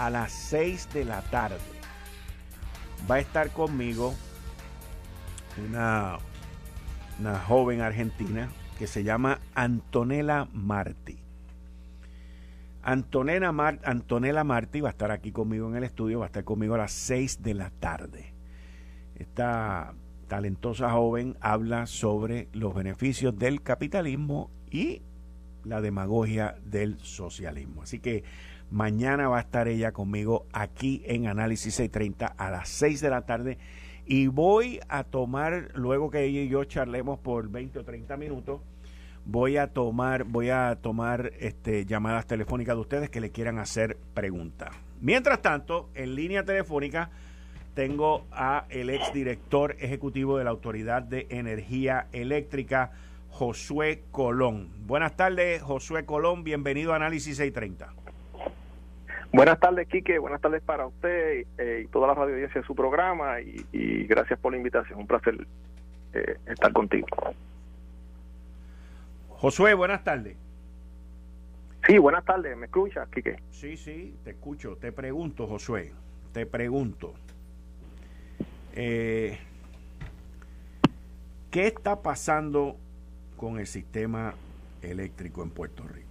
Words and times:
a 0.00 0.08
las 0.08 0.32
6 0.32 0.88
de 0.94 1.04
la 1.04 1.20
tarde 1.20 1.58
va 3.08 3.16
a 3.16 3.18
estar 3.18 3.50
conmigo 3.50 4.14
una, 5.58 6.16
una 7.18 7.38
joven 7.40 7.82
argentina 7.82 8.48
que 8.78 8.86
se 8.86 9.04
llama 9.04 9.40
Antonella 9.54 10.48
Marti. 10.54 11.18
Antonella, 12.82 13.52
Antonella 13.84 14.42
Marti 14.42 14.80
va 14.80 14.88
a 14.88 14.92
estar 14.92 15.10
aquí 15.10 15.32
conmigo 15.32 15.68
en 15.68 15.76
el 15.76 15.84
estudio, 15.84 16.20
va 16.20 16.26
a 16.26 16.28
estar 16.28 16.44
conmigo 16.44 16.76
a 16.76 16.78
las 16.78 16.92
6 16.92 17.42
de 17.42 17.54
la 17.54 17.68
tarde. 17.68 18.32
Esta 19.16 19.92
talentosa 20.28 20.92
joven 20.92 21.36
habla 21.42 21.86
sobre 21.86 22.48
los 22.54 22.74
beneficios 22.74 23.38
del 23.38 23.60
capitalismo 23.62 24.50
y 24.70 25.02
la 25.64 25.82
demagogia 25.82 26.56
del 26.64 26.98
socialismo. 27.00 27.82
Así 27.82 27.98
que 27.98 28.24
Mañana 28.70 29.28
va 29.28 29.38
a 29.38 29.40
estar 29.40 29.66
ella 29.66 29.90
conmigo 29.90 30.46
aquí 30.52 31.02
en 31.04 31.26
Análisis 31.26 31.74
630 31.74 32.26
a 32.26 32.50
las 32.52 32.68
6 32.68 33.00
de 33.00 33.10
la 33.10 33.22
tarde. 33.22 33.58
Y 34.06 34.28
voy 34.28 34.78
a 34.88 35.02
tomar, 35.02 35.72
luego 35.74 36.08
que 36.08 36.24
ella 36.24 36.42
y 36.42 36.48
yo 36.48 36.62
charlemos 36.64 37.18
por 37.18 37.48
20 37.48 37.80
o 37.80 37.84
30 37.84 38.16
minutos, 38.16 38.60
voy 39.24 39.56
a 39.56 39.72
tomar, 39.72 40.22
voy 40.22 40.50
a 40.50 40.78
tomar 40.80 41.32
este, 41.40 41.84
llamadas 41.84 42.26
telefónicas 42.26 42.76
de 42.76 42.80
ustedes 42.80 43.10
que 43.10 43.20
le 43.20 43.30
quieran 43.30 43.58
hacer 43.58 43.98
preguntas. 44.14 44.70
Mientras 45.00 45.42
tanto, 45.42 45.90
en 45.94 46.14
línea 46.14 46.44
telefónica 46.44 47.10
tengo 47.74 48.26
a 48.30 48.66
el 48.68 48.90
exdirector 48.90 49.76
ejecutivo 49.80 50.38
de 50.38 50.44
la 50.44 50.50
Autoridad 50.50 51.02
de 51.02 51.26
Energía 51.30 52.06
Eléctrica, 52.12 52.92
Josué 53.30 54.04
Colón. 54.12 54.70
Buenas 54.86 55.16
tardes, 55.16 55.60
Josué 55.60 56.04
Colón, 56.04 56.44
bienvenido 56.44 56.92
a 56.92 56.96
Análisis 56.96 57.36
630. 57.36 57.94
Buenas 59.32 59.60
tardes, 59.60 59.86
Quique. 59.88 60.18
Buenas 60.18 60.40
tardes 60.40 60.62
para 60.62 60.86
usted 60.86 61.46
eh, 61.56 61.82
y 61.84 61.86
toda 61.88 62.08
la 62.08 62.14
radio 62.14 62.34
audiencia 62.34 62.60
de 62.60 62.66
su 62.66 62.74
programa 62.74 63.40
y, 63.40 64.04
gracias 64.06 64.38
por 64.40 64.52
la 64.52 64.58
invitación. 64.58 64.98
Un 64.98 65.06
placer 65.06 65.46
eh, 66.12 66.36
estar 66.46 66.72
contigo. 66.72 67.06
Josué, 69.28 69.74
buenas 69.74 70.02
tardes. 70.02 70.36
Sí, 71.86 71.98
buenas 71.98 72.24
tardes. 72.24 72.56
¿Me 72.56 72.66
escuchas, 72.66 73.08
Quique? 73.08 73.40
Sí, 73.50 73.76
sí, 73.76 74.16
te 74.24 74.30
escucho. 74.30 74.76
Te 74.76 74.92
pregunto, 74.92 75.46
Josué. 75.46 75.92
Te 76.32 76.44
pregunto. 76.44 77.14
Eh, 78.74 79.38
¿Qué 81.50 81.66
está 81.66 82.02
pasando 82.02 82.76
con 83.36 83.58
el 83.58 83.66
sistema 83.66 84.34
eléctrico 84.82 85.42
en 85.42 85.50
Puerto 85.50 85.84
Rico? 85.84 86.09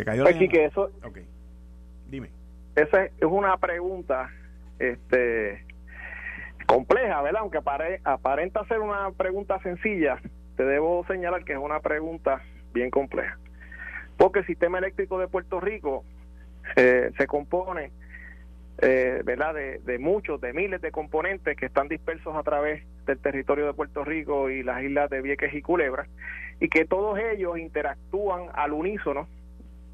Se 0.00 0.04
cayó 0.06 0.24
la 0.24 0.32
que 0.32 0.64
eso. 0.64 0.90
Ok. 1.04 1.18
Dime. 2.08 2.30
Esa 2.74 3.04
es 3.04 3.12
una 3.20 3.54
pregunta 3.58 4.30
este 4.78 5.62
compleja, 6.64 7.20
¿verdad? 7.20 7.42
Aunque 7.42 7.58
aparenta 8.04 8.64
ser 8.64 8.80
una 8.80 9.10
pregunta 9.10 9.60
sencilla, 9.60 10.18
te 10.56 10.64
debo 10.64 11.04
señalar 11.06 11.44
que 11.44 11.52
es 11.52 11.58
una 11.58 11.80
pregunta 11.80 12.40
bien 12.72 12.90
compleja. 12.90 13.36
Porque 14.16 14.38
el 14.38 14.46
sistema 14.46 14.78
eléctrico 14.78 15.18
de 15.18 15.28
Puerto 15.28 15.60
Rico 15.60 16.02
eh, 16.76 17.10
se 17.18 17.26
compone, 17.26 17.90
eh, 18.80 19.20
¿verdad?, 19.22 19.52
de, 19.52 19.80
de, 19.80 19.98
muchos, 19.98 20.40
de 20.40 20.54
miles 20.54 20.80
de 20.80 20.92
componentes 20.92 21.58
que 21.58 21.66
están 21.66 21.88
dispersos 21.88 22.34
a 22.34 22.42
través 22.42 22.82
del 23.04 23.18
territorio 23.18 23.66
de 23.66 23.74
Puerto 23.74 24.02
Rico 24.02 24.48
y 24.48 24.62
las 24.62 24.82
islas 24.82 25.10
de 25.10 25.20
Vieques 25.20 25.52
y 25.52 25.60
Culebra, 25.60 26.06
y 26.58 26.68
que 26.68 26.86
todos 26.86 27.18
ellos 27.18 27.58
interactúan 27.58 28.46
al 28.54 28.72
unísono 28.72 29.28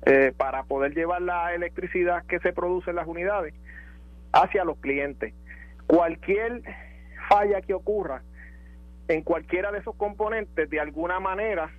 eh, 0.05 0.33
para 0.37 0.65
poder 0.65 0.95
llevar 0.95 1.23
la 1.23 1.55
electricidad 1.55 2.25
que 2.27 2.39
se 2.41 2.53
produce 2.53 2.91
en 2.91 2.97
las 2.97 3.07
unidades 3.07 3.55
hacia 4.33 4.65
los 4.65 4.79
clientes. 4.79 5.35
Cualquier 5.87 6.63
falla 7.29 7.61
que 7.63 7.75
ocurra 7.75 8.23
en 9.09 9.23
cualquiera 9.23 9.73
de 9.73 9.79
esos 9.79 9.97
componentes 9.97 10.69
de 10.69 10.81
alguna 10.81 11.21
manera 11.21 11.71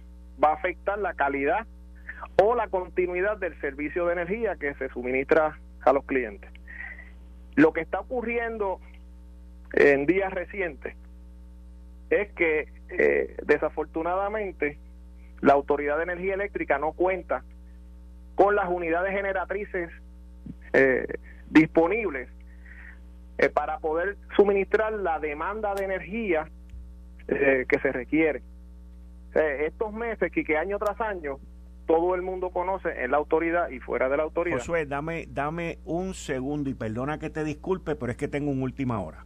va 0.43 0.51
a 0.51 0.53
afectar 0.53 0.97
la 0.97 1.13
calidad 1.13 1.65
o 2.41 2.55
la 2.55 2.67
continuidad 2.67 3.37
del 3.37 3.59
servicio 3.59 4.05
de 4.05 4.13
energía 4.13 4.55
que 4.55 4.73
se 4.75 4.89
suministra 4.89 5.59
a 5.81 5.93
los 5.93 6.05
clientes. 6.05 6.51
Lo 7.55 7.73
que 7.73 7.81
está 7.81 7.99
ocurriendo 7.99 8.79
en 9.73 10.05
días 10.05 10.31
recientes 10.31 10.95
es 12.09 12.31
que 12.33 12.69
eh, 12.89 13.35
desafortunadamente 13.45 14.77
la 15.41 15.53
Autoridad 15.53 15.97
de 15.97 16.03
Energía 16.03 16.35
Eléctrica 16.35 16.77
no 16.77 16.93
cuenta 16.93 17.43
con 18.37 18.55
las 18.55 18.69
unidades 18.69 19.11
generatrices 19.13 19.89
eh, 20.71 21.07
disponibles 21.49 22.29
eh, 23.39 23.49
para 23.49 23.79
poder 23.79 24.15
suministrar 24.35 24.93
la 24.93 25.19
demanda 25.19 25.73
de 25.73 25.85
energía 25.85 26.47
eh, 27.27 27.65
que 27.67 27.79
se 27.79 27.91
requiere. 27.91 28.43
estos 29.33 29.91
meses 29.91 30.31
que, 30.31 30.43
que 30.43 30.55
año 30.55 30.77
tras 30.77 31.01
año 31.01 31.39
todo 31.87 32.13
el 32.13 32.21
mundo 32.21 32.51
conoce 32.51 33.03
en 33.03 33.09
la 33.11 33.17
autoridad 33.17 33.69
y 33.69 33.79
fuera 33.79 34.07
de 34.07 34.17
la 34.17 34.23
autoridad. 34.23 34.59
Josué, 34.59 34.85
dame, 34.85 35.25
dame 35.29 35.79
un 35.85 36.13
segundo 36.13 36.69
y 36.69 36.75
perdona 36.75 37.17
que 37.17 37.31
te 37.31 37.43
disculpe, 37.43 37.95
pero 37.95 38.11
es 38.11 38.17
que 38.17 38.27
tengo 38.27 38.51
una 38.51 38.63
última 38.63 39.01
hora. 39.01 39.25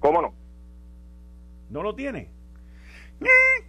¿Cómo 0.00 0.20
no? 0.22 0.34
¿No 1.70 1.82
lo 1.84 1.94
tiene? 1.94 2.30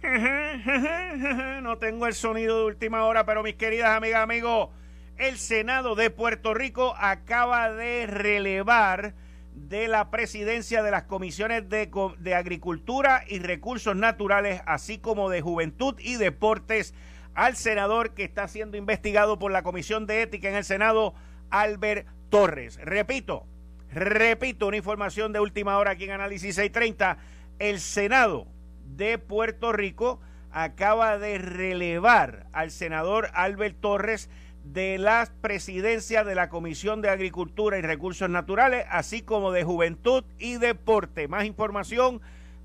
No 1.62 1.78
tengo 1.78 2.06
el 2.06 2.14
sonido 2.14 2.58
de 2.58 2.64
última 2.66 3.04
hora, 3.04 3.26
pero 3.26 3.42
mis 3.42 3.54
queridas 3.54 3.96
amigas, 3.96 4.22
amigos, 4.22 4.70
el 5.16 5.38
Senado 5.38 5.94
de 5.94 6.10
Puerto 6.10 6.54
Rico 6.54 6.94
acaba 6.98 7.72
de 7.72 8.06
relevar 8.06 9.14
de 9.54 9.88
la 9.88 10.10
presidencia 10.10 10.82
de 10.82 10.90
las 10.90 11.04
comisiones 11.04 11.68
de, 11.68 11.90
de, 12.18 12.34
Agricultura 12.34 13.24
y 13.26 13.38
Recursos 13.38 13.96
Naturales, 13.96 14.60
así 14.66 14.98
como 14.98 15.30
de 15.30 15.40
Juventud 15.40 15.94
y 15.98 16.16
Deportes, 16.16 16.94
al 17.34 17.56
senador 17.56 18.12
que 18.14 18.24
está 18.24 18.48
siendo 18.48 18.76
investigado 18.76 19.38
por 19.38 19.50
la 19.50 19.62
Comisión 19.62 20.06
de 20.06 20.22
Ética 20.22 20.48
en 20.48 20.56
el 20.56 20.64
Senado, 20.64 21.14
Albert 21.50 22.06
Torres. 22.28 22.78
Repito, 22.82 23.46
repito, 23.90 24.66
una 24.66 24.76
información 24.76 25.32
de 25.32 25.40
última 25.40 25.78
hora 25.78 25.92
aquí 25.92 26.04
en 26.04 26.12
Análisis 26.12 26.54
630. 26.54 27.16
El 27.58 27.80
Senado 27.80 28.46
de 28.88 29.18
Puerto 29.18 29.72
Rico 29.72 30.20
acaba 30.50 31.18
de 31.18 31.38
relevar 31.38 32.46
al 32.52 32.70
senador 32.70 33.28
Albert 33.34 33.76
Torres 33.80 34.30
de 34.64 34.98
la 34.98 35.28
presidencia 35.40 36.24
de 36.24 36.34
la 36.34 36.48
Comisión 36.48 37.02
de 37.02 37.10
Agricultura 37.10 37.78
y 37.78 37.82
Recursos 37.82 38.28
Naturales, 38.28 38.86
así 38.90 39.22
como 39.22 39.52
de 39.52 39.64
Juventud 39.64 40.24
y 40.38 40.56
Deporte. 40.56 41.28
Más 41.28 41.44
información 41.44 42.20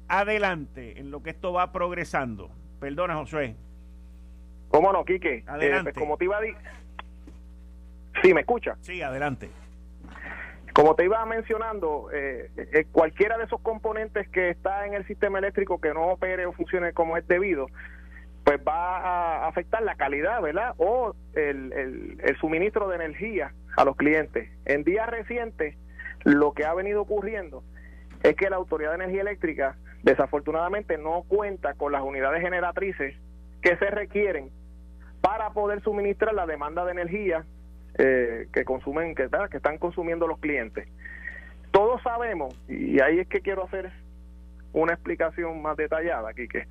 adelante 0.07 0.99
en 0.99 1.11
lo 1.11 1.21
que 1.21 1.29
esto 1.31 1.53
va 1.53 1.71
progresando. 1.71 2.49
Perdona, 2.79 3.15
Josué. 3.15 3.55
¿Cómo 4.69 4.91
no, 4.91 5.05
Quique? 5.05 5.35
Eh, 5.35 5.43
adelante. 5.47 5.93
como 5.93 6.17
te 6.17 6.25
iba 6.25 6.37
a 6.37 6.41
Sí, 8.23 8.33
¿me 8.33 8.41
escucha? 8.41 8.77
Sí, 8.81 9.01
adelante. 9.01 9.49
Como 10.73 10.95
te 10.95 11.03
iba 11.03 11.25
mencionando, 11.25 12.09
eh, 12.13 12.49
eh, 12.55 12.85
cualquiera 12.91 13.37
de 13.37 13.43
esos 13.43 13.59
componentes 13.61 14.29
que 14.29 14.49
está 14.49 14.85
en 14.85 14.93
el 14.93 15.05
sistema 15.05 15.39
eléctrico 15.39 15.81
que 15.81 15.93
no 15.93 16.07
opere 16.07 16.45
o 16.45 16.53
funcione 16.53 16.93
como 16.93 17.17
es 17.17 17.27
debido, 17.27 17.67
pues 18.45 18.59
va 18.65 18.97
a 18.97 19.47
afectar 19.47 19.83
la 19.83 19.95
calidad, 19.95 20.41
¿verdad? 20.41 20.73
O 20.77 21.13
el, 21.33 21.73
el, 21.73 22.37
suministro 22.39 22.87
de 22.87 22.95
energía 22.95 23.53
a 23.77 23.83
los 23.83 23.95
clientes. 23.95 24.49
En 24.65 24.83
días 24.83 25.07
recientes, 25.09 25.75
lo 26.23 26.53
que 26.53 26.65
ha 26.65 26.73
venido 26.73 27.01
ocurriendo 27.01 27.63
es 28.23 28.35
que 28.35 28.49
la 28.49 28.55
Autoridad 28.55 28.91
de 28.91 29.03
Energía 29.03 29.21
Eléctrica, 29.21 29.77
desafortunadamente, 30.03 30.97
no 30.97 31.23
cuenta 31.27 31.73
con 31.73 31.91
las 31.91 32.01
unidades 32.01 32.41
generatrices 32.41 33.15
que 33.61 33.75
se 33.77 33.89
requieren 33.91 34.49
para 35.21 35.51
poder 35.51 35.83
suministrar 35.83 36.33
la 36.33 36.47
demanda 36.47 36.83
de 36.85 36.93
energía 36.93 37.45
eh, 37.97 38.47
que 38.53 38.63
consumen, 38.65 39.15
que, 39.15 39.29
que 39.49 39.57
están 39.57 39.77
consumiendo 39.77 40.27
los 40.27 40.39
clientes. 40.39 40.87
Todos 41.71 42.01
sabemos, 42.03 42.53
y 42.67 43.01
ahí 43.01 43.19
es 43.19 43.27
que 43.27 43.41
quiero 43.41 43.65
hacer 43.65 43.91
una 44.73 44.93
explicación 44.93 45.61
más 45.61 45.77
detallada 45.77 46.29
aquí, 46.29 46.47
que 46.47 46.67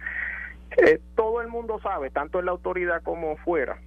eh, 0.77 1.01
todo 1.17 1.41
el 1.41 1.49
mundo 1.49 1.81
sabe, 1.81 2.11
tanto 2.11 2.39
en 2.39 2.47
la 2.47 2.53
autoridad 2.53 3.03
como 3.03 3.37
fuera, 3.39 3.79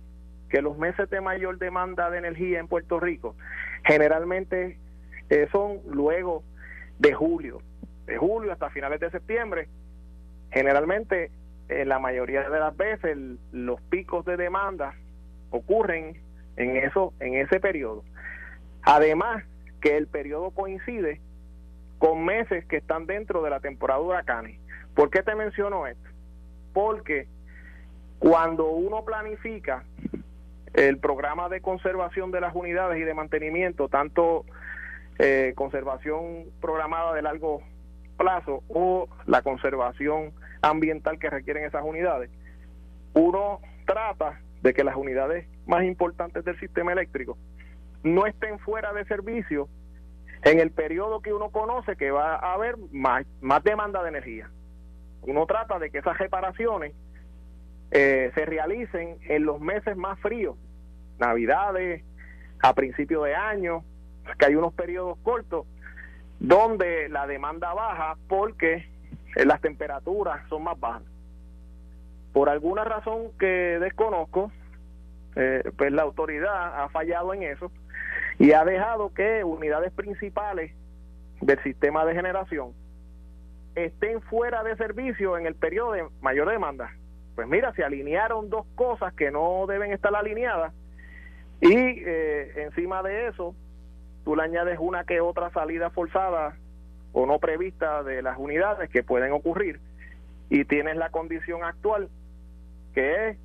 que 0.49 0.61
los 0.61 0.77
meses 0.77 1.09
de 1.09 1.21
mayor 1.21 1.57
demanda 1.57 2.09
de 2.09 2.19
energía 2.19 2.59
en 2.59 2.67
Puerto 2.67 2.99
Rico 2.99 3.35
generalmente 3.85 4.77
eh, 5.29 5.47
son 5.51 5.79
luego 5.89 6.43
de 6.99 7.13
julio, 7.13 7.61
de 8.05 8.17
julio 8.17 8.51
hasta 8.51 8.69
finales 8.69 8.99
de 8.99 9.09
septiembre. 9.09 9.67
Generalmente, 10.51 11.31
en 11.69 11.89
la 11.89 11.97
mayoría 11.97 12.47
de 12.49 12.59
las 12.59 12.77
veces, 12.77 13.17
los 13.51 13.81
picos 13.83 14.25
de 14.25 14.37
demanda 14.37 14.93
ocurren 15.49 16.21
en 16.57 16.77
eso, 16.77 17.13
en 17.19 17.35
ese 17.35 17.59
periodo. 17.59 18.03
Además, 18.83 19.43
que 19.81 19.97
el 19.97 20.07
periodo 20.07 20.51
coincide 20.51 21.19
con 21.99 22.25
meses 22.25 22.65
que 22.65 22.77
están 22.77 23.05
dentro 23.05 23.41
de 23.43 23.49
la 23.49 23.59
temporada 23.59 23.99
de 23.99 24.05
huracanes. 24.05 24.59
¿Por 24.95 25.09
qué 25.09 25.23
te 25.23 25.35
menciono 25.35 25.87
esto? 25.87 26.09
Porque 26.73 27.27
cuando 28.19 28.67
uno 28.71 29.03
planifica 29.03 29.83
el 30.73 30.97
programa 30.97 31.49
de 31.49 31.61
conservación 31.61 32.31
de 32.31 32.41
las 32.41 32.55
unidades 32.55 32.99
y 32.99 33.03
de 33.03 33.13
mantenimiento, 33.13 33.89
tanto 33.89 34.45
eh, 35.19 35.53
conservación 35.55 36.45
programada 36.61 37.13
de 37.13 37.21
largo 37.21 37.61
plazo 38.17 38.63
o 38.69 39.07
la 39.25 39.41
conservación 39.41 40.31
ambiental 40.61 41.19
que 41.19 41.29
requieren 41.29 41.65
esas 41.65 41.83
unidades, 41.83 42.29
uno 43.13 43.59
trata 43.85 44.39
de 44.63 44.73
que 44.73 44.83
las 44.83 44.95
unidades 44.95 45.45
más 45.67 45.83
importantes 45.83 46.43
del 46.45 46.57
sistema 46.59 46.93
eléctrico 46.93 47.37
no 48.01 48.25
estén 48.25 48.59
fuera 48.59 48.93
de 48.93 49.05
servicio 49.05 49.67
en 50.43 50.59
el 50.59 50.71
periodo 50.71 51.21
que 51.21 51.33
uno 51.33 51.49
conoce 51.49 51.95
que 51.95 52.11
va 52.11 52.35
a 52.35 52.53
haber 52.53 52.77
más, 52.91 53.25
más 53.41 53.63
demanda 53.63 54.01
de 54.01 54.09
energía. 54.09 54.49
Uno 55.21 55.45
trata 55.45 55.79
de 55.79 55.89
que 55.89 55.99
esas 55.99 56.17
reparaciones 56.17 56.93
eh, 57.91 58.31
se 58.33 58.45
realicen 58.45 59.17
en 59.27 59.45
los 59.45 59.59
meses 59.59 59.95
más 59.95 60.19
fríos, 60.19 60.57
navidades, 61.19 62.03
a 62.61 62.73
principio 62.73 63.23
de 63.23 63.35
año, 63.35 63.83
que 64.37 64.45
hay 64.45 64.55
unos 64.55 64.73
periodos 64.73 65.17
cortos 65.23 65.65
donde 66.39 67.07
la 67.09 67.27
demanda 67.27 67.73
baja 67.73 68.17
porque 68.27 68.89
eh, 69.35 69.45
las 69.45 69.61
temperaturas 69.61 70.47
son 70.49 70.63
más 70.63 70.79
bajas. 70.79 71.12
Por 72.33 72.49
alguna 72.49 72.83
razón 72.83 73.27
que 73.39 73.77
desconozco, 73.79 74.51
eh, 75.35 75.63
pues 75.77 75.91
la 75.91 76.01
autoridad 76.01 76.83
ha 76.83 76.89
fallado 76.89 77.33
en 77.33 77.43
eso 77.43 77.71
y 78.39 78.51
ha 78.51 78.65
dejado 78.65 79.13
que 79.13 79.43
unidades 79.43 79.91
principales 79.93 80.71
del 81.41 81.61
sistema 81.63 82.05
de 82.05 82.15
generación 82.15 82.73
estén 83.75 84.21
fuera 84.21 84.63
de 84.63 84.75
servicio 84.77 85.37
en 85.37 85.45
el 85.45 85.55
periodo 85.55 85.93
de 85.93 86.05
mayor 86.21 86.49
demanda. 86.49 86.91
Pues 87.35 87.47
mira, 87.47 87.73
se 87.73 87.83
alinearon 87.83 88.49
dos 88.49 88.65
cosas 88.75 89.13
que 89.13 89.31
no 89.31 89.65
deben 89.67 89.91
estar 89.91 90.15
alineadas 90.15 90.73
y 91.61 91.75
eh, 91.75 92.63
encima 92.63 93.01
de 93.01 93.27
eso 93.27 93.55
tú 94.23 94.35
le 94.35 94.43
añades 94.43 94.77
una 94.79 95.03
que 95.03 95.21
otra 95.21 95.49
salida 95.51 95.89
forzada 95.89 96.55
o 97.11 97.25
no 97.25 97.39
prevista 97.39 98.03
de 98.03 98.21
las 98.21 98.37
unidades 98.37 98.89
que 98.89 99.03
pueden 99.03 99.31
ocurrir 99.33 99.79
y 100.49 100.65
tienes 100.65 100.97
la 100.97 101.09
condición 101.09 101.63
actual 101.63 102.09
que 102.93 103.29
es 103.29 103.37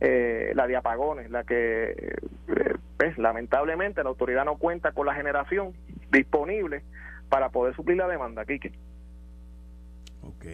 eh, 0.00 0.52
la 0.54 0.66
de 0.66 0.76
apagones, 0.76 1.30
la 1.30 1.44
que 1.44 1.90
eh, 1.90 2.76
pues, 2.96 3.18
lamentablemente 3.18 4.02
la 4.02 4.10
autoridad 4.10 4.44
no 4.44 4.56
cuenta 4.56 4.92
con 4.92 5.06
la 5.06 5.14
generación 5.14 5.74
disponible 6.10 6.82
para 7.28 7.50
poder 7.50 7.74
suplir 7.74 7.98
la 7.98 8.08
demanda, 8.08 8.44
Kike. 8.44 8.72
Ok. 10.22 10.44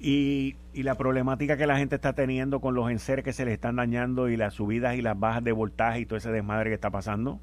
Y, 0.00 0.56
y, 0.72 0.82
la 0.82 0.96
problemática 0.96 1.56
que 1.56 1.66
la 1.66 1.76
gente 1.76 1.94
está 1.94 2.12
teniendo 2.12 2.60
con 2.60 2.74
los 2.74 2.90
enseres 2.90 3.24
que 3.24 3.32
se 3.32 3.44
le 3.44 3.52
están 3.52 3.76
dañando 3.76 4.28
y 4.28 4.36
las 4.36 4.54
subidas 4.54 4.96
y 4.96 5.02
las 5.02 5.18
bajas 5.18 5.44
de 5.44 5.52
voltaje 5.52 6.00
y 6.00 6.06
todo 6.06 6.16
ese 6.16 6.32
desmadre 6.32 6.70
que 6.70 6.74
está 6.74 6.90
pasando 6.90 7.38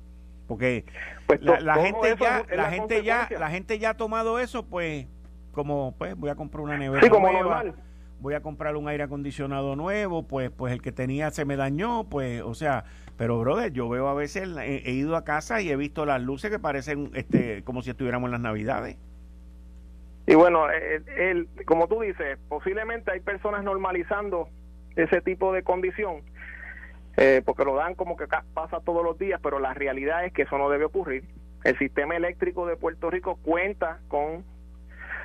porque 0.50 0.84
pues 1.28 1.42
la, 1.44 1.76
gente 1.76 2.16
ya 2.20 2.44
la 2.54 2.72
gente 2.72 3.04
ya 3.04 3.30
la 3.30 3.50
gente 3.52 3.78
ya 3.78 3.92
ha 3.92 3.94
tomado 3.94 4.40
eso 4.40 4.66
pues 4.66 5.06
como 5.54 5.94
pues 5.98 6.16
voy 6.16 6.32
a 6.32 6.36
comprar 6.36 6.64
una 6.64 6.78
nevera 6.78 7.08
nueva, 7.08 7.64
voy 8.20 8.34
a 8.34 8.42
comprar 8.42 8.76
un 8.76 8.88
aire 8.88 9.04
acondicionado 9.04 9.76
nuevo 9.76 10.28
pues 10.28 10.50
pues 10.50 10.74
el 10.74 10.82
que 10.82 10.92
tenía 10.92 11.32
se 11.32 11.46
me 11.46 11.56
dañó 11.56 12.06
pues 12.10 12.42
o 12.42 12.54
sea 12.54 12.84
pero 13.18 13.40
brother 13.40 13.72
yo 13.72 13.88
veo 13.90 14.08
a 14.08 14.14
veces 14.14 14.50
he, 14.58 14.92
ido 14.92 15.16
a 15.16 15.24
casa 15.24 15.62
y 15.62 15.70
he 15.70 15.76
visto 15.76 16.06
las 16.06 16.22
luces 16.22 16.52
que 16.52 16.60
parecen 16.60 17.12
este 17.14 17.64
como 17.64 17.82
si 17.82 17.92
estuviéramos 17.92 18.28
en 18.28 18.32
las 18.32 18.42
navidades 18.42 18.98
y 20.30 20.36
bueno, 20.36 20.70
eh, 20.70 21.02
el, 21.18 21.50
como 21.66 21.88
tú 21.88 22.02
dices, 22.02 22.38
posiblemente 22.50 23.10
hay 23.10 23.20
personas 23.20 23.64
normalizando 23.64 24.48
ese 24.96 25.22
tipo 25.22 25.52
de 25.52 25.64
condición, 25.64 26.22
eh, 27.18 27.42
porque 27.44 27.66
lo 27.66 27.76
dan 27.76 27.96
como 27.96 28.16
que 28.16 28.28
pasa 28.28 28.80
todos 28.82 29.04
los 29.04 29.18
días, 29.18 29.40
pero 29.42 29.58
la 29.58 29.74
realidad 29.74 30.24
es 30.26 30.32
que 30.32 30.44
eso 30.44 30.60
no 30.60 30.70
debe 30.70 30.86
ocurrir. 30.86 31.24
El 31.64 31.76
sistema 31.80 32.16
eléctrico 32.16 32.68
de 32.68 32.76
Puerto 32.76 33.10
Rico 33.10 33.40
cuenta 33.42 34.02
con 34.08 34.46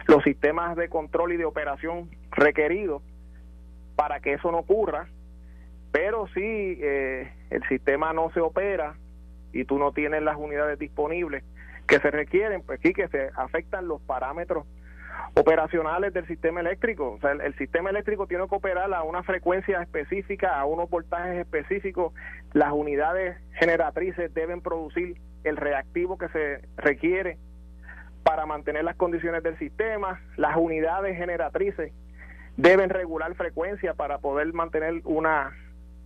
los 0.07 0.23
sistemas 0.23 0.77
de 0.77 0.89
control 0.89 1.33
y 1.33 1.37
de 1.37 1.45
operación 1.45 2.11
requeridos 2.31 3.03
para 3.97 4.21
que 4.21 4.35
eso 4.35 4.51
no 4.51 4.59
ocurra, 4.59 5.09
pero 5.93 6.27
si 6.29 6.41
eh, 6.43 7.33
el 7.51 7.63
sistema 7.69 8.13
no 8.13 8.31
se 8.33 8.41
opera 8.41 8.97
y 9.53 9.65
tú 9.65 9.79
no 9.79 9.93
tienes 9.93 10.23
las 10.23 10.37
unidades 10.37 10.79
disponibles 10.79 11.45
que 11.87 12.01
se 12.01 12.11
requieren, 12.11 12.63
pues 12.63 12.81
sí 12.83 12.93
que 12.93 13.09
se 13.09 13.31
afectan 13.37 13.87
los 13.87 14.01
parámetros 14.03 14.67
operacionales 15.35 16.13
del 16.13 16.27
sistema 16.27 16.61
eléctrico. 16.61 17.13
O 17.13 17.21
sea, 17.21 17.33
el, 17.33 17.55
sistema 17.57 17.91
eléctrico 17.91 18.27
tiene 18.27 18.49
que 18.49 18.55
operar 18.55 18.93
a 18.93 19.03
una 19.03 19.23
frecuencia 19.23 19.83
específica, 19.83 20.59
a 20.59 20.65
unos 20.65 20.91
voltajes 20.91 21.39
específicos. 21.39 22.13
Las 22.53 22.73
unidades 22.73 23.37
generatrices 23.53 24.33
deben 24.35 24.61
producir 24.61 25.17
el 25.45 25.57
reactivo 25.57 26.19
que 26.19 26.29
se 26.29 26.61
requiere 26.77 27.39
para 28.25 28.47
mantener 28.47 28.85
las 28.85 28.97
condiciones 28.97 29.43
del 29.43 29.57
sistema. 29.59 30.21
Las 30.37 30.57
unidades 30.57 31.17
generatrices 31.17 31.93
deben 32.57 32.91
regular 32.91 33.35
frecuencia 33.35 33.95
para 33.95 34.19
poder 34.19 34.53
mantener 34.53 35.01
una, 35.05 35.53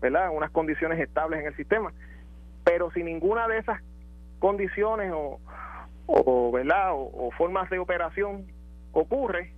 ¿verdad? 0.01 0.31
unas 0.33 0.51
condiciones 0.51 1.01
estables 1.01 1.41
en 1.41 1.47
el 1.47 1.57
sistema. 1.57 1.93
Pero 2.65 2.91
si 2.91 3.03
ninguna 3.03 3.49
de 3.49 3.59
esas 3.59 3.81
condiciones 4.39 5.13
o, 5.15 6.51
¿verdad? 6.53 6.91
o 6.93 7.31
formas 7.39 7.71
de 7.71 7.79
operación 7.79 8.47
ocurre, 8.93 9.53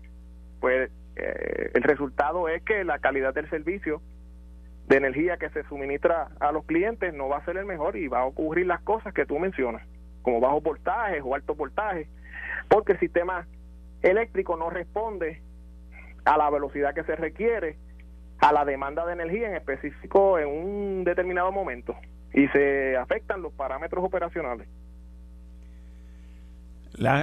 pues 0.60 0.90
eh, 1.16 1.70
el 1.74 1.82
resultado 1.82 2.48
es 2.48 2.62
que 2.62 2.84
la 2.84 2.98
calidad 2.98 3.34
del 3.34 3.48
servicio 3.50 4.00
de 4.86 4.96
energía 4.96 5.36
que 5.36 5.50
se 5.50 5.62
suministra 5.64 6.28
a 6.40 6.52
los 6.52 6.64
clientes 6.64 7.14
no 7.14 7.28
va 7.28 7.38
a 7.38 7.44
ser 7.44 7.56
el 7.56 7.64
mejor 7.64 7.96
y 7.96 8.08
va 8.08 8.20
a 8.20 8.26
ocurrir 8.26 8.66
las 8.66 8.80
cosas 8.80 9.14
que 9.14 9.26
tú 9.26 9.38
mencionas, 9.38 9.86
como 10.22 10.40
bajo 10.40 10.60
voltaje 10.60 11.20
o 11.20 11.34
alto 11.34 11.54
voltaje, 11.54 12.08
porque 12.70 12.92
el 12.92 13.00
sistema 13.00 13.46
eléctrico 14.00 14.56
no 14.56 14.70
responde 14.70 15.42
a 16.24 16.38
la 16.38 16.48
velocidad 16.48 16.94
que 16.94 17.02
se 17.04 17.16
requiere, 17.16 17.76
a 18.38 18.52
la 18.52 18.64
demanda 18.64 19.04
de 19.04 19.12
energía 19.12 19.48
en 19.48 19.56
específico 19.56 20.38
en 20.38 20.48
un 20.48 21.04
determinado 21.04 21.52
momento 21.52 21.94
y 22.32 22.46
se 22.48 22.96
afectan 22.96 23.42
los 23.42 23.52
parámetros 23.52 24.02
operacionales. 24.04 24.68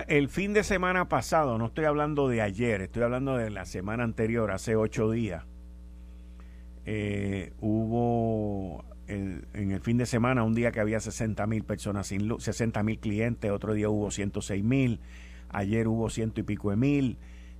El 0.07 0.27
fin 0.29 0.53
de 0.53 0.63
semana 0.63 1.07
pasado, 1.07 1.57
no 1.57 1.67
estoy 1.67 1.85
hablando 1.85 2.27
de 2.27 2.41
ayer, 2.41 2.81
estoy 2.81 3.03
hablando 3.03 3.37
de 3.37 3.49
la 3.49 3.65
semana 3.65 4.03
anterior, 4.03 4.51
hace 4.51 4.75
ocho 4.75 5.09
días, 5.11 5.45
eh, 6.85 7.53
hubo 7.59 8.83
en 9.07 9.71
el 9.71 9.79
fin 9.79 9.97
de 9.97 10.05
semana 10.05 10.43
un 10.43 10.53
día 10.53 10.71
que 10.71 10.81
había 10.81 10.99
60 10.99 11.47
mil 11.47 11.63
personas 11.63 12.07
sin 12.07 12.27
luz, 12.27 12.43
60 12.43 12.83
mil 12.83 12.99
clientes, 12.99 13.49
otro 13.51 13.73
día 13.73 13.87
hubo 13.89 14.11
106 14.11 14.63
mil, 14.63 14.99
ayer 15.49 15.87
hubo 15.87 16.09
ciento 16.09 16.39
y 16.39 16.43
pico 16.43 16.69
de 16.69 16.77
mil. 16.77 17.17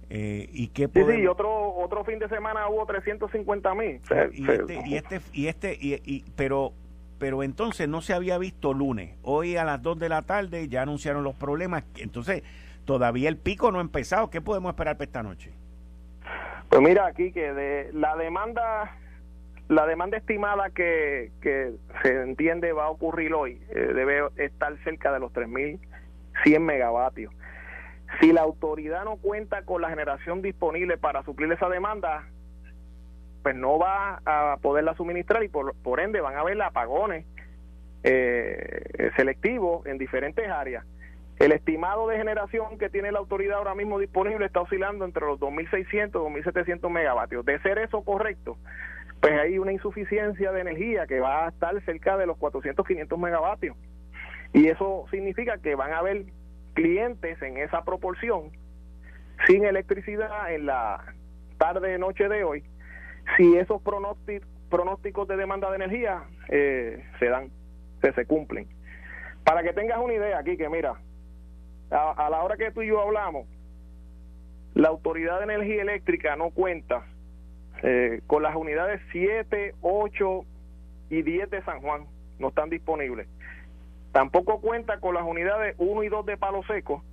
Eh, 0.10 0.50
¿Y 0.54 0.70
qué 0.70 0.90
sí, 0.94 1.04
sí, 1.06 1.28
otro, 1.28 1.76
otro 1.76 2.06
fin 2.06 2.18
de 2.20 2.30
semana 2.30 2.70
hubo 2.70 2.86
350 2.86 3.76
mil. 3.76 4.02
Y 4.32 4.50
este, 4.50 4.82
y 4.86 4.96
este, 4.96 5.22
y 5.34 5.48
este, 5.48 5.78
y, 5.82 6.26
pero 6.36 6.74
pero 7.20 7.42
entonces 7.44 7.90
no 7.90 8.02
se 8.02 8.14
había 8.14 8.38
visto 8.38 8.74
lunes. 8.74 9.16
Hoy 9.24 9.58
a 9.58 9.66
las 9.66 9.82
2 9.82 10.00
de 10.00 10.10
la 10.10 10.22
tarde 10.22 10.68
ya 10.68 10.84
anunciaron 10.84 11.24
los 11.24 11.36
problemas. 11.36 11.84
Entonces, 11.98 12.44
todavía 12.86 13.28
el 13.28 13.38
pico 13.38 13.72
no 13.72 13.80
ha 13.80 13.82
empezado. 13.82 14.30
¿Qué 14.30 14.40
podemos 14.40 14.70
esperar 14.70 14.98
para 14.98 15.06
esta 15.06 15.24
noche? 15.24 15.52
Pues 16.70 16.82
mira, 16.82 17.08
aquí 17.08 17.32
que 17.32 17.54
de 17.54 17.90
la 17.94 18.16
demanda 18.16 18.96
la 19.70 19.86
demanda 19.86 20.18
estimada 20.18 20.70
que, 20.70 21.32
que 21.42 21.74
se 22.02 22.22
entiende 22.22 22.72
va 22.72 22.86
a 22.86 22.90
ocurrir 22.90 23.34
hoy 23.34 23.62
eh, 23.70 23.80
debe 23.94 24.22
estar 24.38 24.78
cerca 24.84 25.12
de 25.12 25.20
los 25.20 25.34
3.100 25.34 26.60
megavatios. 26.60 27.34
Si 28.20 28.32
la 28.32 28.42
autoridad 28.42 29.04
no 29.04 29.18
cuenta 29.18 29.64
con 29.64 29.82
la 29.82 29.90
generación 29.90 30.42
disponible 30.42 30.98
para 30.98 31.24
suplir 31.24 31.52
esa 31.52 31.70
demanda, 31.70 32.28
pues 33.44 33.56
no 33.56 33.78
va 33.78 34.22
a 34.26 34.58
poderla 34.58 34.96
suministrar 34.96 35.44
y 35.44 35.50
por, 35.50 35.76
por 35.76 36.00
ende 36.00 36.22
van 36.22 36.36
a 36.36 36.42
haber 36.42 36.62
apagones 36.62 37.26
eh, 38.04 39.12
selectivos 39.16 39.86
en 39.86 39.98
diferentes 39.98 40.50
áreas. 40.50 40.86
El 41.40 41.52
estimado 41.52 42.08
de 42.08 42.18
generación 42.18 42.80
que 42.80 42.90
tiene 42.90 43.12
la 43.12 43.20
autoridad 43.20 43.60
ahora 43.60 43.76
mismo 43.76 44.00
disponible 44.00 44.46
está 44.46 44.62
oscilando 44.62 45.06
entre 45.06 45.26
los 45.26 45.40
2.600 45.40 46.08
y 46.10 46.42
2.700 46.44 46.90
megavatios. 46.90 47.46
De 47.46 47.60
ser 47.60 47.78
eso 47.78 48.02
correcto, 48.02 48.58
pues 49.22 49.40
hay 49.40 49.60
una 49.60 49.72
insuficiencia 49.72 50.52
de 50.52 50.62
energía 50.62 51.06
que 51.06 51.20
va 51.20 51.46
a 51.46 51.50
estar 51.50 51.80
cerca 51.86 52.18
de 52.18 52.26
los 52.26 52.38
400, 52.38 52.86
500 52.86 53.20
megavatios. 53.20 53.78
Y 54.54 54.68
eso 54.68 55.06
significa 55.12 55.58
que 55.60 55.76
van 55.76 55.94
a 55.94 56.00
haber 56.00 56.26
clientes 56.78 57.42
en 57.42 57.58
esa 57.58 57.84
proporción 57.84 58.52
sin 59.48 59.66
electricidad 59.66 60.54
en 60.54 60.68
la 60.68 61.04
tarde 61.58 61.98
noche 61.98 62.30
de 62.30 62.44
hoy 62.44 62.64
si 63.36 63.58
esos 63.58 63.82
pronósticos 63.82 65.28
de 65.28 65.38
demanda 65.38 65.72
de 65.72 65.78
energía 65.78 66.26
eh, 66.50 67.04
se 67.18 67.30
dan 67.30 67.50
se, 68.02 68.26
cumplen. 68.28 68.68
Para 69.44 69.64
que 69.64 69.74
tengas 69.74 69.98
una 69.98 70.14
idea 70.14 70.38
aquí 70.38 70.56
que 70.56 70.70
mira 70.70 70.94
a, 71.90 72.30
la 72.30 72.44
hora 72.44 72.58
que 72.58 72.72
tú 72.72 72.84
y 72.84 72.90
yo 72.90 73.02
hablamos 73.02 73.48
la 74.76 74.90
autoridad 74.90 75.40
de 75.40 75.46
energía 75.46 75.82
eléctrica 75.82 76.36
no 76.36 76.52
cuenta 76.52 77.08
eh, 77.82 78.22
con 78.28 78.44
las 78.44 78.56
unidades 78.56 79.02
7, 79.12 79.74
8 79.82 80.46
y 81.10 81.24
10 81.24 81.50
de 81.50 81.64
San 81.64 81.82
Juan 81.82 82.06
no 82.38 82.50
están 82.50 82.70
disponibles 82.70 83.28
tampoco 84.18 84.60
cuenta 84.62 85.00
con 85.00 85.14
las 85.14 85.22
unidades 85.22 85.76
1 85.78 86.02
y 86.02 86.10
2 86.10 86.26
de 86.26 86.38
Palo 86.38 86.64
Seco 86.64 87.04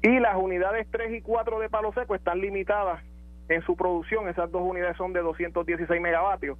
y 0.00 0.20
las 0.20 0.36
unidades 0.36 0.86
3 0.92 1.14
y 1.14 1.20
4 1.20 1.58
de 1.58 1.68
Palo 1.68 1.92
Seco 1.92 2.14
están 2.14 2.40
limitadas 2.40 3.02
en 3.48 3.62
su 3.62 3.74
producción, 3.74 4.28
esas 4.28 4.52
dos 4.52 4.62
unidades 4.62 4.96
son 4.96 5.12
de 5.12 5.22
216 5.22 6.00
megavatios 6.00 6.56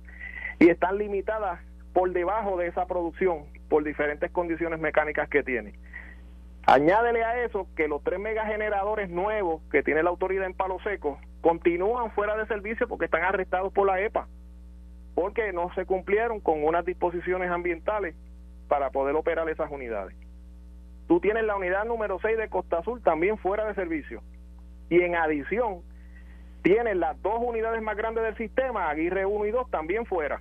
y 0.58 0.70
están 0.70 0.98
limitadas 0.98 1.60
por 1.92 2.10
debajo 2.12 2.56
de 2.56 2.66
esa 2.66 2.86
producción 2.86 3.44
por 3.68 3.84
diferentes 3.84 4.28
condiciones 4.32 4.80
mecánicas 4.80 5.28
que 5.28 5.44
tiene. 5.44 5.74
Añádele 6.66 7.22
a 7.22 7.44
eso 7.44 7.68
que 7.76 7.86
los 7.86 8.02
tres 8.02 8.18
megageneradores 8.18 9.08
nuevos 9.08 9.62
que 9.70 9.84
tiene 9.84 10.02
la 10.02 10.10
autoridad 10.10 10.46
en 10.46 10.54
Palo 10.54 10.78
Seco 10.82 11.20
continúan 11.42 12.10
fuera 12.10 12.36
de 12.36 12.44
servicio 12.46 12.88
porque 12.88 13.04
están 13.04 13.22
arrestados 13.22 13.72
por 13.72 13.86
la 13.86 14.00
EPA, 14.00 14.26
porque 15.14 15.52
no 15.52 15.72
se 15.76 15.86
cumplieron 15.86 16.40
con 16.40 16.64
unas 16.64 16.84
disposiciones 16.84 17.52
ambientales 17.52 18.16
para 18.68 18.90
poder 18.90 19.14
operar 19.16 19.48
esas 19.48 19.70
unidades. 19.70 20.16
Tú 21.08 21.20
tienes 21.20 21.44
la 21.44 21.56
unidad 21.56 21.84
número 21.84 22.18
6 22.20 22.36
de 22.36 22.48
Costa 22.48 22.78
Azul 22.78 23.02
también 23.02 23.38
fuera 23.38 23.64
de 23.66 23.74
servicio. 23.74 24.22
Y 24.90 25.00
en 25.00 25.14
adición, 25.14 25.82
tienes 26.62 26.96
las 26.96 27.20
dos 27.22 27.40
unidades 27.40 27.80
más 27.82 27.96
grandes 27.96 28.24
del 28.24 28.36
sistema, 28.36 28.88
Aguirre 28.88 29.24
1 29.24 29.46
y 29.46 29.50
2, 29.50 29.70
también 29.70 30.04
fuera. 30.06 30.40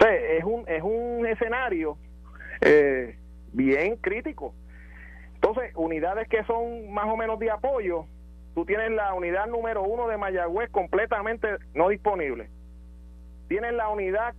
O 0.00 0.06
es 0.06 0.44
un, 0.44 0.64
es 0.66 0.82
un 0.82 1.26
escenario 1.26 1.98
eh, 2.62 3.16
bien 3.52 3.96
crítico. 3.96 4.54
Entonces, 5.34 5.72
unidades 5.74 6.28
que 6.28 6.44
son 6.44 6.90
más 6.92 7.06
o 7.06 7.16
menos 7.16 7.38
de 7.38 7.50
apoyo, 7.50 8.06
tú 8.54 8.64
tienes 8.64 8.90
la 8.90 9.12
unidad 9.14 9.46
número 9.46 9.82
1 9.82 10.08
de 10.08 10.16
Mayagüez 10.16 10.70
completamente 10.70 11.48
no 11.74 11.88
disponible. 11.88 12.48
Tienes 13.48 13.74
la 13.74 13.88
unidad 13.88 14.34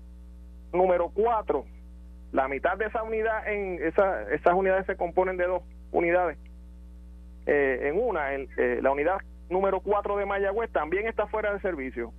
número 0.74 1.10
4 1.10 1.65
la 2.31 2.47
mitad 2.47 2.77
de 2.77 2.85
esa 2.85 3.03
unidad, 3.03 3.47
en 3.47 3.79
esa, 3.83 4.23
esas 4.31 4.53
unidades 4.53 4.85
se 4.85 4.95
componen 4.95 5.38
de 5.38 5.47
dos 5.47 5.63
unidades. 5.91 6.38
Eh, 7.45 7.89
en 7.89 8.00
una, 8.00 8.33
en, 8.33 8.47
eh, 8.57 8.79
la 8.81 8.91
unidad 8.91 9.17
número 9.50 9.81
4 9.81 10.17
de 10.17 10.25
Mayagüez 10.25 10.71
también 10.71 11.07
está 11.07 11.27
fuera 11.27 11.53
de 11.53 11.59
servicio. 11.59 12.13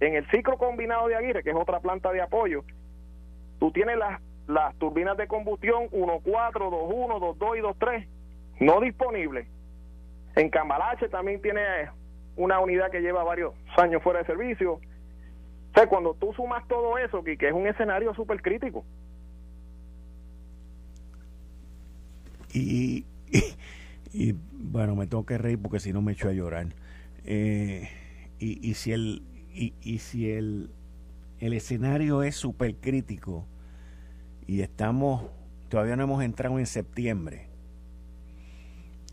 En 0.00 0.14
el 0.14 0.28
ciclo 0.30 0.58
combinado 0.58 1.06
de 1.06 1.14
Aguirre, 1.14 1.44
que 1.44 1.50
es 1.50 1.56
otra 1.56 1.80
planta 1.80 2.10
de 2.10 2.20
apoyo, 2.20 2.64
tú 3.60 3.70
tienes 3.70 3.96
las, 3.96 4.20
las 4.48 4.74
turbinas 4.76 5.16
de 5.16 5.28
combustión 5.28 5.88
1.4, 5.90 6.22
2.1, 6.24 7.36
2.2 7.38 7.58
y 7.58 7.60
2.3 7.60 8.08
no 8.60 8.80
disponibles. 8.80 9.46
En 10.34 10.50
Cambalache 10.50 11.08
también 11.08 11.40
tiene 11.40 11.60
una 12.36 12.58
unidad 12.58 12.90
que 12.90 13.00
lleva 13.00 13.22
varios 13.22 13.54
años 13.76 14.02
fuera 14.02 14.20
de 14.20 14.26
servicio. 14.26 14.74
O 14.74 14.80
sea, 15.74 15.86
cuando 15.86 16.14
tú 16.14 16.32
sumas 16.34 16.66
todo 16.66 16.98
eso, 16.98 17.22
que 17.22 17.36
es 17.40 17.52
un 17.52 17.66
escenario 17.66 18.14
súper 18.14 18.42
crítico, 18.42 18.84
Y, 22.52 23.06
y, 24.12 24.34
bueno, 24.52 24.94
me 24.96 25.06
tengo 25.06 25.24
que 25.24 25.38
reír 25.38 25.58
porque 25.58 25.80
si 25.80 25.92
no 25.92 26.02
me 26.02 26.12
echo 26.12 26.28
a 26.28 26.32
llorar. 26.32 26.68
Eh, 27.24 27.88
y, 28.38 28.68
y, 28.68 28.74
si 28.74 28.92
el, 28.92 29.22
y, 29.54 29.74
y 29.80 29.98
si 29.98 30.30
el, 30.30 30.70
el 31.38 31.52
escenario 31.52 32.22
es 32.22 32.36
súper 32.36 32.76
crítico 32.76 33.46
y 34.46 34.60
estamos, 34.60 35.24
todavía 35.68 35.96
no 35.96 36.04
hemos 36.04 36.22
entrado 36.22 36.58
en 36.58 36.66
septiembre. 36.66 37.48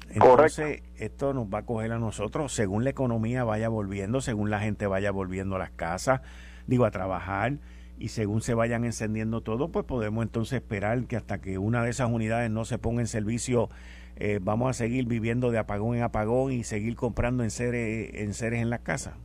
Entonces, 0.10 0.82
esto 0.98 1.34
nos 1.34 1.46
va 1.48 1.60
a 1.60 1.66
coger 1.66 1.92
a 1.92 2.00
nosotros 2.00 2.52
según 2.52 2.84
la 2.84 2.90
economía 2.90 3.44
vaya 3.44 3.70
volviendo, 3.70 4.22
según 4.22 4.50
la 4.50 4.60
gente 4.60 4.88
vaya 4.88 5.12
volviendo 5.12 5.56
a 5.56 5.60
las 5.60 5.72
casas, 5.72 6.22
digo, 6.66 6.86
a 6.86 6.92
trabajar 6.92 7.60
y 8.00 8.08
según 8.08 8.42
se 8.42 8.54
vayan 8.54 8.86
encendiendo 8.86 9.42
todo, 9.42 9.70
pues 9.70 9.86
podemos 9.86 10.24
entonces 10.24 10.54
esperar 10.54 11.04
que 11.06 11.18
hasta 11.18 11.42
que 11.42 11.58
una 11.58 11.84
de 11.84 11.90
esas 11.90 12.10
unidades 12.10 12.50
no 12.50 12.64
se 12.66 12.78
ponga 12.78 13.02
en 13.02 13.08
servicio, 13.08 13.70
eh, 14.16 14.40
vamos 14.42 14.70
a 14.70 14.74
seguir 14.74 15.06
viviendo 15.06 15.52
de 15.52 15.60
apagón 15.60 15.98
en 15.98 16.04
apagón 16.04 16.54
y 16.54 16.64
seguir 16.64 16.96
comprando 16.96 17.44
en 17.44 17.52
seres 17.52 18.14
en, 18.16 18.34
seres 18.34 18.62
en 18.62 18.70
las 18.70 18.80
casas. 18.80 19.16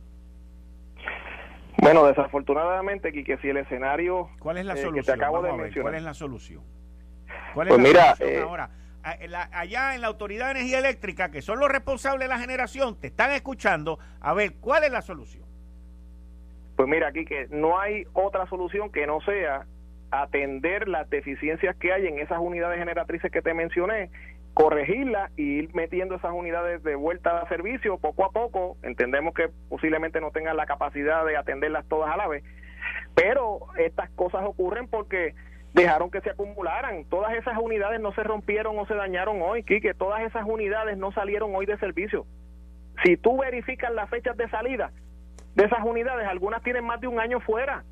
Bueno, 1.77 2.05
desafortunadamente, 2.05 3.11
que 3.11 3.37
si 3.37 3.49
el 3.49 3.57
escenario 3.57 4.29
¿Cuál 4.39 4.57
es 4.57 4.65
la 4.65 4.75
solución? 4.75 4.95
Eh, 4.95 5.01
que 5.01 5.05
te 5.05 5.11
acabo 5.11 5.41
de 5.41 5.51
mencionar. 5.53 5.81
¿Cuál 5.81 5.95
es 5.95 6.03
la 6.03 6.13
solución? 6.13 6.63
¿Cuál 7.53 7.67
es 7.67 7.73
pues 7.73 7.83
la 7.83 7.89
mira, 7.89 8.15
solución 8.15 8.39
eh, 8.39 8.41
ahora? 8.41 8.69
allá 9.51 9.93
en 9.93 10.01
la 10.01 10.07
Autoridad 10.07 10.45
de 10.47 10.51
Energía 10.51 10.79
Eléctrica, 10.79 11.29
que 11.29 11.43
son 11.43 11.59
los 11.59 11.69
responsables 11.69 12.27
de 12.27 12.33
la 12.33 12.39
generación, 12.39 12.99
te 12.99 13.07
están 13.07 13.31
escuchando. 13.31 13.99
A 14.19 14.33
ver, 14.33 14.55
¿cuál 14.55 14.83
es 14.83 14.91
la 14.91 15.03
solución? 15.03 15.44
Pues 16.75 16.89
mira, 16.89 17.07
aquí 17.07 17.25
no 17.49 17.79
hay 17.79 18.05
otra 18.13 18.47
solución 18.47 18.91
que 18.91 19.07
no 19.07 19.21
sea 19.21 19.65
atender 20.11 20.87
las 20.87 21.09
deficiencias 21.09 21.75
que 21.77 21.91
hay 21.91 22.07
en 22.07 22.19
esas 22.19 22.39
unidades 22.39 22.79
generatrices 22.79 23.31
que 23.31 23.41
te 23.41 23.53
mencioné, 23.53 24.09
corregirlas 24.53 25.31
y 25.37 25.59
ir 25.59 25.75
metiendo 25.75 26.15
esas 26.15 26.31
unidades 26.31 26.83
de 26.83 26.95
vuelta 26.95 27.39
a 27.39 27.49
servicio 27.49 27.97
poco 27.97 28.25
a 28.25 28.31
poco. 28.31 28.77
Entendemos 28.83 29.33
que 29.33 29.49
posiblemente 29.69 30.21
no 30.21 30.31
tengan 30.31 30.57
la 30.57 30.65
capacidad 30.65 31.25
de 31.25 31.37
atenderlas 31.37 31.85
todas 31.87 32.13
a 32.13 32.17
la 32.17 32.27
vez, 32.27 32.43
pero 33.15 33.67
estas 33.77 34.09
cosas 34.11 34.43
ocurren 34.45 34.87
porque 34.87 35.33
dejaron 35.73 36.09
que 36.09 36.21
se 36.21 36.29
acumularan. 36.29 37.03
Todas 37.05 37.33
esas 37.35 37.57
unidades 37.57 37.99
no 37.99 38.13
se 38.13 38.23
rompieron 38.23 38.79
o 38.79 38.85
se 38.85 38.95
dañaron 38.95 39.41
hoy, 39.41 39.63
que 39.63 39.93
todas 39.93 40.21
esas 40.21 40.45
unidades 40.45 40.97
no 40.97 41.11
salieron 41.11 41.53
hoy 41.53 41.65
de 41.65 41.77
servicio. 41.77 42.25
Si 43.03 43.17
tú 43.17 43.37
verificas 43.37 43.91
las 43.93 44.09
fechas 44.09 44.37
de 44.37 44.49
salida, 44.49 44.91
de 45.55 45.65
esas 45.65 45.83
unidades, 45.83 46.27
algunas 46.27 46.61
tienen 46.63 46.85
más 46.85 46.99
de 47.01 47.07
un 47.07 47.19
año 47.19 47.39
fuera. 47.39 47.83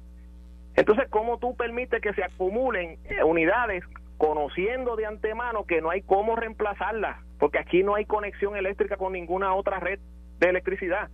Entonces, 0.76 1.08
¿cómo 1.10 1.38
tú 1.38 1.56
permites 1.56 2.02
que 2.02 2.14
se 2.14 2.24
acumulen 2.24 2.98
eh, 3.06 3.24
unidades 3.24 3.84
conociendo 4.18 4.96
de 4.96 5.06
antemano 5.06 5.66
que 5.66 5.82
no 5.82 5.90
hay 5.90 6.02
cómo 6.02 6.36
reemplazarlas? 6.36 7.18
Porque 7.40 7.60
aquí 7.60 7.84
no 7.84 7.96
hay 7.96 8.06
conexión 8.06 8.56
eléctrica 8.56 8.98
con 8.98 9.14
ninguna 9.14 9.54
otra 9.54 9.80
red 9.80 10.00
de 10.40 10.50
electricidad. 10.50 11.10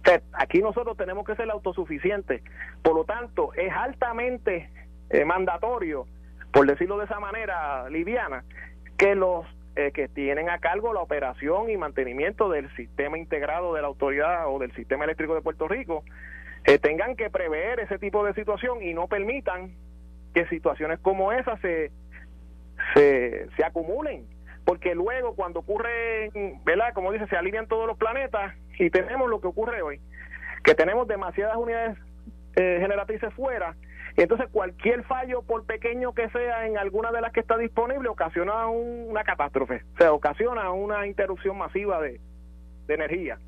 O 0.00 0.08
sea, 0.08 0.20
aquí 0.34 0.60
nosotros 0.60 0.96
tenemos 0.96 1.24
que 1.24 1.36
ser 1.36 1.50
autosuficientes. 1.50 2.42
Por 2.82 2.94
lo 2.94 3.04
tanto, 3.04 3.54
es 3.54 3.72
altamente 3.72 4.68
eh, 5.10 5.24
mandatorio, 5.24 6.06
por 6.52 6.66
decirlo 6.66 6.98
de 6.98 7.06
esa 7.06 7.20
manera 7.20 7.88
liviana, 7.88 8.44
que 8.98 9.14
los 9.14 9.46
eh, 9.76 9.92
que 9.92 10.08
tienen 10.08 10.50
a 10.50 10.58
cargo 10.58 10.92
la 10.92 11.00
operación 11.00 11.70
y 11.70 11.76
mantenimiento 11.76 12.48
del 12.48 12.74
sistema 12.76 13.18
integrado 13.18 13.74
de 13.74 13.82
la 13.82 13.88
autoridad 13.88 14.48
o 14.48 14.58
del 14.58 14.72
sistema 14.74 15.04
eléctrico 15.04 15.34
de 15.34 15.42
Puerto 15.42 15.68
Rico 15.68 16.04
eh, 16.64 16.78
tengan 16.78 17.16
que 17.16 17.30
prever 17.30 17.80
ese 17.80 17.98
tipo 17.98 18.24
de 18.24 18.34
situación 18.34 18.82
y 18.82 18.94
no 18.94 19.08
permitan 19.08 19.72
que 20.32 20.46
situaciones 20.46 20.98
como 21.00 21.32
esas 21.32 21.60
se, 21.60 21.90
se, 22.94 23.48
se 23.56 23.64
acumulen 23.64 24.26
porque 24.64 24.94
luego 24.94 25.34
cuando 25.34 25.60
ocurre, 25.60 26.30
¿verdad? 26.64 26.94
Como 26.94 27.12
dice, 27.12 27.26
se 27.26 27.36
alinean 27.36 27.68
todos 27.68 27.86
los 27.86 27.98
planetas 27.98 28.54
y 28.78 28.90
tenemos 28.90 29.28
lo 29.28 29.40
que 29.40 29.46
ocurre 29.46 29.82
hoy, 29.82 30.00
que 30.62 30.74
tenemos 30.74 31.06
demasiadas 31.06 31.56
unidades 31.56 31.98
eh, 32.56 32.78
generatrices 32.80 33.32
fuera 33.34 33.76
entonces 34.22 34.48
cualquier 34.50 35.02
fallo, 35.04 35.42
por 35.42 35.64
pequeño 35.64 36.14
que 36.14 36.28
sea 36.30 36.66
en 36.66 36.78
alguna 36.78 37.10
de 37.10 37.20
las 37.20 37.32
que 37.32 37.40
está 37.40 37.58
disponible, 37.58 38.08
ocasiona 38.08 38.68
una 38.68 39.24
catástrofe, 39.24 39.82
o 39.94 39.98
sea, 39.98 40.12
ocasiona 40.12 40.70
una 40.70 41.06
interrupción 41.06 41.58
masiva 41.58 42.00
de, 42.00 42.20
energía. 42.86 43.38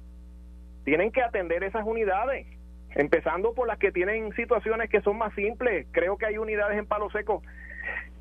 Tienen 0.85 1.12
que 1.12 1.23
atender 1.23 1.62
esas 1.62 1.85
unidades, 1.87 2.46
empezando 2.94 3.52
por 3.54 3.68
las 3.68 3.78
que 3.78 3.92
tienen 3.92 4.32
situaciones 4.32 4.88
que 4.88 5.02
son 5.02 5.18
más 5.18 5.35
simples. 5.35 5.87
Creo 5.92 6.16
que 6.16 6.26
hay 6.26 6.38
unidades 6.38 6.78
en 6.78 6.87
Palo 6.87 7.11
Seco 7.11 7.42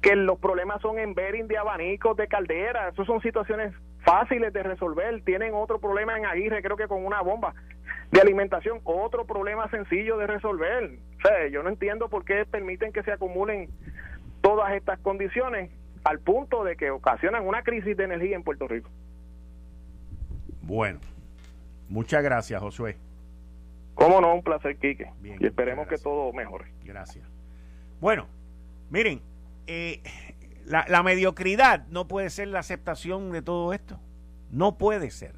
que 0.01 0.15
los 0.15 0.37
problemas 0.37 0.81
son 0.81 0.99
en 0.99 1.15
bearing 1.15 1.47
de 1.47 1.57
abanicos, 1.57 2.15
de 2.17 2.27
caldera, 2.27 2.89
esas 2.89 3.07
son 3.07 3.21
situaciones 3.21 3.73
fáciles 4.05 4.53
de 4.53 4.63
resolver. 4.63 5.21
Tienen 5.23 5.53
otro 5.53 5.79
problema 5.79 6.17
en 6.17 6.25
Aguirre, 6.25 6.61
creo 6.61 6.77
que 6.77 6.87
con 6.87 7.05
una 7.05 7.21
bomba 7.21 7.53
de 8.11 8.21
alimentación, 8.21 8.79
otro 8.83 9.25
problema 9.25 9.69
sencillo 9.69 10.17
de 10.17 10.27
resolver. 10.27 10.97
O 11.17 11.21
sea, 11.21 11.47
yo 11.47 11.63
no 11.63 11.69
entiendo 11.69 12.07
por 12.07 12.23
qué 12.23 12.45
permiten 12.45 12.93
que 12.93 13.03
se 13.03 13.11
acumulen 13.11 13.69
todas 14.41 14.73
estas 14.73 14.99
condiciones 14.99 15.71
al 16.03 16.19
punto 16.19 16.63
de 16.63 16.77
que 16.77 16.91
ocasionan 16.91 17.45
una 17.47 17.63
crisis 17.63 17.97
de 17.97 18.03
energía 18.03 18.35
en 18.35 18.43
Puerto 18.43 18.67
Rico. 18.67 18.89
Bueno, 20.61 20.99
muchas 21.89 22.23
gracias, 22.23 22.61
Josué. 22.61 22.95
Cómo 23.95 24.21
no, 24.21 24.35
un 24.35 24.43
placer, 24.43 24.77
Quique. 24.77 25.09
y 25.23 25.45
esperemos 25.45 25.87
que 25.87 25.97
todo 25.97 26.31
mejore. 26.31 26.65
Gracias. 26.83 27.25
Bueno, 27.99 28.27
miren, 28.89 29.21
eh, 29.67 30.01
la, 30.65 31.03
mediocridad 31.03 31.85
no 31.87 32.07
puede 32.07 32.29
ser 32.29 32.47
la 32.47 32.59
aceptación 32.59 33.31
de 33.31 33.41
todo 33.41 33.73
esto. 33.73 33.99
No 34.49 34.77
puede 34.77 35.11
ser. 35.11 35.35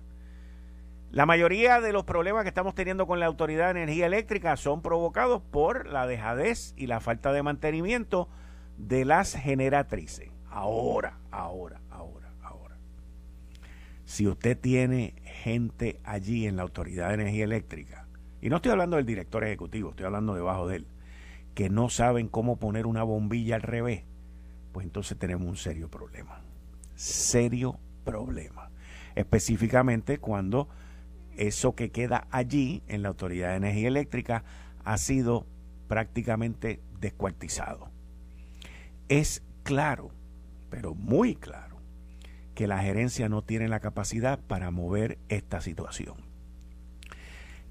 La 1.12 1.26
mayoría 1.26 1.82
de 1.82 1.94
los 1.94 2.04
problemas 2.04 2.44
que 2.44 2.50
estamos 2.50 2.76
teniendo 2.76 3.08
con 3.08 3.20
la 3.20 3.26
Autoridad 3.26 3.74
de 3.74 3.82
Energía 3.82 4.06
Eléctrica 4.06 4.56
son 4.58 4.82
provocados 4.82 5.42
por 5.42 5.88
la 5.88 6.08
dejadez 6.08 6.74
y 6.78 6.88
la 6.88 7.00
falta 7.00 7.32
de 7.32 7.44
mantenimiento 7.44 8.30
de 8.78 9.06
las 9.06 9.34
generatrices. 9.34 10.30
Ahora, 10.50 11.18
ahora, 11.32 11.82
ahora, 11.90 12.32
ahora. 12.42 12.78
Si 14.06 14.28
usted 14.28 14.58
tiene 14.58 15.16
gente 15.24 16.00
allí 16.04 16.48
en 16.48 16.56
la 16.56 16.64
Autoridad 16.64 17.10
de 17.10 17.16
Energía 17.16 17.46
Eléctrica, 17.46 18.08
y 18.42 18.50
no 18.50 18.58
estoy 18.58 18.72
hablando 18.72 18.98
del 18.98 19.06
director 19.06 19.44
ejecutivo, 19.44 19.90
estoy 19.90 20.06
hablando 20.06 20.36
debajo 20.36 20.68
de 20.68 20.78
él, 20.78 20.88
que 21.54 21.70
no 21.70 21.90
saben 21.90 22.28
cómo 22.28 22.58
poner 22.58 22.86
una 22.86 23.04
bombilla 23.04 23.56
al 23.56 23.62
revés, 23.62 24.04
pues 24.78 24.86
entonces 24.86 25.18
tenemos 25.18 25.48
un 25.48 25.58
serio 25.58 25.90
problema. 25.90 26.40
Serio 26.94 27.80
problema. 28.06 28.70
Específicamente 29.16 30.20
cuando 30.20 30.70
eso 31.36 31.74
que 31.74 31.90
queda 31.90 32.28
allí 32.30 32.84
en 32.88 33.02
la 33.02 33.08
Autoridad 33.10 33.50
de 33.50 33.56
Energía 33.56 33.88
Eléctrica 33.88 34.44
ha 34.86 35.00
sido 35.00 35.48
prácticamente 35.88 36.80
descuartizado. 37.00 37.90
Es 39.10 39.42
claro, 39.64 40.12
pero 40.70 40.94
muy 40.94 41.34
claro, 41.34 41.82
que 42.54 42.68
la 42.68 42.78
gerencia 42.78 43.30
no 43.30 43.42
tiene 43.42 43.70
la 43.70 43.80
capacidad 43.80 44.40
para 44.40 44.70
mover 44.70 45.18
esta 45.28 45.60
situación. 45.60 46.18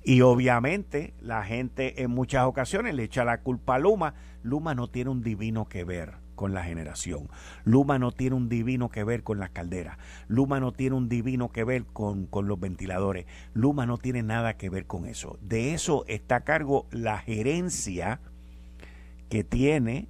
Y 0.03 0.23
obviamente 0.23 1.15
la 1.21 1.45
gente 1.45 2.03
en 2.03 2.11
muchas 2.11 2.47
ocasiones 2.47 2.97
le 2.97 3.05
echa 3.05 3.25
la 3.25 3.43
culpa 3.43 3.77
a 3.77 3.79
Luma. 3.79 4.15
Luma 4.43 4.75
no 4.75 4.89
tiene 4.89 5.11
un 5.11 5.23
divino 5.23 5.69
que 5.69 5.85
ver 5.85 6.26
con 6.37 6.55
la 6.55 6.63
generación. 6.63 7.29
Luma 7.65 7.99
no 7.99 8.13
tiene 8.13 8.37
un 8.37 8.49
divino 8.49 8.89
que 8.89 9.03
ver 9.03 9.25
con 9.25 9.41
las 9.41 9.51
calderas. 9.51 9.99
Luma 10.29 10.61
no 10.61 10.73
tiene 10.73 10.95
un 10.95 11.09
divino 11.09 11.51
que 11.51 11.65
ver 11.65 11.85
con, 11.87 12.27
con, 12.27 12.47
los 12.47 12.61
ventiladores. 12.61 13.27
Luma 13.55 13.87
no 13.87 13.99
tiene 13.99 14.23
nada 14.23 14.57
que 14.57 14.71
ver 14.71 14.87
con 14.87 15.07
eso. 15.07 15.39
De 15.41 15.75
eso 15.75 16.05
está 16.07 16.37
a 16.37 16.45
cargo 16.45 16.87
la 16.93 17.19
gerencia 17.19 18.21
que 19.29 19.43
tiene 19.43 20.09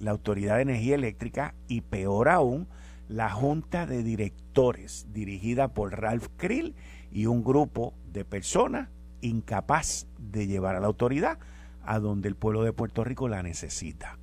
la 0.00 0.10
Autoridad 0.10 0.56
de 0.56 0.62
Energía 0.62 0.94
Eléctrica 0.94 1.54
y 1.68 1.82
peor 1.82 2.28
aún, 2.28 2.68
la 3.08 3.30
Junta 3.30 3.86
de 3.86 4.02
Directores 4.02 5.06
dirigida 5.12 5.68
por 5.68 6.00
Ralph 6.00 6.28
Krill 6.36 6.74
y 7.12 7.26
un 7.26 7.44
grupo 7.44 7.94
de 8.12 8.24
personas 8.24 8.88
incapaz 9.20 10.06
de 10.18 10.46
llevar 10.46 10.76
a 10.76 10.80
la 10.80 10.86
autoridad 10.86 11.38
a 11.84 11.98
donde 11.98 12.28
el 12.28 12.36
pueblo 12.36 12.62
de 12.62 12.72
Puerto 12.72 13.04
Rico 13.04 13.28
la 13.28 13.42
necesita. 13.42 14.18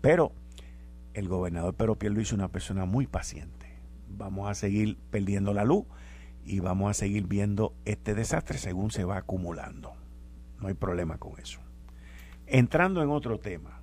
Pero 0.00 0.32
el 1.18 1.28
gobernador 1.28 1.74
Pedro 1.74 1.96
Pierluisi 1.96 2.28
es 2.28 2.32
una 2.32 2.48
persona 2.48 2.84
muy 2.84 3.08
paciente. 3.08 3.66
Vamos 4.08 4.48
a 4.48 4.54
seguir 4.54 4.96
perdiendo 5.10 5.52
la 5.52 5.64
luz 5.64 5.84
y 6.44 6.60
vamos 6.60 6.90
a 6.90 6.94
seguir 6.94 7.26
viendo 7.26 7.74
este 7.84 8.14
desastre 8.14 8.56
según 8.58 8.92
se 8.92 9.04
va 9.04 9.16
acumulando. 9.16 9.94
No 10.60 10.68
hay 10.68 10.74
problema 10.74 11.18
con 11.18 11.38
eso. 11.40 11.58
Entrando 12.46 13.02
en 13.02 13.10
otro 13.10 13.40
tema, 13.40 13.80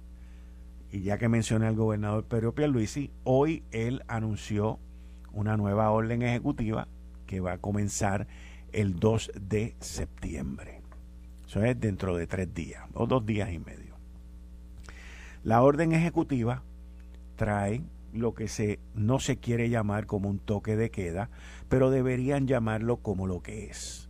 y 0.91 1.01
ya 1.01 1.17
que 1.17 1.27
mencioné 1.27 1.67
al 1.67 1.75
gobernador 1.75 2.23
Pedro 2.23 2.55
Pierluisi, 2.55 3.11
hoy 3.25 3.63
él 3.71 4.03
anunció 4.07 4.79
una 5.33 5.57
nueva 5.57 5.91
orden 5.91 6.21
ejecutiva 6.21 6.87
que 7.27 7.41
va 7.41 7.53
a 7.53 7.57
comenzar 7.57 8.27
el 8.71 8.97
2 8.97 9.33
de 9.41 9.75
septiembre. 9.81 10.81
Eso 11.45 11.63
es 11.63 11.77
dentro 11.77 12.15
de 12.15 12.27
tres 12.27 12.53
días 12.53 12.83
o 12.93 13.05
dos 13.07 13.25
días 13.25 13.51
y 13.51 13.59
medio. 13.59 13.95
La 15.43 15.61
orden 15.61 15.91
ejecutiva 15.91 16.63
trae 17.35 17.83
lo 18.13 18.33
que 18.33 18.47
se, 18.47 18.79
no 18.93 19.19
se 19.19 19.37
quiere 19.37 19.69
llamar 19.69 20.05
como 20.05 20.29
un 20.29 20.39
toque 20.39 20.75
de 20.75 20.89
queda, 20.89 21.29
pero 21.69 21.89
deberían 21.91 22.47
llamarlo 22.47 22.97
como 22.97 23.27
lo 23.27 23.41
que 23.41 23.65
es. 23.65 24.09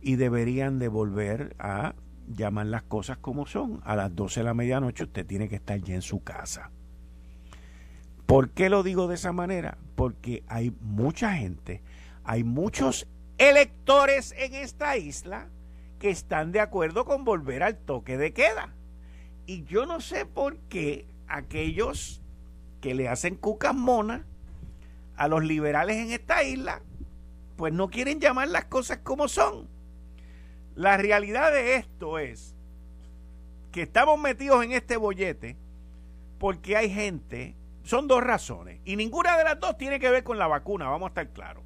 Y 0.00 0.16
deberían 0.16 0.78
de 0.78 0.88
volver 0.88 1.54
a 1.58 1.94
llamar 2.26 2.66
las 2.66 2.82
cosas 2.82 3.18
como 3.18 3.46
son. 3.46 3.80
A 3.84 3.96
las 3.96 4.14
12 4.14 4.40
de 4.40 4.44
la 4.44 4.54
medianoche 4.54 5.04
usted 5.04 5.26
tiene 5.26 5.48
que 5.48 5.56
estar 5.56 5.80
ya 5.80 5.94
en 5.94 6.02
su 6.02 6.22
casa. 6.22 6.70
¿Por 8.26 8.50
qué 8.50 8.70
lo 8.70 8.82
digo 8.82 9.06
de 9.06 9.16
esa 9.16 9.32
manera? 9.32 9.76
Porque 9.94 10.42
hay 10.48 10.74
mucha 10.80 11.34
gente, 11.34 11.82
hay 12.24 12.42
muchos 12.42 13.06
electores 13.36 14.34
en 14.38 14.54
esta 14.54 14.96
isla 14.96 15.50
que 15.98 16.10
están 16.10 16.52
de 16.52 16.60
acuerdo 16.60 17.04
con 17.04 17.24
volver 17.24 17.62
al 17.62 17.76
toque 17.76 18.16
de 18.16 18.32
queda. 18.32 18.74
Y 19.46 19.64
yo 19.64 19.84
no 19.84 20.00
sé 20.00 20.24
por 20.24 20.58
qué 20.68 21.06
aquellos 21.28 22.22
que 22.80 22.94
le 22.94 23.08
hacen 23.08 23.36
cucas 23.36 23.74
monas 23.74 24.22
a 25.16 25.28
los 25.28 25.44
liberales 25.44 25.96
en 25.96 26.10
esta 26.10 26.42
isla, 26.42 26.82
pues 27.56 27.72
no 27.72 27.88
quieren 27.88 28.20
llamar 28.20 28.48
las 28.48 28.66
cosas 28.66 28.98
como 28.98 29.28
son. 29.28 29.68
La 30.74 30.96
realidad 30.96 31.52
de 31.52 31.76
esto 31.76 32.18
es 32.18 32.56
que 33.70 33.82
estamos 33.82 34.18
metidos 34.18 34.64
en 34.64 34.72
este 34.72 34.96
bollete 34.96 35.56
porque 36.38 36.76
hay 36.76 36.90
gente, 36.90 37.56
son 37.84 38.08
dos 38.08 38.22
razones, 38.22 38.80
y 38.84 38.96
ninguna 38.96 39.38
de 39.38 39.44
las 39.44 39.58
dos 39.60 39.78
tiene 39.78 39.98
que 39.98 40.10
ver 40.10 40.24
con 40.24 40.38
la 40.38 40.46
vacuna, 40.46 40.88
vamos 40.88 41.06
a 41.06 41.08
estar 41.08 41.28
claros. 41.30 41.62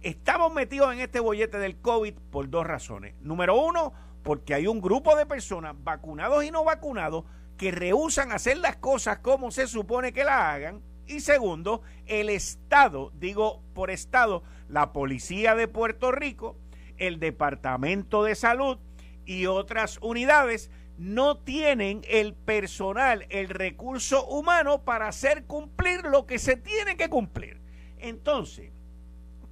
Estamos 0.00 0.52
metidos 0.52 0.92
en 0.92 1.00
este 1.00 1.20
bollete 1.20 1.58
del 1.58 1.76
COVID 1.76 2.14
por 2.30 2.48
dos 2.48 2.66
razones. 2.66 3.14
Número 3.20 3.54
uno, 3.60 3.92
porque 4.22 4.54
hay 4.54 4.66
un 4.66 4.80
grupo 4.80 5.14
de 5.16 5.26
personas, 5.26 5.74
vacunados 5.84 6.44
y 6.44 6.50
no 6.50 6.64
vacunados, 6.64 7.24
que 7.60 7.72
rehusan 7.72 8.32
hacer 8.32 8.56
las 8.56 8.76
cosas 8.76 9.18
como 9.18 9.50
se 9.50 9.66
supone 9.66 10.14
que 10.14 10.24
las 10.24 10.40
hagan. 10.40 10.80
Y 11.06 11.20
segundo, 11.20 11.82
el 12.06 12.30
Estado, 12.30 13.12
digo 13.16 13.62
por 13.74 13.90
Estado, 13.90 14.42
la 14.66 14.94
Policía 14.94 15.54
de 15.54 15.68
Puerto 15.68 16.10
Rico, 16.10 16.56
el 16.96 17.20
Departamento 17.20 18.24
de 18.24 18.34
Salud 18.34 18.78
y 19.26 19.44
otras 19.44 19.98
unidades 20.00 20.70
no 20.96 21.36
tienen 21.36 22.00
el 22.08 22.32
personal, 22.32 23.26
el 23.28 23.50
recurso 23.50 24.26
humano 24.26 24.82
para 24.82 25.08
hacer 25.08 25.44
cumplir 25.44 26.04
lo 26.04 26.24
que 26.24 26.38
se 26.38 26.56
tiene 26.56 26.96
que 26.96 27.10
cumplir. 27.10 27.60
Entonces, 27.98 28.72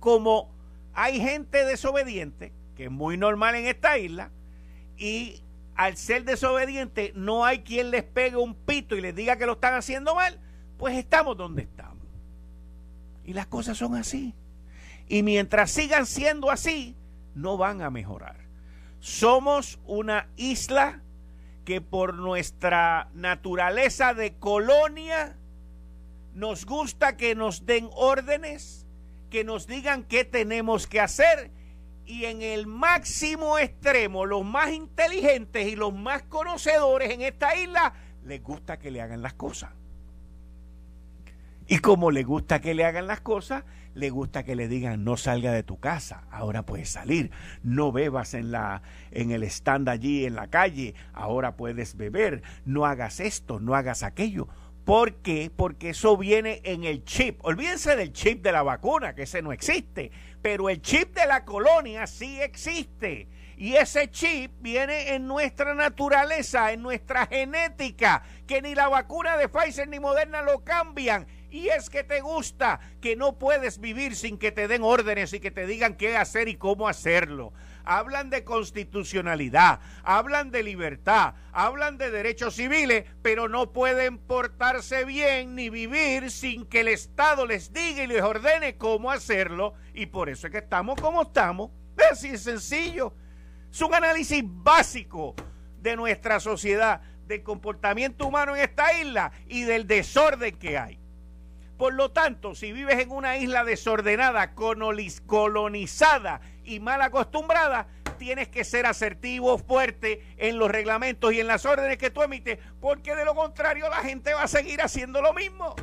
como 0.01 0.57
hay 0.95 1.21
gente 1.21 1.67
desobediente, 1.67 2.55
que 2.75 2.85
es 2.85 2.91
muy 2.91 3.19
normal 3.19 3.55
en 3.57 3.67
esta 3.67 3.99
isla, 3.99 4.31
y 4.97 5.43
al 5.79 5.97
ser 5.97 6.25
desobediente 6.25 7.13
no 7.15 7.45
hay 7.45 7.61
quien 7.61 7.93
les 7.93 8.03
pegue 8.03 8.37
un 8.37 8.57
pito 8.57 8.97
y 8.97 9.01
les 9.01 9.15
diga 9.15 9.39
que 9.39 9.47
lo 9.47 9.53
están 9.53 9.75
haciendo 9.75 10.17
mal, 10.17 10.41
pues 10.77 10.99
estamos 10.99 11.37
donde 11.37 11.63
estamos. 11.63 12.05
Y 13.25 13.33
las 13.33 13.47
cosas 13.47 13.79
son 13.79 13.95
así. 13.95 14.35
Y 15.07 15.23
mientras 15.23 15.71
sigan 15.71 16.05
siendo 16.05 16.51
así, 16.51 16.97
no 17.37 17.57
van 17.57 17.81
a 17.81 17.91
mejorar. 17.91 18.39
Somos 18.99 19.79
una 19.87 20.27
isla 20.37 21.01
que 21.65 21.81
por 21.81 22.15
nuestra 22.15 23.09
naturaleza 23.15 24.15
de 24.15 24.35
colonia 24.35 25.37
nos 26.35 26.67
gusta 26.67 27.17
que 27.17 27.37
nos 27.37 27.67
den 27.67 27.89
órdenes, 27.95 28.85
que 29.31 29.45
nos 29.45 29.69
digan 29.69 30.03
qué 30.03 30.25
tenemos 30.25 30.89
que 30.89 30.99
hacer 30.99 31.53
y 32.09 32.25
en 32.25 32.41
el 32.41 32.67
máximo 32.67 33.59
extremo, 33.59 34.25
los 34.25 34.43
más 34.43 34.73
inteligentes 34.73 35.69
y 35.69 35.77
los 35.77 35.95
más 35.95 36.23
conocedores 36.23 37.11
en 37.11 37.21
esta 37.21 37.55
isla, 37.55 37.93
les 38.25 38.43
gusta 38.43 38.79
que 38.79 38.91
le 38.91 39.03
hagan 39.03 39.21
las 39.21 39.35
cosas. 39.35 39.71
Y 41.67 41.81
como 41.81 42.11
le 42.11 42.23
gusta 42.23 42.63
que 42.63 42.73
le 42.73 42.87
hagan 42.87 43.07
las 43.07 43.21
cosas, 43.21 43.65
le 43.93 44.09
gusta 44.09 44.43
que 44.43 44.57
le 44.57 44.69
digan 44.69 45.05
no 45.05 45.19
salga 45.19 45.53
de 45.53 45.63
tu 45.63 45.81
casa, 45.81 46.25
ahora 46.31 46.63
puedes 46.63 46.89
salir, 46.89 47.31
no 47.63 47.93
bebas 47.93 48.33
en 48.33 48.53
la 48.53 48.81
en 49.11 49.31
el 49.31 49.43
stand 49.43 49.91
allí 49.91 50.25
en 50.25 50.35
la 50.35 50.47
calle, 50.47 50.95
ahora 51.13 51.57
puedes 51.57 51.95
beber, 51.95 52.43
no 52.65 52.87
hagas 52.87 53.21
esto, 53.21 53.61
no 53.61 53.75
hagas 53.75 54.03
aquello. 54.03 54.49
¿Por 54.87 55.17
qué? 55.17 55.53
Porque 55.55 55.91
eso 55.91 56.17
viene 56.17 56.63
en 56.65 56.85
el 56.85 57.05
chip. 57.05 57.39
Olvídense 57.43 57.95
del 57.95 58.15
chip 58.15 58.43
de 58.43 58.53
la 58.53 58.63
vacuna, 58.63 59.15
que 59.15 59.25
ese 59.25 59.43
no 59.43 59.53
existe 59.53 60.11
pero 60.43 60.69
el 60.69 60.81
chip 60.81 61.15
de 61.15 61.27
la 61.27 61.45
colonia 61.45 62.07
sí 62.07 62.41
existe. 62.41 63.29
Y 63.57 63.75
ese 63.75 64.09
chip 64.09 64.53
viene 64.61 65.15
en 65.15 65.27
nuestra 65.27 65.75
naturaleza, 65.75 66.71
en 66.73 66.81
nuestra 66.81 67.27
genética, 67.27 68.23
que 68.47 68.63
ni 68.63 68.77
la 68.77 68.89
vacuna 68.89 69.37
de 69.37 69.49
Pfizer 69.49 69.89
ni 69.89 69.99
Moderna 69.99 70.43
lo 70.43 70.63
cambian. 70.63 71.27
Y 71.51 71.69
es 71.69 71.91
que 71.91 72.05
te 72.05 72.21
gusta, 72.21 72.79
que 73.01 73.17
no 73.17 73.37
puedes 73.39 73.81
vivir 73.81 74.15
sin 74.15 74.39
que 74.39 74.53
te 74.53 74.69
den 74.69 74.83
órdenes 74.85 75.33
y 75.33 75.41
que 75.41 75.51
te 75.51 75.67
digan 75.67 75.97
qué 75.97 76.17
hacer 76.17 76.47
y 76.47 76.55
cómo 76.55 76.87
hacerlo. 76.87 77.53
Hablan 77.91 78.29
de 78.29 78.45
constitucionalidad, 78.45 79.81
hablan 80.03 80.51
de 80.51 80.63
libertad, 80.63 81.33
hablan 81.53 81.97
de 81.97 82.11
derechos 82.11 82.55
civiles, 82.55 83.07
pero 83.23 83.49
no 83.49 83.73
pueden 83.73 84.19
portarse 84.19 85.07
bien 85.07 85.55
ni 85.55 85.71
vivir 85.71 86.31
sin 86.31 86.67
que 86.67 86.81
el 86.81 86.89
Estado 86.89 87.47
les 87.47 87.73
diga 87.73 88.03
y 88.03 88.07
les 88.07 88.21
ordene 88.21 88.77
cómo 88.77 89.11
hacerlo. 89.11 89.73
Y 89.95 90.05
por 90.05 90.29
eso 90.29 90.49
es 90.49 90.53
que 90.53 90.59
estamos 90.59 91.01
como 91.01 91.23
estamos. 91.23 91.71
Así 92.13 92.29
es 92.29 92.43
sencillo. 92.43 93.15
Es 93.71 93.81
un 93.81 93.95
análisis 93.95 94.43
básico 94.45 95.35
de 95.81 95.97
nuestra 95.97 96.41
sociedad, 96.41 97.01
del 97.27 97.43
comportamiento 97.43 98.27
humano 98.27 98.55
en 98.55 98.65
esta 98.65 98.93
isla 99.01 99.33
y 99.47 99.63
del 99.63 99.87
desorden 99.87 100.59
que 100.59 100.77
hay. 100.77 100.99
Por 101.79 101.95
lo 101.95 102.11
tanto, 102.11 102.57
si 102.57 102.73
vives 102.73 102.99
en 102.99 103.13
una 103.13 103.37
isla 103.37 103.63
desordenada, 103.63 104.55
colonizada 104.57 106.41
y 106.69 106.81
mal 106.81 107.01
acostumbrada, 107.01 107.89
tienes 108.19 108.49
que 108.49 108.65
ser 108.65 108.85
asertivo, 108.87 109.57
fuerte 109.59 110.23
en 110.37 110.59
los 110.59 110.71
reglamentos 110.71 111.33
y 111.33 111.41
en 111.41 111.47
las 111.47 111.65
órdenes 111.65 111.97
que 111.97 112.11
tú 112.11 112.23
emites, 112.23 112.59
porque 112.81 113.15
de 113.15 113.25
lo 113.25 113.35
contrario 113.35 113.89
la 113.89 114.03
gente 114.03 114.35
va 114.35 114.43
a 114.43 114.49
seguir 114.49 114.83
haciendo 114.83 115.23
lo 115.23 115.33
mismo. 115.33 115.75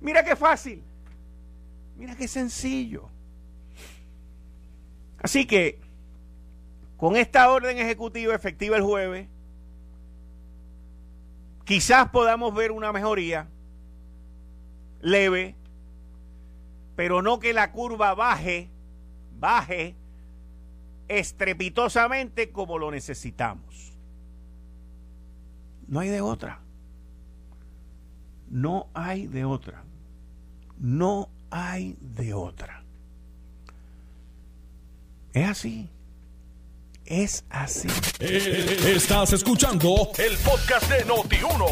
Mira 0.00 0.24
qué 0.24 0.36
fácil. 0.36 0.82
Mira 1.96 2.14
qué 2.16 2.28
sencillo. 2.28 3.08
Así 5.22 5.46
que, 5.46 5.78
con 6.96 7.16
esta 7.16 7.50
orden 7.50 7.78
ejecutiva 7.78 8.34
efectiva 8.34 8.76
el 8.76 8.82
jueves, 8.82 9.28
quizás 11.64 12.10
podamos 12.10 12.54
ver 12.54 12.72
una 12.72 12.92
mejoría 12.92 13.48
leve, 15.00 15.54
pero 16.96 17.22
no 17.22 17.38
que 17.38 17.52
la 17.52 17.72
curva 17.72 18.14
baje, 18.14 18.68
baje 19.40 19.96
estrepitosamente 21.08 22.52
como 22.52 22.78
lo 22.78 22.90
necesitamos. 22.90 23.92
No 25.88 25.98
hay 25.98 26.08
de 26.08 26.20
otra. 26.20 26.60
No 28.48 28.88
hay 28.94 29.26
de 29.26 29.44
otra. 29.44 29.82
No 30.78 31.28
hay 31.50 31.96
de 32.00 32.32
otra. 32.34 32.84
Es 35.32 35.48
así. 35.48 35.88
Es 37.10 37.44
así. 37.50 37.88
Eh, 38.20 38.94
estás 38.94 39.32
escuchando 39.32 40.12
el 40.16 40.36
podcast 40.48 40.88
de 40.88 41.04
Noti1. 41.04 41.64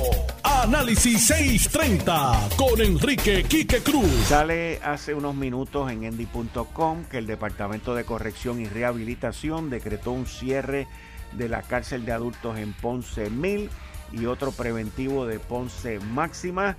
Análisis 0.43 1.29
630 1.29 2.49
con 2.57 2.81
Enrique 2.81 3.45
Quique 3.45 3.79
Cruz. 3.79 4.11
Sale 4.27 4.81
hace 4.83 5.15
unos 5.15 5.37
minutos 5.37 5.93
en 5.93 6.03
endy.com 6.03 7.05
que 7.05 7.19
el 7.19 7.29
Departamento 7.29 7.95
de 7.95 8.03
Corrección 8.03 8.61
y 8.61 8.67
Rehabilitación 8.67 9.71
decretó 9.71 10.11
un 10.11 10.27
cierre 10.27 10.89
de 11.35 11.49
la 11.49 11.63
cárcel 11.63 12.05
de 12.05 12.11
adultos 12.11 12.59
en 12.59 12.73
Ponce 12.73 13.31
Mil 13.31 13.71
y 14.11 14.27
otro 14.27 14.51
preventivo 14.51 15.25
de 15.25 15.39
Ponce 15.39 16.01
Máxima 16.01 16.77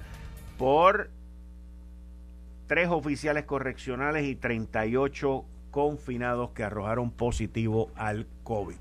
por 0.57 1.09
tres 2.67 2.89
oficiales 2.89 3.45
correccionales 3.45 4.27
y 4.27 4.35
38 4.35 5.45
confinados 5.71 6.49
que 6.51 6.63
arrojaron 6.63 7.11
positivo 7.11 7.89
al 7.95 8.27
COVID. 8.49 8.77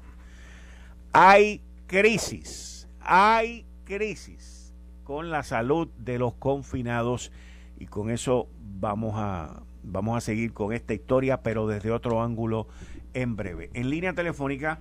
Hay 1.13 1.61
crisis, 1.87 2.89
hay 3.03 3.67
crisis 3.85 4.73
con 5.05 5.31
la 5.31 5.43
salud 5.43 5.89
de 5.99 6.19
los 6.19 6.33
confinados 6.33 7.31
y 7.79 7.85
con 7.85 8.09
eso 8.09 8.49
vamos 8.81 9.13
a, 9.17 9.61
vamos 9.83 10.17
a 10.17 10.23
seguir 10.23 10.55
con 10.55 10.73
esta 10.73 10.95
historia, 10.95 11.43
pero 11.43 11.67
desde 11.67 11.91
otro 11.91 12.23
ángulo 12.23 12.67
en 13.13 13.37
breve. 13.37 13.69
En 13.75 13.91
línea 13.91 14.15
telefónica 14.15 14.79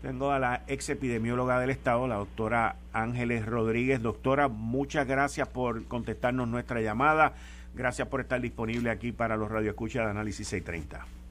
tengo 0.00 0.30
a 0.30 0.38
la 0.38 0.62
ex 0.66 0.88
epidemióloga 0.88 1.60
del 1.60 1.68
Estado, 1.68 2.08
la 2.08 2.16
doctora 2.16 2.76
Ángeles 2.94 3.44
Rodríguez. 3.44 4.00
Doctora, 4.00 4.48
muchas 4.48 5.06
gracias 5.06 5.46
por 5.46 5.84
contestarnos 5.84 6.48
nuestra 6.48 6.80
llamada. 6.80 7.34
Gracias 7.74 8.08
por 8.08 8.22
estar 8.22 8.40
disponible 8.40 8.88
aquí 8.88 9.12
para 9.12 9.36
los 9.36 9.50
radioescuchas 9.50 10.06
de 10.06 10.10
Análisis 10.10 10.48
630. 10.48 11.21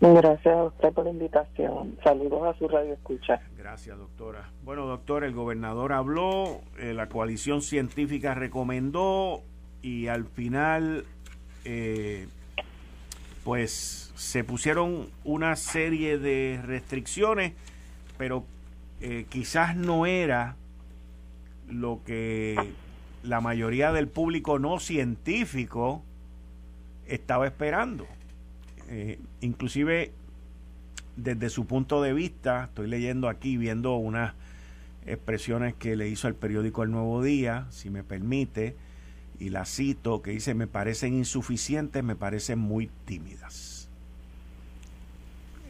Gracias 0.00 0.54
a 0.54 0.64
usted 0.64 0.92
por 0.94 1.04
la 1.04 1.10
invitación. 1.10 1.98
Saludos 2.02 2.42
a 2.46 2.58
su 2.58 2.66
radio 2.68 2.94
escucha. 2.94 3.42
Gracias, 3.58 3.98
doctora. 3.98 4.48
Bueno, 4.64 4.86
doctor, 4.86 5.24
el 5.24 5.34
gobernador 5.34 5.92
habló, 5.92 6.62
eh, 6.78 6.94
la 6.94 7.10
coalición 7.10 7.60
científica 7.60 8.32
recomendó 8.34 9.42
y 9.82 10.06
al 10.06 10.24
final, 10.24 11.04
eh, 11.66 12.28
pues 13.44 14.12
se 14.16 14.42
pusieron 14.42 15.10
una 15.24 15.54
serie 15.56 16.18
de 16.18 16.62
restricciones, 16.64 17.52
pero 18.16 18.44
eh, 19.02 19.26
quizás 19.28 19.76
no 19.76 20.06
era 20.06 20.56
lo 21.68 22.00
que 22.06 22.56
la 23.22 23.42
mayoría 23.42 23.92
del 23.92 24.08
público 24.08 24.58
no 24.58 24.78
científico 24.78 26.02
estaba 27.06 27.46
esperando. 27.46 28.06
Eh, 28.90 29.18
inclusive 29.40 30.12
desde 31.16 31.48
su 31.48 31.66
punto 31.66 32.02
de 32.02 32.12
vista, 32.12 32.64
estoy 32.64 32.88
leyendo 32.88 33.28
aquí, 33.28 33.56
viendo 33.56 33.94
unas 33.94 34.34
expresiones 35.06 35.74
que 35.74 35.96
le 35.96 36.08
hizo 36.08 36.26
al 36.28 36.34
periódico 36.34 36.82
El 36.82 36.90
Nuevo 36.90 37.22
Día, 37.22 37.66
si 37.70 37.88
me 37.88 38.04
permite, 38.04 38.76
y 39.38 39.48
la 39.48 39.64
cito, 39.64 40.20
que 40.22 40.32
dice, 40.32 40.54
me 40.54 40.66
parecen 40.66 41.14
insuficientes, 41.14 42.04
me 42.04 42.16
parecen 42.16 42.58
muy 42.58 42.90
tímidas. 43.06 43.88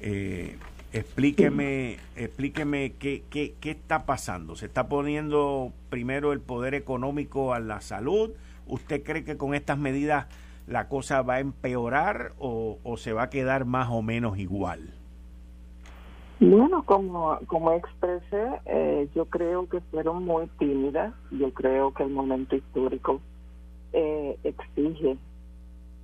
Eh, 0.01 0.57
Explíqueme, 0.93 1.99
explíqueme 2.17 2.95
qué, 2.99 3.23
qué, 3.31 3.55
qué 3.61 3.71
está 3.71 4.07
pasando. 4.07 4.57
¿Se 4.57 4.67
está 4.67 4.89
poniendo 4.89 5.73
primero 5.89 6.33
el 6.33 6.41
poder 6.41 6.75
económico 6.75 7.55
a 7.55 7.61
la 7.61 7.81
salud? 7.81 8.33
¿Usted 8.67 9.05
cree 9.05 9.23
que 9.23 9.37
con 9.37 9.55
estas 9.55 9.79
medidas 9.79 10.27
la 10.71 10.89
cosa 10.89 11.23
va 11.23 11.35
a 11.35 11.41
empeorar 11.41 12.33
o, 12.39 12.79
se 12.97 13.13
va 13.13 13.25
a 13.25 13.31
quedar 13.31 13.65
más 13.65 13.89
o 13.91 14.03
menos 14.03 14.39
igual? 14.39 14.95
Bueno, 16.39 16.85
como, 16.85 17.39
como 17.49 17.73
expresé, 17.73 18.61
eh, 18.67 19.09
yo 19.15 19.27
creo 19.27 19.69
que 19.69 19.81
fueron 19.91 20.25
muy 20.25 20.47
tímidas. 20.59 21.13
Yo 21.33 21.53
creo 21.53 21.93
que 21.93 22.05
el 22.05 22.11
momento 22.11 22.57
histórico 22.57 23.21
eh, 23.93 24.39
exige 24.45 25.19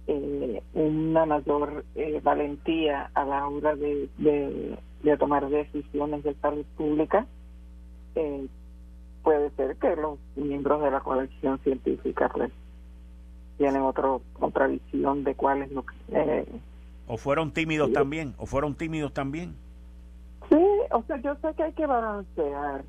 eh, 0.08 0.62
una 0.74 1.26
mayor 1.26 1.84
eh, 1.94 2.20
valentía 2.22 3.10
a 3.14 3.24
la 3.24 3.48
hora 3.48 3.76
de, 3.76 4.08
de, 4.18 5.16
tomar 5.16 5.48
decisiones 5.48 6.24
de 6.24 6.34
salud 6.34 6.66
pública. 6.76 7.24
Eh, 8.16 8.46
puede 9.22 9.50
ser 9.50 9.76
que 9.76 9.94
los 9.94 10.18
miembros 10.34 10.82
de 10.82 10.90
la 10.90 11.00
coalición 11.00 11.58
científica 11.60 12.28
pues 12.34 12.50
tienen 13.58 13.82
otro, 13.82 14.22
otra 14.40 14.66
visión 14.66 15.24
de 15.24 15.34
cuál 15.34 15.62
es 15.62 15.72
lo 15.72 15.84
que... 15.84 15.94
Eh, 16.12 16.46
¿O 17.06 17.16
fueron 17.16 17.52
tímidos 17.52 17.92
también? 17.92 18.34
¿O 18.36 18.46
fueron 18.46 18.74
tímidos 18.74 19.12
también? 19.12 19.54
Sí, 20.48 20.64
o 20.90 21.02
sea, 21.04 21.20
yo 21.22 21.36
sé 21.36 21.54
que 21.54 21.62
hay 21.62 21.72
que 21.72 21.86
balancear 21.86 22.84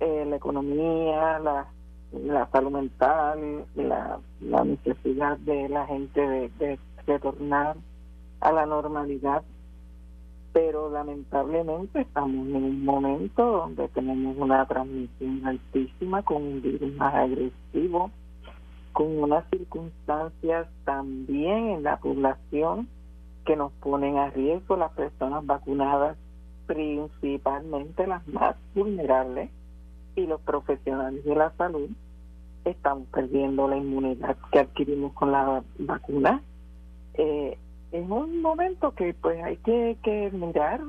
la 0.00 0.36
economía, 0.36 1.38
la 1.38 1.66
la 2.22 2.48
salud 2.50 2.70
mental, 2.70 3.64
la, 3.74 4.18
la 4.40 4.64
necesidad 4.64 5.36
de 5.38 5.68
la 5.68 5.86
gente 5.86 6.20
de, 6.20 6.78
retornar 7.06 7.76
a 8.40 8.52
la 8.52 8.64
normalidad, 8.64 9.42
pero 10.54 10.90
lamentablemente 10.90 12.00
estamos 12.00 12.48
en 12.48 12.56
un 12.56 12.82
momento 12.82 13.44
donde 13.44 13.88
tenemos 13.88 14.38
una 14.38 14.64
transmisión 14.66 15.46
altísima 15.46 16.22
con 16.22 16.42
un 16.42 16.62
virus 16.62 16.94
más 16.94 17.14
agresivo, 17.14 18.10
con 18.94 19.18
unas 19.18 19.44
circunstancias 19.50 20.68
también 20.84 21.68
en 21.70 21.82
la 21.82 21.98
población 21.98 22.88
que 23.44 23.56
nos 23.56 23.72
ponen 23.72 24.16
a 24.18 24.30
riesgo 24.30 24.76
las 24.76 24.92
personas 24.92 25.44
vacunadas, 25.44 26.16
principalmente 26.66 28.06
las 28.06 28.26
más 28.28 28.54
vulnerables 28.74 29.50
y 30.14 30.26
los 30.26 30.40
profesionales 30.40 31.24
de 31.24 31.34
la 31.34 31.50
salud 31.56 31.90
estamos 32.64 33.08
perdiendo 33.08 33.68
la 33.68 33.76
inmunidad 33.76 34.36
que 34.52 34.60
adquirimos 34.60 35.12
con 35.12 35.32
la 35.32 35.62
vacuna. 35.78 36.40
Eh, 37.14 37.58
es 37.90 38.08
un 38.08 38.40
momento 38.40 38.94
que 38.94 39.12
pues 39.12 39.42
hay 39.42 39.56
que, 39.58 39.98
que 40.04 40.30
mirar 40.30 40.80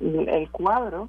el 0.00 0.50
cuadro 0.50 1.08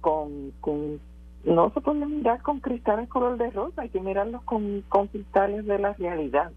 con, 0.00 0.52
con 0.60 1.00
no 1.46 1.70
se 1.70 1.80
puede 1.80 2.04
mirar 2.06 2.42
con 2.42 2.58
cristales 2.60 3.08
color 3.08 3.38
de 3.38 3.50
rosa, 3.50 3.82
hay 3.82 3.88
que 3.88 4.00
mirarlos 4.00 4.42
con, 4.42 4.82
cristales 5.12 5.64
de 5.64 5.78
la 5.78 5.92
realidad. 5.94 6.50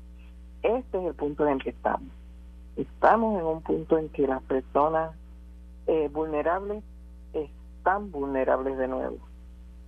Este 0.64 0.98
es 0.98 1.06
el 1.06 1.14
punto 1.14 1.46
en 1.46 1.54
el 1.54 1.64
que 1.64 1.70
estamos. 1.70 2.10
Estamos 2.76 3.40
en 3.40 3.46
un 3.46 3.62
punto 3.62 3.98
en 3.98 4.10
que 4.10 4.28
las 4.28 4.42
personas 4.44 5.16
eh, 5.86 6.10
vulnerables 6.12 6.84
están 7.34 8.12
vulnerables 8.12 8.78
de 8.78 8.88
nuevo. 8.88 9.18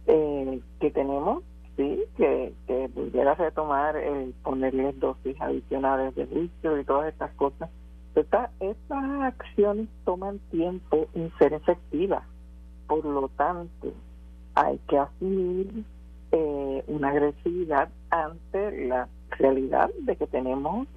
Eh, 0.05 0.61
que 0.79 0.91
tenemos 0.91 1.43
sí, 1.77 2.03
que, 2.17 2.53
que 2.67 2.89
pudiera 2.89 3.33
retomar 3.33 3.95
el 3.95 4.33
ponerles 4.43 4.99
dosis 4.99 5.39
adicionales 5.41 6.13
de 6.15 6.27
juicio 6.27 6.79
y 6.79 6.85
todas 6.85 7.11
estas 7.11 7.31
cosas. 7.33 7.71
Estas, 8.13 8.51
estas 8.59 9.03
acciones 9.21 9.87
toman 10.05 10.37
tiempo 10.51 11.07
en 11.15 11.31
ser 11.39 11.53
efectivas. 11.53 12.23
Por 12.87 13.03
lo 13.05 13.29
tanto, 13.29 13.93
hay 14.55 14.79
que 14.87 14.97
asumir 14.97 15.83
eh, 16.31 16.83
una 16.87 17.09
agresividad 17.09 17.89
ante 18.09 18.87
la 18.87 19.07
realidad 19.31 19.89
de 20.01 20.15
que 20.15 20.27
tenemos 20.27 20.87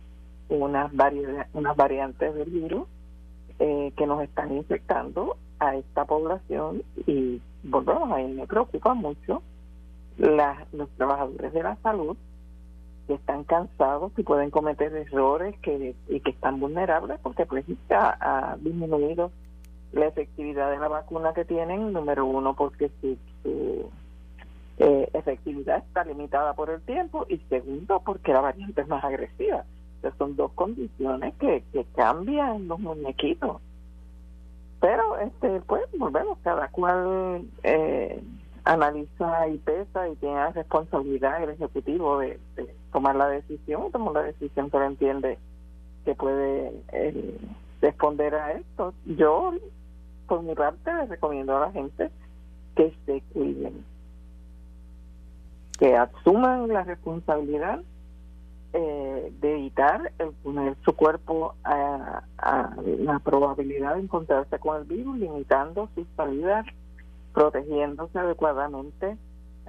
unas, 0.49 0.95
variedad, 0.95 1.47
unas 1.53 1.77
variantes 1.77 2.35
del 2.35 2.51
virus 2.51 2.87
eh, 3.59 3.93
que 3.97 4.07
nos 4.07 4.23
están 4.23 4.57
infectando 4.57 5.37
a 5.59 5.77
esta 5.77 6.05
población 6.05 6.83
y 7.07 7.41
volvemos 7.63 8.11
ahí 8.13 8.33
me 8.33 8.47
preocupa 8.47 8.95
mucho 8.95 9.43
los 10.19 10.89
trabajadores 10.97 11.53
de 11.53 11.63
la 11.63 11.77
salud 11.77 12.17
que 13.07 13.15
están 13.15 13.45
cansados 13.45 14.13
y 14.17 14.23
pueden 14.23 14.51
cometer 14.51 14.95
errores 14.95 15.55
que, 15.61 15.95
y 16.09 16.21
que 16.21 16.31
están 16.31 16.61
vulnerables 16.61 17.19
porque 17.23 17.47
pues 17.47 17.65
ha, 17.91 18.57
disminuido 18.61 19.31
la 19.95 20.07
efectividad 20.07 20.71
de 20.71 20.79
la 20.79 20.89
vacuna 20.89 21.33
que 21.35 21.45
tienen, 21.45 21.93
número 21.93 22.27
uno 22.27 22.55
porque 22.55 22.91
su, 23.01 23.17
eh, 24.79 25.09
efectividad 25.13 25.79
está 25.79 26.05
limitada 26.05 26.55
por 26.55 26.71
el 26.71 26.83
tiempo 26.83 27.27
y 27.29 27.39
segundo 27.49 28.03
porque 28.05 28.33
la 28.33 28.41
variante 28.41 28.81
es 28.81 28.89
más 28.89 29.05
agresiva. 29.05 29.65
Son 30.19 30.37
dos 30.37 30.53
condiciones 30.53 31.35
que, 31.37 31.65
que 31.73 31.87
cambian 31.95 32.69
los 32.69 32.79
muñequitos. 32.79 33.63
Pero 34.81 35.17
este 35.19 35.61
pues 35.61 35.83
volvemos, 35.97 36.39
cada 36.43 36.69
cual 36.69 37.47
eh, 37.63 38.23
analiza 38.65 39.49
y 39.49 39.59
pesa 39.59 40.09
y 40.09 40.17
tiene 40.17 40.37
la 40.37 40.51
responsabilidad 40.51 41.43
el 41.43 41.51
ejecutivo 41.51 42.19
de, 42.19 42.39
tomar 42.93 43.17
la 43.17 43.29
decisión, 43.29 43.91
tomar 43.93 44.15
la 44.15 44.23
decisión 44.25 44.71
que 44.71 44.77
entiende 44.79 45.39
que 46.05 46.15
puede 46.15 46.73
eh, 46.93 47.39
responder 47.81 48.35
a 48.35 48.53
esto. 48.53 48.95
Yo, 49.07 49.55
por 50.27 50.43
mi 50.43 50.55
parte, 50.55 50.93
le 50.93 51.07
recomiendo 51.07 51.57
a 51.57 51.61
la 51.61 51.73
gente 51.73 52.11
que 52.77 52.93
se 53.07 53.23
cuiden, 53.33 53.85
que 55.79 55.97
asuman 55.97 56.69
la 56.69 56.85
responsabilidad 56.85 57.81
eh, 58.73 59.33
de 59.41 59.53
evitar 59.53 60.13
el 60.19 60.33
poner 60.43 60.77
su 60.85 60.95
cuerpo 60.95 61.55
a, 61.63 62.25
a, 62.39 62.75
la 62.99 63.21
probabilidad 63.21 63.95
de 63.95 64.01
encontrarse 64.01 64.59
con 64.59 64.79
el 64.79 64.85
virus, 64.85 65.17
limitando 65.17 65.89
sus 65.95 66.07
salidas 66.17 66.67
protegiéndose 67.33 68.19
adecuadamente, 68.19 69.17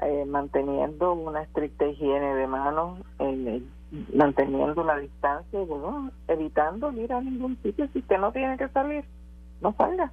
eh, 0.01 0.25
manteniendo 0.25 1.13
una 1.13 1.41
estricta 1.43 1.87
higiene 1.87 2.35
de 2.35 2.47
manos, 2.47 2.99
manteniendo 4.13 4.83
la 4.83 4.97
distancia 4.97 5.59
evitando 6.27 6.91
ir 6.91 7.13
a 7.13 7.21
ningún 7.21 7.57
sitio. 7.61 7.87
Si 7.93 7.99
usted 7.99 8.17
no 8.19 8.31
tiene 8.31 8.57
que 8.57 8.69
salir, 8.69 9.05
no 9.61 9.73
salga. 9.77 10.11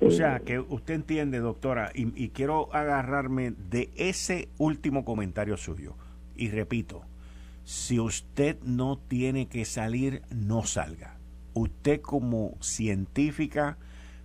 O 0.00 0.10
sea, 0.10 0.40
que 0.40 0.58
usted 0.58 0.94
entiende, 0.94 1.40
doctora, 1.40 1.92
y, 1.94 2.12
y, 2.22 2.30
quiero 2.30 2.74
agarrarme 2.74 3.50
de 3.50 3.90
ese 3.96 4.48
último 4.56 5.04
comentario 5.04 5.56
suyo. 5.56 5.94
Y 6.34 6.48
repito, 6.48 7.02
si 7.64 8.00
usted 8.00 8.58
no 8.62 8.98
tiene 8.98 9.46
que 9.46 9.64
salir, 9.64 10.22
no 10.30 10.64
salga. 10.64 11.18
Usted 11.52 12.00
como 12.00 12.56
científica, 12.60 13.76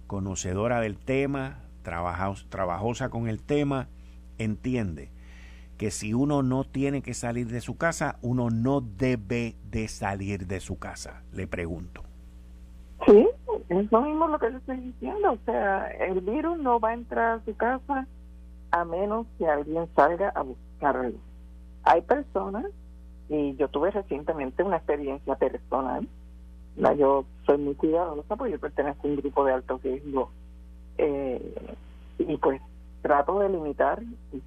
conocedora 0.08 0.80
del 0.80 0.98
tema, 0.98 1.60
trabajosa 1.84 3.10
con 3.10 3.28
el 3.28 3.42
tema, 3.42 3.90
entiende 4.38 5.12
que 5.78 5.92
si 5.92 6.14
uno 6.14 6.42
no 6.42 6.64
tiene 6.64 7.02
que 7.02 7.14
salir 7.14 7.48
de 7.48 7.62
su 7.62 7.78
casa, 7.78 8.18
uno 8.22 8.50
no 8.50 8.82
debe 8.82 9.58
de 9.70 9.88
salir 9.88 10.48
de 10.48 10.60
su 10.60 10.78
casa, 10.78 11.24
le 11.34 11.48
pregunto. 11.48 12.04
Sí, 13.67 13.75
es 13.75 13.91
lo 13.91 14.01
mismo 14.01 14.28
lo 14.28 14.39
que 14.39 14.49
le 14.49 14.58
estoy 14.58 14.78
diciendo, 14.78 15.32
o 15.32 15.38
sea, 15.45 15.88
el 15.88 16.21
virus 16.21 16.58
no 16.60 16.80
va 16.80 16.89
a 16.89 16.93
entrar 16.93 17.39
a 17.39 17.45
su 17.45 17.56
casa 17.56 18.08
a 18.71 18.86
menos 18.86 19.25
que 19.38 19.47
alguien 19.47 19.88
salga 19.95 20.30
a 20.30 20.43
buscarlo. 20.43 21.17
Hay 21.84 22.01
personas, 22.01 22.65
y 23.30 23.56
yo 23.56 23.67
tuve 23.69 23.91
recientemente 23.91 24.63
una 24.63 24.78
experiencia 24.78 25.36
personal, 25.36 26.08
yo 26.97 27.25
soy 27.45 27.58
muy 27.58 27.75
cuidadosa 27.75 28.36
porque 28.36 28.54
yo 28.54 28.60
pertenezco 28.60 29.08
a 29.08 29.12
un 29.12 29.17
grupo 29.17 29.45
de 29.45 29.54
alto 29.54 29.80
riesgo 29.82 30.30
eh, 30.97 31.56
y 32.19 32.38
pues 32.38 32.62
trato 33.01 33.39
de 33.39 33.49
limitar. 33.49 34.01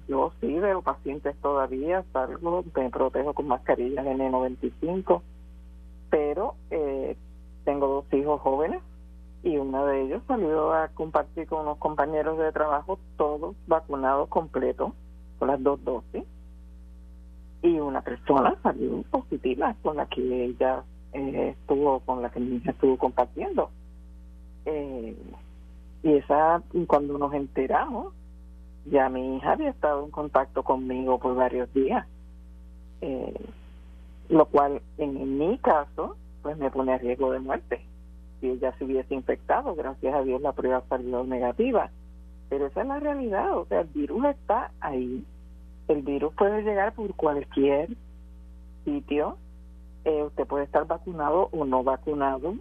Yo 0.07 0.31
sí 0.39 0.59
veo 0.59 0.81
pacientes 0.81 1.35
todavía, 1.41 2.03
salgo, 2.13 2.63
me 2.75 2.89
protejo 2.89 3.33
con 3.33 3.47
mascarillas 3.47 4.05
N95, 4.05 5.21
pero 6.09 6.55
eh, 6.69 7.15
tengo 7.65 7.87
dos 7.87 8.13
hijos 8.13 8.41
jóvenes 8.41 8.81
y 9.43 9.57
uno 9.57 9.85
de 9.85 10.01
ellos 10.03 10.21
salió 10.27 10.73
a 10.73 10.89
compartir 10.89 11.47
con 11.47 11.61
unos 11.61 11.77
compañeros 11.77 12.37
de 12.37 12.51
trabajo, 12.51 12.99
todos 13.17 13.55
vacunados 13.67 14.27
completos, 14.29 14.91
con 15.37 15.47
las 15.47 15.61
dos 15.63 15.83
dosis. 15.83 16.23
Y 17.61 17.79
una 17.79 18.01
persona 18.01 18.55
salió 18.63 19.01
positiva 19.03 19.75
con 19.81 19.97
la 19.97 20.05
que 20.05 20.45
ella 20.45 20.83
eh, 21.13 21.55
estuvo 21.59 21.99
con 22.01 22.21
la 22.21 22.29
que 22.29 22.39
mi 22.39 22.57
hija 22.57 22.71
estuvo 22.71 22.97
compartiendo. 22.97 23.69
Eh, 24.65 25.15
y 26.03 26.13
esa, 26.13 26.61
cuando 26.87 27.17
nos 27.17 27.33
enteramos, 27.33 28.13
ya 28.85 29.09
mi 29.09 29.37
hija 29.37 29.53
había 29.53 29.69
estado 29.69 30.05
en 30.05 30.11
contacto 30.11 30.63
conmigo 30.63 31.19
por 31.19 31.35
varios 31.35 31.71
días. 31.73 32.05
Eh, 33.01 33.33
lo 34.29 34.45
cual 34.45 34.81
en, 34.97 35.37
mi 35.37 35.57
caso, 35.57 36.15
pues 36.41 36.57
me 36.57 36.69
pone 36.69 36.93
a 36.93 36.97
riesgo 36.97 37.31
de 37.31 37.39
muerte. 37.39 37.81
Si 38.39 38.49
ella 38.49 38.73
se 38.77 38.85
hubiese 38.85 39.13
infectado, 39.13 39.75
gracias 39.75 40.13
a 40.13 40.23
Dios 40.23 40.41
la 40.41 40.53
prueba 40.53 40.83
salió 40.89 41.23
negativa. 41.23 41.89
Pero 42.49 42.67
esa 42.67 42.81
es 42.81 42.87
la 42.87 42.99
realidad, 42.99 43.57
o 43.57 43.65
sea, 43.65 43.81
el 43.81 43.87
virus 43.87 44.25
está 44.25 44.71
ahí. 44.79 45.23
El 45.87 46.01
virus 46.01 46.33
puede 46.35 46.63
llegar 46.63 46.93
por 46.93 47.13
cualquier 47.15 47.89
sitio 48.85 49.37
eh, 50.05 50.23
usted 50.23 50.47
puede 50.47 50.63
estar 50.63 50.87
vacunado 50.87 51.49
o 51.51 51.65
no 51.65 51.83
vacunado 51.83 52.55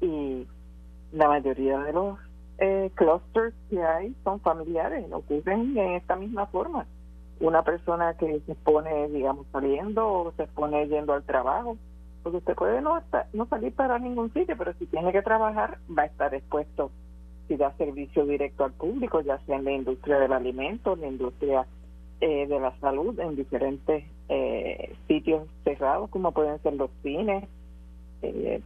y 0.00 0.46
la 1.12 1.28
mayoría 1.28 1.78
de 1.78 1.92
los 1.92 2.18
eh, 2.58 2.90
clusters 2.94 3.54
que 3.70 3.82
hay 3.82 4.14
son 4.24 4.40
familiares, 4.40 5.06
ocurren 5.12 5.76
en 5.76 5.92
esta 5.92 6.16
misma 6.16 6.46
forma. 6.46 6.86
Una 7.38 7.62
persona 7.62 8.14
que 8.14 8.40
se 8.40 8.54
pone, 8.56 9.08
digamos, 9.08 9.46
saliendo 9.52 10.06
o 10.08 10.32
se 10.32 10.46
pone 10.48 10.88
yendo 10.88 11.12
al 11.12 11.22
trabajo, 11.22 11.76
porque 12.26 12.38
usted 12.38 12.56
puede 12.56 12.80
no, 12.80 13.00
no 13.34 13.46
salir 13.46 13.72
para 13.72 14.00
ningún 14.00 14.32
sitio, 14.32 14.56
pero 14.58 14.74
si 14.80 14.86
tiene 14.86 15.12
que 15.12 15.22
trabajar 15.22 15.78
va 15.96 16.02
a 16.02 16.06
estar 16.06 16.34
expuesto 16.34 16.90
si 17.46 17.54
da 17.54 17.70
servicio 17.76 18.26
directo 18.26 18.64
al 18.64 18.72
público, 18.72 19.20
ya 19.20 19.38
sea 19.46 19.58
en 19.58 19.64
la 19.64 19.70
industria 19.70 20.18
del 20.18 20.32
alimento, 20.32 20.94
en 20.94 21.02
la 21.02 21.06
industria 21.06 21.66
eh, 22.20 22.48
de 22.48 22.58
la 22.58 22.76
salud 22.80 23.16
en 23.20 23.36
diferentes 23.36 24.02
eh, 24.28 24.96
sitios 25.06 25.46
cerrados 25.62 26.10
como 26.10 26.32
pueden 26.32 26.60
ser 26.64 26.72
los 26.72 26.90
cines. 27.04 27.44
Eh, 28.22 28.60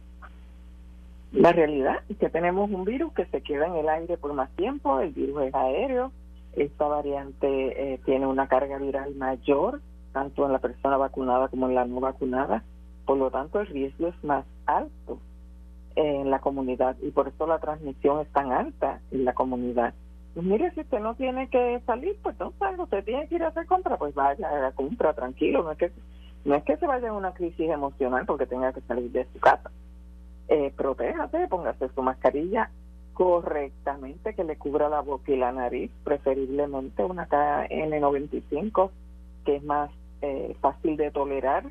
la 1.31 1.51
realidad 1.51 1.99
es 2.09 2.17
que 2.17 2.31
tenemos 2.31 2.67
un 2.71 2.83
virus 2.83 3.13
que 3.13 3.27
se 3.27 3.41
queda 3.41 3.67
en 3.67 3.75
el 3.75 3.89
aire 3.89 4.17
por 4.17 4.33
más 4.33 4.49
tiempo, 4.55 5.01
el 5.01 5.11
virus 5.11 5.39
es 5.43 5.53
aéreo, 5.53 6.11
esta 6.53 6.87
variante 6.87 7.99
tiene 8.05 8.25
una 8.25 8.47
carga 8.47 8.79
viral 8.79 9.13
mayor, 9.13 9.81
tanto 10.13 10.47
en 10.47 10.51
la 10.51 10.57
persona 10.57 10.97
vacunada 10.97 11.47
como 11.49 11.69
en 11.69 11.75
la 11.75 11.85
no 11.85 11.99
vacunada, 11.99 12.63
por 13.05 13.17
lo 13.17 13.31
tanto 13.31 13.59
el 13.59 13.67
riesgo 13.67 14.07
es 14.07 14.23
más 14.23 14.45
alto 14.65 15.19
en 15.95 16.29
la 16.29 16.39
comunidad 16.39 16.95
y 17.01 17.11
por 17.11 17.27
eso 17.27 17.47
la 17.47 17.59
transmisión 17.59 18.21
es 18.21 18.27
tan 18.29 18.51
alta 18.51 18.99
en 19.11 19.25
la 19.25 19.33
comunidad. 19.33 19.93
Pues 20.33 20.45
mire, 20.45 20.71
si 20.71 20.81
usted 20.81 20.99
no 20.99 21.15
tiene 21.15 21.49
que 21.49 21.81
salir, 21.85 22.15
pues 22.23 22.39
no 22.39 22.53
salga. 22.57 22.83
Usted 22.83 23.03
tiene 23.03 23.27
que 23.27 23.35
ir 23.35 23.43
a 23.43 23.49
hacer 23.49 23.65
compra, 23.65 23.97
pues 23.97 24.13
vaya 24.15 24.47
a 24.47 24.59
la 24.59 24.71
compra, 24.71 25.13
tranquilo. 25.13 25.63
No 25.63 25.71
es 25.71 25.77
que 25.77 25.91
no 26.45 26.55
es 26.55 26.63
que 26.63 26.77
se 26.77 26.87
vaya 26.87 27.07
en 27.07 27.13
una 27.13 27.33
crisis 27.33 27.69
emocional 27.69 28.25
porque 28.25 28.45
tenga 28.45 28.73
que 28.73 28.81
salir 28.81 29.11
de 29.11 29.27
su 29.33 29.39
casa. 29.39 29.69
Eh, 30.47 30.73
protéjase, 30.75 31.47
póngase 31.47 31.89
su 31.89 32.01
mascarilla 32.01 32.69
correctamente, 33.13 34.33
que 34.33 34.43
le 34.43 34.57
cubra 34.57 34.89
la 34.89 35.01
boca 35.01 35.31
y 35.31 35.37
la 35.37 35.51
nariz, 35.51 35.91
preferiblemente 36.03 37.03
una 37.03 37.27
KN95, 37.27 38.89
que 39.45 39.57
es 39.57 39.63
más 39.63 39.91
eh, 40.21 40.55
fácil 40.61 40.97
de 40.97 41.11
tolerar, 41.11 41.65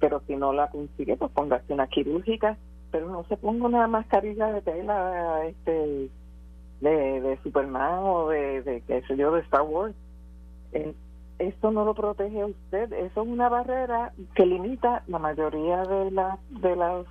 pero 0.00 0.22
si 0.26 0.34
no 0.34 0.52
la 0.52 0.70
consigue, 0.70 1.16
pues 1.16 1.30
póngase 1.32 1.72
una 1.72 1.86
quirúrgica, 1.86 2.56
pero 2.90 3.08
no 3.08 3.24
se 3.24 3.36
ponga 3.36 3.66
una 3.66 3.86
mascarilla 3.86 4.52
de 4.52 4.62
tela 4.62 5.44
este 5.46 6.10
de, 6.80 7.20
de 7.20 7.38
Superman 7.42 8.00
o 8.00 8.28
de, 8.28 8.62
de 8.62 8.80
qué 8.82 9.02
sé 9.02 9.16
yo, 9.16 9.32
de 9.32 9.42
Star 9.42 9.62
Wars. 9.62 9.94
Eh, 10.72 10.94
esto 11.38 11.70
no 11.70 11.84
lo 11.84 11.94
protege 11.94 12.40
a 12.42 12.46
usted, 12.46 12.92
eso 12.92 13.22
es 13.22 13.28
una 13.28 13.48
barrera 13.48 14.12
que 14.34 14.44
limita 14.44 15.02
la 15.06 15.18
mayoría 15.18 15.84
de, 15.84 16.10
las 16.10 16.38
de 16.50 16.76
las 16.76 17.06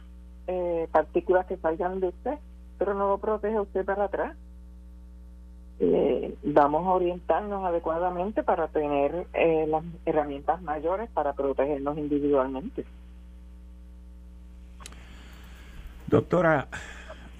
eh, 0.47 0.88
partículas 0.91 1.45
que 1.47 1.58
salgan 1.58 1.99
de 1.99 2.10
usted, 2.10 2.38
pero 2.78 2.93
no 2.93 3.10
lo 3.10 3.17
protege 3.17 3.56
a 3.56 3.62
usted 3.62 3.86
para 3.86 4.06
atrás. 4.06 4.38
Eh, 5.82 6.36
vamos 6.44 6.86
a 6.86 6.92
orientarnos 6.92 7.63
adecuadamente 7.63 8.44
para 8.44 8.68
tener 8.68 9.28
eh, 9.34 9.65
las 9.68 9.84
herramientas 10.06 10.62
mayores 10.62 11.10
para 11.10 11.34
protegernos 11.34 11.98
individualmente. 11.98 12.84
Doctora, 16.08 16.68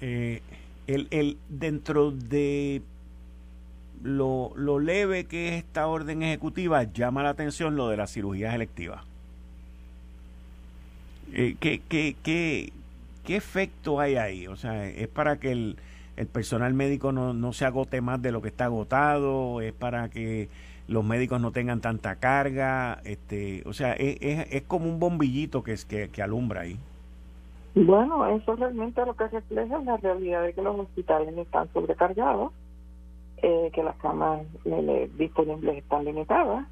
eh, 0.00 0.40
el, 0.86 1.08
el, 1.10 1.36
dentro 1.48 2.12
de 2.12 2.82
lo, 4.02 4.52
lo, 4.54 4.78
leve 4.78 5.24
que 5.24 5.48
es 5.48 5.54
esta 5.64 5.86
orden 5.86 6.22
ejecutiva, 6.22 6.84
llama 6.84 7.22
la 7.22 7.30
atención 7.30 7.76
lo 7.76 7.88
de 7.88 7.98
las 7.98 8.12
cirugías 8.12 8.54
electivas. 8.54 9.04
Eh, 11.32 11.56
¿qué, 11.60 11.82
qué, 11.88 12.16
qué, 12.22 12.72
¿qué 13.24 13.36
efecto 13.36 14.00
hay 14.00 14.16
ahí? 14.16 14.46
O 14.46 14.56
sea, 14.56 14.88
¿es 14.88 15.08
para 15.08 15.38
que 15.38 15.52
el, 15.52 15.76
el 16.20 16.26
personal 16.26 16.74
médico 16.74 17.12
no, 17.12 17.32
no 17.32 17.52
se 17.52 17.64
agote 17.64 18.00
más 18.00 18.20
de 18.20 18.30
lo 18.30 18.42
que 18.42 18.48
está 18.48 18.66
agotado? 18.66 19.60
¿Es 19.60 19.72
para 19.72 20.10
que 20.10 20.48
los 20.86 21.02
médicos 21.02 21.40
no 21.40 21.50
tengan 21.50 21.80
tanta 21.80 22.16
carga? 22.16 23.00
este 23.04 23.62
O 23.66 23.72
sea, 23.72 23.94
es, 23.94 24.18
es, 24.20 24.62
como 24.62 24.86
un 24.86 25.00
bombillito 25.00 25.62
que, 25.62 25.76
que, 25.88 26.10
que 26.10 26.22
alumbra 26.22 26.62
ahí. 26.62 26.78
Bueno, 27.74 28.26
eso 28.26 28.56
realmente 28.56 29.06
lo 29.06 29.14
que 29.14 29.28
refleja 29.28 29.78
es 29.78 29.84
la 29.84 29.96
realidad 29.96 30.42
de 30.42 30.52
que 30.52 30.60
los 30.62 30.78
hospitales 30.78 31.36
están 31.38 31.72
sobrecargados, 31.72 32.52
eh, 33.38 33.70
que 33.72 33.82
las 33.82 33.96
camas 33.96 34.42
eh, 34.64 35.10
disponibles 35.16 35.78
están 35.78 36.04
limitadas 36.04 36.66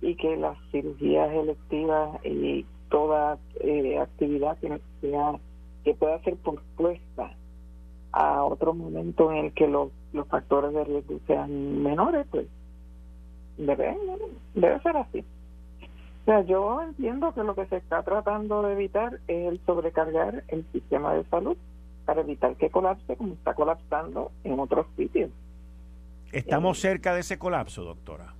y 0.00 0.14
que 0.14 0.36
las 0.36 0.56
cirugías 0.70 1.30
electivas 1.32 2.24
y 2.24 2.64
toda 2.88 3.38
eh, 3.60 3.98
actividad 3.98 4.56
que, 4.60 5.94
pueda 5.94 6.22
ser 6.22 6.36
pospuesta 6.36 7.32
a 8.12 8.44
otro 8.44 8.74
momento 8.74 9.30
en 9.30 9.46
el 9.46 9.52
que 9.52 9.68
los, 9.68 9.90
los 10.12 10.26
factores 10.28 10.72
de 10.72 10.84
riesgo 10.84 11.20
sean 11.26 11.82
menores, 11.82 12.26
pues 12.30 12.46
debe, 13.56 13.96
debe 14.54 14.80
ser 14.80 14.96
así. 14.96 15.24
O 16.22 16.24
sea, 16.24 16.42
yo 16.42 16.82
entiendo 16.82 17.32
que 17.32 17.42
lo 17.42 17.54
que 17.54 17.66
se 17.66 17.76
está 17.76 18.02
tratando 18.02 18.62
de 18.62 18.74
evitar 18.74 19.20
es 19.28 19.52
el 19.52 19.60
sobrecargar 19.64 20.44
el 20.48 20.64
sistema 20.72 21.14
de 21.14 21.24
salud 21.24 21.56
para 22.04 22.20
evitar 22.20 22.54
que 22.56 22.70
colapse 22.70 23.16
como 23.16 23.34
está 23.34 23.54
colapsando 23.54 24.30
en 24.44 24.58
otros 24.60 24.86
sitios. 24.96 25.30
¿Estamos 26.32 26.78
eh, 26.78 26.88
cerca 26.88 27.14
de 27.14 27.20
ese 27.20 27.38
colapso, 27.38 27.82
doctora? 27.84 28.34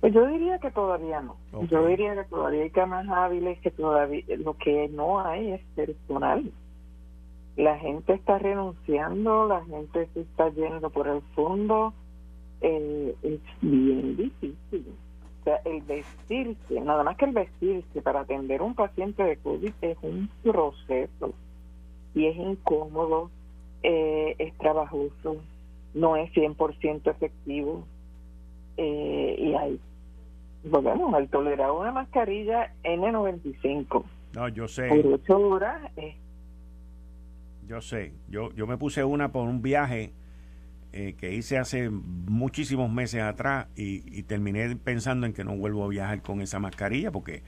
Pues 0.00 0.12
yo 0.14 0.26
diría 0.26 0.58
que 0.58 0.70
todavía 0.70 1.20
no. 1.20 1.36
Yo 1.68 1.86
diría 1.86 2.14
que 2.14 2.28
todavía 2.28 2.62
hay 2.62 2.70
camas 2.70 3.08
hábiles, 3.08 3.58
que 3.60 3.70
todavía 3.70 4.24
lo 4.38 4.54
que 4.54 4.88
no 4.88 5.20
hay 5.20 5.52
es 5.52 5.62
personal. 5.74 6.52
La 7.56 7.78
gente 7.78 8.12
está 8.12 8.38
renunciando, 8.38 9.46
la 9.46 9.64
gente 9.64 10.08
se 10.12 10.20
está 10.20 10.50
yendo 10.50 10.90
por 10.90 11.08
el 11.08 11.22
fondo. 11.34 11.94
Eh, 12.60 13.14
es 13.22 13.40
bien 13.60 14.16
difícil. 14.16 14.86
O 15.40 15.44
sea, 15.44 15.56
el 15.64 15.80
vestirse, 15.82 16.80
nada 16.80 17.02
más 17.02 17.16
que 17.16 17.24
el 17.24 17.32
vestirse 17.32 18.02
para 18.02 18.20
atender 18.20 18.62
un 18.62 18.74
paciente 18.74 19.22
de 19.22 19.36
COVID 19.36 19.72
es 19.80 19.96
un 20.02 20.28
proceso 20.42 21.32
y 22.14 22.26
es 22.26 22.36
incómodo, 22.36 23.30
eh, 23.82 24.34
es 24.38 24.56
trabajoso, 24.58 25.36
no 25.94 26.16
es 26.16 26.30
100% 26.32 27.10
efectivo 27.10 27.84
eh, 28.76 29.36
y 29.38 29.54
hay 29.54 29.80
volvemos 30.64 31.14
al 31.14 31.28
tolerar 31.28 31.70
una 31.70 31.92
mascarilla 31.92 32.72
N95 32.82 34.04
no 34.34 34.48
yo 34.48 34.68
sé 34.68 34.88
por 34.88 35.14
ocho 35.14 35.38
horas 35.38 35.80
yo 37.66 37.80
sé. 37.80 38.12
Yo 38.28 38.52
yo 38.52 38.66
me 38.66 38.76
puse 38.76 39.04
una 39.04 39.32
por 39.32 39.48
un 39.48 39.62
viaje 39.62 40.12
eh, 40.92 41.14
que 41.18 41.34
hice 41.34 41.58
hace 41.58 41.90
muchísimos 41.90 42.90
meses 42.90 43.22
atrás 43.22 43.68
y, 43.76 44.22
terminé 44.22 44.76
pensando 44.76 45.26
en 45.26 45.32
que 45.32 45.44
no 45.44 45.56
vuelvo 45.56 45.84
a 45.84 45.88
viajar 45.88 46.22
con 46.22 46.40
esa 46.40 46.58
mascarilla 46.58 47.10
porque 47.10 47.42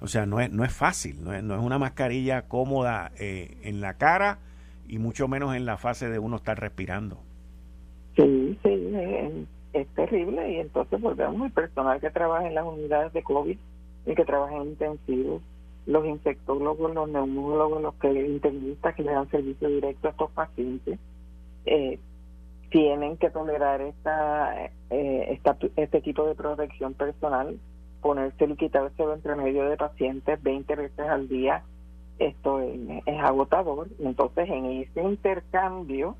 o 0.00 0.08
sea 0.08 0.26
no 0.26 0.40
es 0.40 0.50
no 0.50 0.64
es 0.64 0.72
fácil 0.72 1.22
no 1.22 1.32
es, 1.32 1.42
no 1.42 1.54
es 1.54 1.62
una 1.62 1.78
mascarilla 1.78 2.42
cómoda 2.48 3.12
eh, 3.18 3.56
en 3.62 3.80
la 3.80 3.94
cara 3.94 4.40
y 4.86 4.98
mucho 4.98 5.28
menos 5.28 5.54
en 5.56 5.64
la 5.64 5.78
fase 5.78 6.08
de 6.08 6.18
uno 6.18 6.36
estar 6.36 6.58
respirando. 6.60 7.18
Sí 8.16 8.58
sí 8.62 9.46
es 9.72 9.86
terrible. 9.88 10.52
Y 10.52 10.56
entonces 10.60 11.00
volvemos 11.00 11.46
el 11.46 11.52
personal 11.52 12.00
que 12.00 12.10
trabaja 12.10 12.46
en 12.46 12.54
las 12.54 12.64
unidades 12.64 13.12
de 13.12 13.22
COVID 13.22 13.56
y 14.06 14.14
que 14.14 14.24
trabaja 14.24 14.56
en 14.56 14.68
intensivos, 14.68 15.42
los 15.86 16.06
infectólogos, 16.06 16.94
los 16.94 17.08
neumólogos, 17.08 17.82
los 17.82 17.94
que 17.94 18.12
internistas 18.12 18.94
que 18.94 19.02
le 19.02 19.12
dan 19.12 19.28
servicio 19.30 19.68
directo 19.68 20.08
a 20.08 20.10
estos 20.10 20.30
pacientes, 20.30 20.98
eh, 21.66 21.98
tienen 22.70 23.16
que 23.18 23.30
tolerar 23.30 23.80
esta, 23.80 24.66
eh, 24.90 25.40
este 25.76 26.00
tipo 26.00 26.24
de 26.24 26.34
protección 26.34 26.94
personal, 26.94 27.58
ponerse 28.00 28.44
y 28.44 28.56
quitarse 28.56 29.02
entre 29.02 29.36
medio 29.36 29.64
de 29.68 29.76
pacientes 29.76 30.42
20 30.42 30.74
veces 30.76 31.06
al 31.06 31.28
día, 31.28 31.62
esto 32.18 32.60
es, 32.60 32.78
es 33.06 33.20
agotador. 33.20 33.88
Entonces, 34.00 34.48
en 34.48 34.66
ese 34.66 35.02
intercambio, 35.02 36.16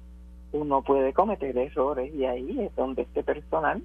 uno 0.53 0.83
puede 0.83 1.13
cometer 1.13 1.57
errores 1.57 2.13
y 2.15 2.25
ahí 2.25 2.61
es 2.61 2.75
donde 2.77 3.03
este 3.03 3.23
personal 3.23 3.83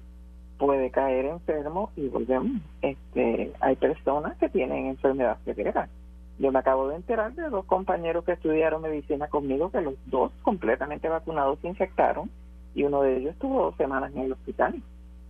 puede 0.58 0.90
caer 0.90 1.26
enfermo 1.26 1.90
y 1.96 2.08
volvemos. 2.08 2.60
Este, 2.82 3.52
hay 3.60 3.76
personas 3.76 4.36
que 4.38 4.48
tienen 4.48 4.86
enfermedad 4.86 5.38
severa. 5.44 5.88
Yo 6.38 6.52
me 6.52 6.58
acabo 6.58 6.88
de 6.88 6.96
enterar 6.96 7.32
de 7.34 7.48
dos 7.48 7.64
compañeros 7.64 8.24
que 8.24 8.32
estudiaron 8.32 8.82
medicina 8.82 9.28
conmigo 9.28 9.70
que 9.70 9.80
los 9.80 9.94
dos 10.06 10.32
completamente 10.42 11.08
vacunados 11.08 11.58
se 11.60 11.68
infectaron 11.68 12.30
y 12.74 12.84
uno 12.84 13.02
de 13.02 13.16
ellos 13.16 13.32
estuvo 13.32 13.62
dos 13.62 13.76
semanas 13.76 14.12
en 14.14 14.22
el 14.22 14.32
hospital 14.32 14.80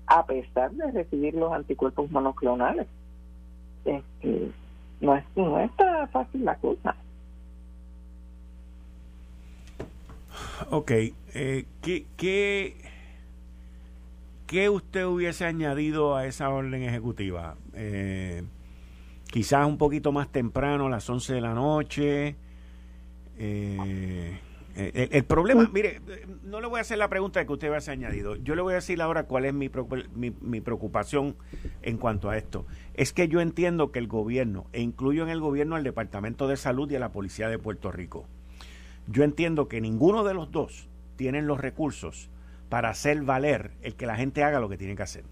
a 0.07 0.25
pesar 0.25 0.71
de 0.73 0.91
recibir 0.91 1.35
los 1.35 1.53
anticuerpos 1.53 2.11
monoclonales. 2.11 2.87
Este, 3.85 4.51
no, 5.01 5.17
es, 5.17 5.25
no 5.37 5.61
está 5.61 6.07
fácil 6.09 6.45
la 6.45 6.57
cosa. 6.57 6.97
Ok, 10.71 10.91
eh, 10.91 11.67
¿qué, 11.83 12.07
qué, 12.17 12.77
usted 14.71 15.07
hubiese 15.07 15.45
añadido 15.45 16.17
a 16.17 16.27
esa 16.27 16.49
orden 16.51 16.83
ejecutiva? 16.83 17.57
Eh, 17.75 18.43
quizás 19.31 19.67
un 19.67 19.79
poquito 19.79 20.13
más 20.13 20.31
temprano, 20.31 20.87
a 20.87 20.91
las 20.91 21.09
11 21.09 21.35
de 21.35 21.41
la 21.41 21.55
noche. 21.55 22.37
Eh, 23.37 24.39
el, 24.75 25.25
problema, 25.25 25.69
mire, 25.73 26.01
no 26.45 26.61
le 26.61 26.69
voy 26.69 26.79
a 26.79 26.83
hacer 26.83 26.99
la 26.99 27.09
pregunta 27.09 27.45
que 27.45 27.53
usted 27.53 27.69
hubiese 27.69 27.91
añadido. 27.91 28.37
Yo 28.37 28.55
le 28.55 28.63
voy 28.63 28.73
a 28.73 28.77
decir 28.77 29.03
ahora 29.03 29.25
cuál 29.25 29.45
es 29.45 29.53
mi, 29.53 29.71
mi, 30.15 30.31
mi, 30.41 30.61
preocupación 30.61 31.37
en 31.83 31.99
cuanto 31.99 32.31
a 32.31 32.37
esto. 32.37 32.65
Es 32.95 33.13
que 33.13 33.29
yo 33.29 33.41
entiendo 33.41 33.91
que 33.91 33.99
el 33.99 34.07
gobierno, 34.07 34.67
e 34.73 34.81
incluyo 34.81 35.25
en 35.25 35.31
el 35.31 35.41
gobierno 35.41 35.75
al 35.75 35.83
Departamento 35.83 36.47
de 36.47 36.57
Salud 36.57 36.91
y 36.91 36.97
a 36.97 37.01
la 37.01 37.11
Policía 37.11 37.49
de 37.49 37.59
Puerto 37.59 37.91
Rico, 37.91 38.27
yo 39.09 39.25
entiendo 39.25 39.69
que 39.69 39.81
ninguno 39.81 40.23
de 40.23 40.35
los 40.35 40.53
dos 40.53 40.89
tienen 41.17 41.47
los 41.47 41.61
recursos 41.61 42.31
para 42.69 42.91
hacer 42.91 43.23
valer 43.23 43.73
el 43.83 43.95
que 43.95 44.07
la 44.07 44.17
gente 44.17 44.45
haga 44.45 44.61
lo 44.61 44.69
que 44.69 44.77
tiene 44.77 44.97
que 44.97 45.03
hacer. 45.03 45.25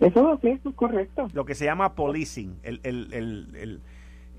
Eso 0.00 0.38
es 0.42 0.60
correcto. 0.74 1.28
Lo 1.32 1.46
que 1.46 1.54
se 1.54 1.64
llama 1.64 1.94
policing, 1.94 2.58
el, 2.62 2.80
el, 2.82 3.12
el, 3.12 3.80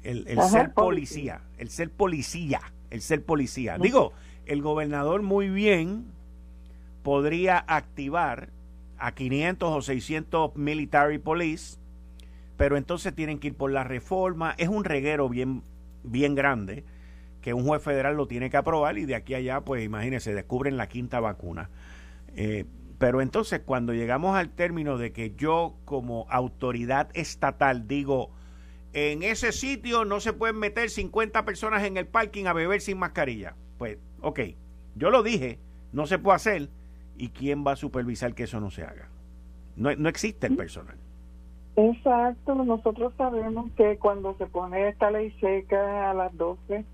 el, 0.04 0.42
ser 0.44 0.74
policía, 0.74 1.42
el 1.58 1.70
ser 1.70 1.90
policía, 1.90 2.62
el 2.92 3.02
ser 3.02 3.24
policía. 3.24 3.78
Digo, 3.80 4.14
el 4.46 4.62
gobernador 4.62 5.24
muy 5.24 5.50
bien 5.50 6.06
podría 7.02 7.64
activar 7.68 8.50
a 9.00 9.14
500 9.14 9.70
o 9.70 9.82
600 9.82 10.56
military 10.56 11.18
police, 11.18 11.78
pero 12.56 12.78
entonces 12.78 13.16
tienen 13.16 13.40
que 13.40 13.48
ir 13.48 13.56
por 13.56 13.72
la 13.72 13.84
reforma. 13.84 14.54
Es 14.58 14.70
un 14.70 14.84
reguero 14.84 15.28
bien, 15.28 15.64
bien 16.04 16.36
grande 16.36 16.84
que 17.42 17.54
un 17.54 17.66
juez 17.66 17.82
federal 17.82 18.16
lo 18.16 18.28
tiene 18.28 18.50
que 18.50 18.58
aprobar 18.58 18.98
y 18.98 19.06
de 19.06 19.16
aquí 19.16 19.34
a 19.34 19.38
allá, 19.38 19.62
pues 19.62 19.84
imagínense, 19.84 20.34
descubren 20.34 20.78
la 20.78 20.88
quinta 20.88 21.20
vacuna. 21.20 21.70
Eh, 22.36 22.66
pero 22.98 23.22
entonces 23.22 23.62
cuando 23.64 23.94
llegamos 23.94 24.36
al 24.36 24.50
término 24.50 24.98
de 24.98 25.12
que 25.12 25.36
yo 25.36 25.76
como 25.86 26.26
autoridad 26.30 27.10
estatal 27.14 27.88
digo, 27.88 28.32
en 28.94 29.24
ese 29.24 29.52
sitio 29.52 30.06
no 30.06 30.20
se 30.20 30.34
pueden 30.34 30.58
meter 30.58 30.90
50 30.90 31.46
personas 31.46 31.84
en 31.84 31.98
el 31.98 32.08
parking 32.08 32.46
a 32.46 32.54
beber 32.54 32.82
sin 32.82 32.98
mascarilla. 32.98 33.56
Pues, 33.78 33.98
ok, 34.22 34.40
yo 34.96 35.12
lo 35.12 35.22
dije, 35.22 35.60
no 35.92 36.08
se 36.08 36.18
puede 36.18 36.36
hacer. 36.36 36.70
¿Y 37.20 37.30
quién 37.30 37.66
va 37.66 37.74
a 37.74 37.76
supervisar 37.76 38.34
que 38.34 38.44
eso 38.44 38.60
no 38.60 38.70
se 38.70 38.84
haga? 38.84 39.10
No, 39.76 39.96
no 39.96 40.10
existe 40.10 40.48
el 40.48 40.56
personal. 40.56 40.96
Exacto, 41.76 42.56
nosotros 42.56 43.14
sabemos 43.18 43.72
que 43.74 43.98
cuando 43.98 44.36
se 44.38 44.48
pone 44.48 44.90
esta 44.90 45.12
ley 45.12 45.32
seca 45.40 46.10
a 46.10 46.14
las 46.16 46.36
12 46.36 46.86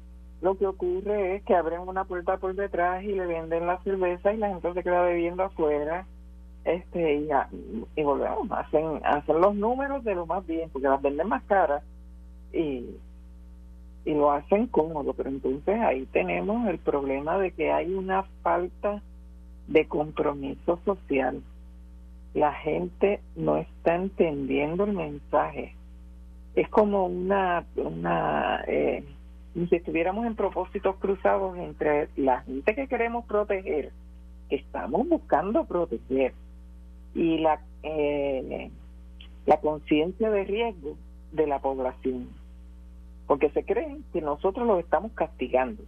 lo 0.43 0.57
que 0.57 0.67
ocurre 0.67 1.35
es 1.35 1.43
que 1.43 1.55
abren 1.55 1.79
una 1.79 2.03
puerta 2.03 2.37
por 2.37 2.53
detrás 2.53 3.03
y 3.03 3.13
le 3.13 3.25
venden 3.25 3.65
la 3.65 3.79
cerveza 3.79 4.33
y 4.33 4.37
la 4.37 4.49
gente 4.49 4.73
se 4.73 4.83
queda 4.83 5.01
bebiendo 5.01 5.43
afuera 5.43 6.05
este 6.65 7.15
y, 7.15 7.29
y 7.95 8.03
volvemos 8.03 8.49
hacen 8.51 9.01
hacen 9.03 9.41
los 9.41 9.55
números 9.55 10.03
de 10.03 10.15
lo 10.15 10.25
más 10.25 10.45
bien 10.45 10.69
porque 10.69 10.87
las 10.87 11.01
venden 11.01 11.29
más 11.29 11.43
caras 11.43 11.81
y 12.53 12.85
y 14.05 14.13
lo 14.13 14.31
hacen 14.31 14.67
cómodo 14.67 15.13
pero 15.13 15.29
entonces 15.29 15.79
ahí 15.79 16.05
tenemos 16.11 16.67
el 16.67 16.77
problema 16.77 17.37
de 17.37 17.51
que 17.51 17.71
hay 17.71 17.93
una 17.93 18.23
falta 18.43 19.01
de 19.67 19.85
compromiso 19.87 20.79
social. 20.85 21.41
La 22.33 22.53
gente 22.53 23.21
no 23.35 23.57
está 23.57 23.95
entendiendo 23.95 24.83
el 24.85 24.93
mensaje. 24.93 25.75
Es 26.55 26.67
como 26.69 27.05
una 27.05 27.65
una 27.75 28.63
eh, 28.67 29.03
si 29.53 29.75
estuviéramos 29.75 30.25
en 30.25 30.35
propósitos 30.35 30.95
cruzados 30.97 31.57
entre 31.57 32.09
la 32.15 32.41
gente 32.41 32.73
que 32.75 32.87
queremos 32.87 33.25
proteger, 33.25 33.91
que 34.49 34.55
estamos 34.55 35.07
buscando 35.07 35.65
proteger, 35.65 36.33
y 37.15 37.37
la, 37.37 37.61
eh, 37.83 38.71
la 39.45 39.57
conciencia 39.57 40.29
de 40.29 40.43
riesgo 40.43 40.97
de 41.31 41.47
la 41.47 41.59
población. 41.59 42.29
porque 43.25 43.49
se 43.51 43.63
creen 43.63 44.03
que 44.11 44.21
nosotros 44.21 44.67
los 44.67 44.79
estamos 44.79 45.13
castigando 45.13 45.81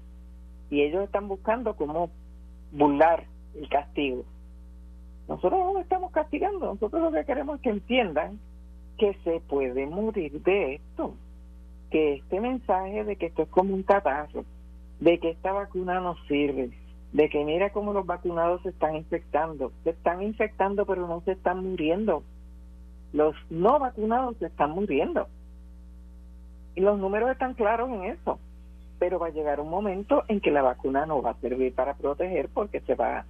y 0.69 0.81
ellos 0.81 1.03
están 1.03 1.27
buscando 1.27 1.75
cómo 1.75 2.09
burlar 2.71 3.25
el 3.55 3.67
castigo. 3.67 4.23
Nosotros 5.27 5.73
no 5.73 5.79
estamos 5.79 6.11
castigando, 6.11 6.65
nosotros 6.65 7.01
lo 7.01 7.11
que 7.11 7.25
queremos 7.25 7.57
es 7.57 7.61
que 7.61 7.69
entiendan 7.71 8.39
que 8.97 9.15
se 9.25 9.41
puede 9.41 9.85
morir 9.85 10.41
de 10.43 10.75
esto, 10.75 11.13
que 11.91 12.15
este 12.15 12.39
mensaje 12.39 13.03
de 13.03 13.15
que 13.15 13.27
esto 13.27 13.43
es 13.43 13.49
como 13.49 13.73
un 13.73 13.83
catarro, 13.83 14.43
de 14.99 15.19
que 15.19 15.31
esta 15.31 15.51
vacuna 15.51 15.99
no 15.99 16.15
sirve, 16.27 16.71
de 17.13 17.29
que 17.29 17.43
mira 17.43 17.71
cómo 17.71 17.93
los 17.93 18.05
vacunados 18.05 18.61
se 18.63 18.69
están 18.69 18.95
infectando, 18.95 19.71
se 19.83 19.91
están 19.91 20.21
infectando 20.21 20.85
pero 20.85 21.07
no 21.07 21.21
se 21.21 21.33
están 21.33 21.63
muriendo, 21.63 22.23
los 23.13 23.35
no 23.49 23.79
vacunados 23.79 24.35
se 24.37 24.47
están 24.47 24.71
muriendo. 24.71 25.27
Y 26.75 26.81
los 26.81 26.99
números 26.99 27.31
están 27.31 27.53
claros 27.53 27.89
en 27.89 28.03
eso. 28.03 28.39
Pero 28.99 29.19
va 29.19 29.27
a 29.27 29.31
llegar 29.31 29.59
un 29.59 29.69
momento 29.69 30.23
en 30.27 30.41
que 30.41 30.51
la 30.51 30.61
vacuna 30.61 31.05
no 31.05 31.21
va 31.21 31.31
a 31.31 31.39
servir 31.39 31.73
para 31.73 31.93
proteger 31.93 32.49
porque 32.53 32.81
se 32.81 32.95
va 32.95 33.25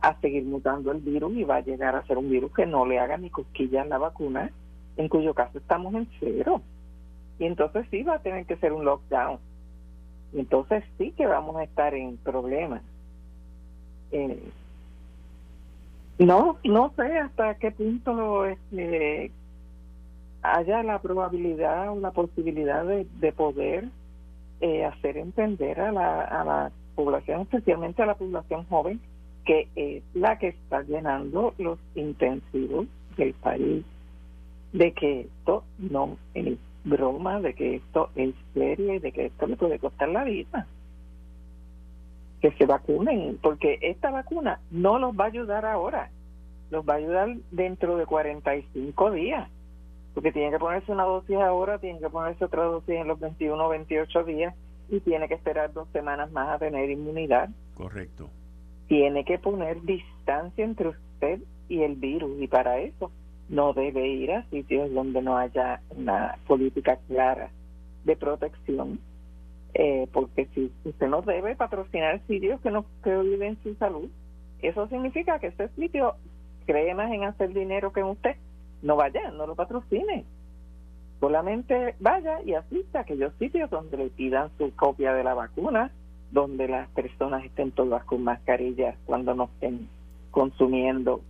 a 0.00 0.20
seguir 0.20 0.44
mutando 0.44 0.90
el 0.92 0.98
virus 0.98 1.34
y 1.34 1.44
va 1.44 1.56
a 1.56 1.60
llegar 1.60 1.94
a 1.94 2.06
ser 2.06 2.18
un 2.18 2.30
virus 2.30 2.52
que 2.52 2.66
no 2.66 2.86
le 2.86 2.98
haga 2.98 3.16
ni 3.16 3.30
cosquillas 3.30 3.86
la 3.86 3.98
vacuna, 3.98 4.50
en 4.96 5.08
cuyo 5.08 5.34
caso 5.34 5.58
estamos 5.58 5.94
en 5.94 6.08
cero. 6.18 6.62
Y 7.40 7.46
entonces 7.46 7.86
sí 7.90 8.02
va 8.02 8.16
a 8.16 8.22
tener 8.22 8.44
que 8.44 8.56
ser 8.56 8.72
un 8.72 8.84
lockdown. 8.84 9.38
Y 10.32 10.40
entonces 10.40 10.84
sí 10.98 11.12
que 11.16 11.26
vamos 11.26 11.56
a 11.56 11.64
estar 11.64 11.94
en 11.94 12.18
problemas. 12.18 12.82
Eh, 14.12 14.42
no, 16.18 16.58
no 16.64 16.92
sé 16.96 17.18
hasta 17.18 17.54
qué 17.54 17.70
punto 17.70 18.44
este, 18.44 19.32
haya 20.42 20.82
la 20.82 21.00
probabilidad 21.00 21.90
o 21.90 21.98
la 21.98 22.10
posibilidad 22.10 22.84
de, 22.84 23.32
poder 23.32 23.88
eh, 24.60 24.84
hacer 24.84 25.16
entender 25.16 25.80
a 25.80 25.92
la, 25.92 26.20
a 26.20 26.44
la 26.44 26.72
población, 26.94 27.42
especialmente 27.42 28.02
a 28.02 28.06
la 28.06 28.16
población 28.16 28.66
joven, 28.66 29.00
que 29.46 29.68
es 29.74 30.02
la 30.12 30.38
que 30.38 30.48
está 30.48 30.82
llenando 30.82 31.54
los 31.56 31.78
intensivos 31.94 32.86
del 33.16 33.32
país, 33.32 33.82
de 34.74 34.92
que 34.92 35.20
esto 35.22 35.64
no 35.78 36.18
es 36.34 36.58
broma, 36.84 37.40
de 37.40 37.54
que 37.54 37.76
esto 37.76 38.10
es 38.14 38.34
serio 38.54 39.00
de 39.00 39.12
que 39.12 39.26
esto 39.26 39.46
le 39.46 39.56
puede 39.56 39.78
costar 39.78 40.08
la 40.08 40.24
vida 40.24 40.66
que 42.40 42.52
se 42.52 42.66
vacunen, 42.66 43.38
porque 43.42 43.78
esta 43.82 44.10
vacuna 44.10 44.60
no 44.70 44.98
los 44.98 45.14
va 45.14 45.24
a 45.24 45.28
ayudar 45.28 45.66
ahora, 45.66 46.10
los 46.70 46.88
va 46.88 46.94
a 46.94 46.96
ayudar 46.96 47.36
dentro 47.50 47.96
de 47.96 48.06
45 48.06 49.10
días, 49.10 49.48
porque 50.14 50.32
tiene 50.32 50.50
que 50.50 50.58
ponerse 50.58 50.90
una 50.90 51.04
dosis 51.04 51.36
ahora, 51.36 51.78
tiene 51.78 52.00
que 52.00 52.08
ponerse 52.08 52.44
otra 52.44 52.64
dosis 52.64 52.94
en 52.94 53.08
los 53.08 53.20
21 53.20 53.62
o 53.62 53.68
28 53.68 54.24
días 54.24 54.54
y 54.88 55.00
tiene 55.00 55.28
que 55.28 55.34
esperar 55.34 55.72
dos 55.72 55.88
semanas 55.92 56.32
más 56.32 56.48
a 56.48 56.58
tener 56.58 56.90
inmunidad. 56.90 57.50
Correcto. 57.74 58.30
Tiene 58.88 59.24
que 59.24 59.38
poner 59.38 59.82
distancia 59.82 60.64
entre 60.64 60.88
usted 60.88 61.40
y 61.68 61.82
el 61.82 61.94
virus 61.94 62.40
y 62.40 62.48
para 62.48 62.78
eso 62.78 63.12
no 63.50 63.74
debe 63.74 64.08
ir 64.08 64.32
a 64.32 64.48
sitios 64.48 64.92
donde 64.94 65.20
no 65.20 65.36
haya 65.36 65.82
una 65.90 66.38
política 66.46 66.98
clara 67.08 67.50
de 68.04 68.16
protección 68.16 68.98
eh, 69.74 70.08
porque 70.12 70.46
si 70.54 70.72
usted 70.84 71.06
no 71.06 71.22
debe 71.22 71.54
patrocinar 71.54 72.20
sitios 72.26 72.60
que 72.60 72.70
no 72.70 72.84
que 73.04 73.56
su 73.62 73.74
salud, 73.76 74.08
eso 74.62 74.88
significa 74.88 75.38
que 75.38 75.48
ese 75.48 75.68
sitio 75.70 76.16
cree 76.66 76.94
más 76.94 77.10
en 77.12 77.24
hacer 77.24 77.52
dinero 77.52 77.92
que 77.92 78.00
en 78.00 78.06
usted. 78.06 78.36
No 78.82 78.96
vaya, 78.96 79.30
no 79.30 79.46
lo 79.46 79.54
patrocine. 79.54 80.24
Solamente 81.20 81.94
vaya 82.00 82.40
y 82.44 82.54
asista 82.54 82.98
a 82.98 83.02
aquellos 83.02 83.34
sitios 83.38 83.70
donde 83.70 83.96
le 83.96 84.08
pidan 84.08 84.50
su 84.58 84.74
copia 84.74 85.12
de 85.12 85.22
la 85.22 85.34
vacuna, 85.34 85.92
donde 86.30 86.66
las 86.66 86.88
personas 86.90 87.44
estén 87.44 87.72
todas 87.72 88.04
con 88.04 88.24
mascarillas 88.24 88.96
cuando 89.04 89.34
no 89.34 89.44
estén 89.44 89.88
consumiendo 90.30 91.20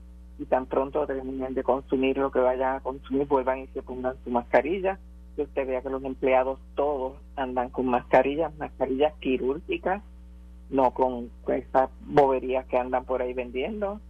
y 0.40 0.46
tan 0.46 0.64
pronto 0.64 1.06
terminen 1.06 1.52
de 1.52 1.62
consumir 1.62 2.16
lo 2.16 2.32
que 2.32 2.38
vayan 2.38 2.76
a 2.76 2.80
consumir, 2.80 3.26
vuelvan 3.26 3.58
y 3.58 3.66
se 3.68 3.82
pongan 3.82 4.14
su 4.24 4.30
mascarilla 4.30 4.98
que 5.36 5.42
usted 5.42 5.66
vea 5.66 5.82
que 5.82 5.90
los 5.90 6.02
empleados 6.02 6.58
todos 6.74 7.18
andan 7.36 7.68
con 7.68 7.86
mascarillas, 7.86 8.56
mascarillas 8.56 9.12
quirúrgicas, 9.20 10.02
no 10.70 10.92
con, 10.92 11.30
esas 11.48 11.90
boberías 12.06 12.64
que 12.66 12.78
andan 12.78 13.04
por 13.04 13.20
ahí 13.20 13.34
vendiendo. 13.34 14.00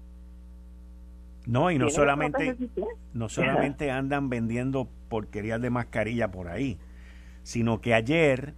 No, 1.47 1.71
y 1.73 1.79
no 1.79 1.91
solamente, 1.91 2.57
no 3.13 3.29
solamente 3.29 3.91
andan 3.91 4.31
vendiendo 4.31 4.87
porquerías 5.09 5.61
de 5.61 5.71
mascarilla 5.71 6.31
por 6.31 6.47
ahí, 6.47 6.79
sino 7.43 7.81
que 7.81 7.93
ayer 7.93 8.55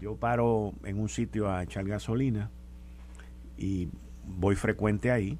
yo 0.00 0.16
paro 0.16 0.72
en 0.84 0.98
un 0.98 1.08
sitio 1.08 1.48
a 1.48 1.62
echar 1.62 1.84
gasolina 1.84 2.50
y 3.56 3.88
voy 4.26 4.56
frecuente 4.56 5.12
ahí 5.12 5.38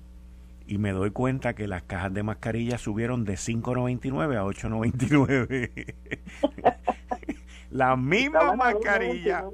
y 0.67 0.79
me 0.79 0.93
doy 0.93 1.11
cuenta 1.11 1.55
que 1.55 1.69
las 1.69 1.83
cajas 1.83 2.12
de 2.15 2.23
mascarillas 2.23 2.81
subieron 2.81 3.25
de 3.25 3.35
5.99 3.35 4.37
a 4.37 4.45
8.99. 4.45 5.95
la 7.71 7.97
misma 7.97 8.55
mascarilla, 8.55 9.45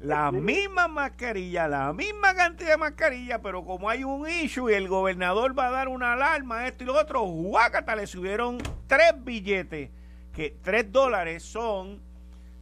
la 0.00 0.32
misma 0.32 0.88
mascarilla, 0.88 1.68
la 1.68 1.92
misma 1.92 2.34
cantidad 2.34 2.70
de 2.70 2.76
mascarilla, 2.78 3.42
pero 3.42 3.64
como 3.64 3.90
hay 3.90 4.04
un 4.04 4.28
issue 4.28 4.70
y 4.70 4.74
el 4.74 4.88
gobernador 4.88 5.58
va 5.58 5.68
a 5.68 5.72
dar 5.72 5.88
una 5.88 6.14
alarma, 6.14 6.66
esto 6.66 6.84
y 6.84 6.86
lo 6.86 6.98
otro, 6.98 7.22
guácata, 7.22 7.96
le 7.96 8.06
subieron 8.06 8.58
tres 8.86 9.12
billetes, 9.22 9.90
que 10.32 10.56
tres 10.62 10.90
dólares 10.90 11.42
son 11.42 12.00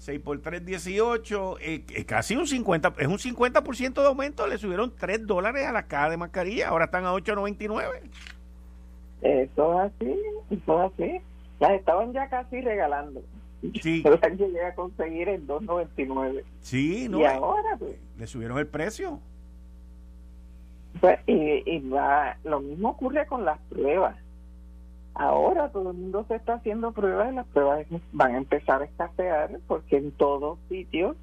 6 0.03 0.21
por 0.21 0.41
3, 0.41 0.67
18, 0.67 1.59
eh, 1.61 1.85
casi 2.05 2.35
un 2.35 2.49
50, 2.49 2.95
es 2.99 3.07
un 3.07 3.19
50% 3.19 4.03
de 4.03 4.09
aumento, 4.09 4.49
le 4.49 4.59
subieron 4.59 4.93
3 4.99 5.29
dólares 5.29 5.65
a 5.65 5.71
la 5.71 5.87
caja 5.87 6.11
de 6.11 6.17
mascarilla, 6.17 6.71
ahora 6.71 6.87
están 6.87 7.05
a 7.05 7.13
8.99. 7.13 8.01
Eso 9.23 9.81
es 9.81 9.93
así, 9.93 10.21
eso 10.51 10.83
es 10.83 10.93
así. 10.93 11.21
Las 11.61 11.71
estaban 11.71 12.13
ya 12.13 12.29
casi 12.29 12.61
regalando. 12.61 13.23
Sí. 13.81 14.01
Pero 14.05 14.19
llegué 14.35 14.65
a 14.65 14.75
conseguir 14.75 15.29
en 15.29 15.47
2.99. 15.47 16.43
Sí, 16.59 17.07
no. 17.09 17.21
Y 17.21 17.25
ahora, 17.25 17.77
pues. 17.79 17.97
Le 18.19 18.27
subieron 18.27 18.59
el 18.59 18.67
precio. 18.67 19.21
Pues, 21.01 21.21
y, 21.29 21.63
y 21.65 21.89
va, 21.89 22.37
lo 22.43 22.59
mismo 22.59 22.91
ocurre 22.91 23.25
con 23.27 23.45
las 23.45 23.61
pruebas. 23.71 24.17
Ahora 25.15 25.69
todo 25.71 25.91
el 25.91 25.97
mundo 25.97 26.25
se 26.27 26.37
está 26.37 26.55
haciendo 26.55 26.93
pruebas 26.93 27.33
y 27.33 27.37
las 27.37 27.47
pruebas 27.49 27.87
van 28.13 28.35
a 28.35 28.39
empezar 28.39 28.81
a 28.81 28.87
escasear 28.87 29.59
porque 29.67 29.99
en 29.99 30.11
todos 30.13 30.59
sitios 30.69 31.17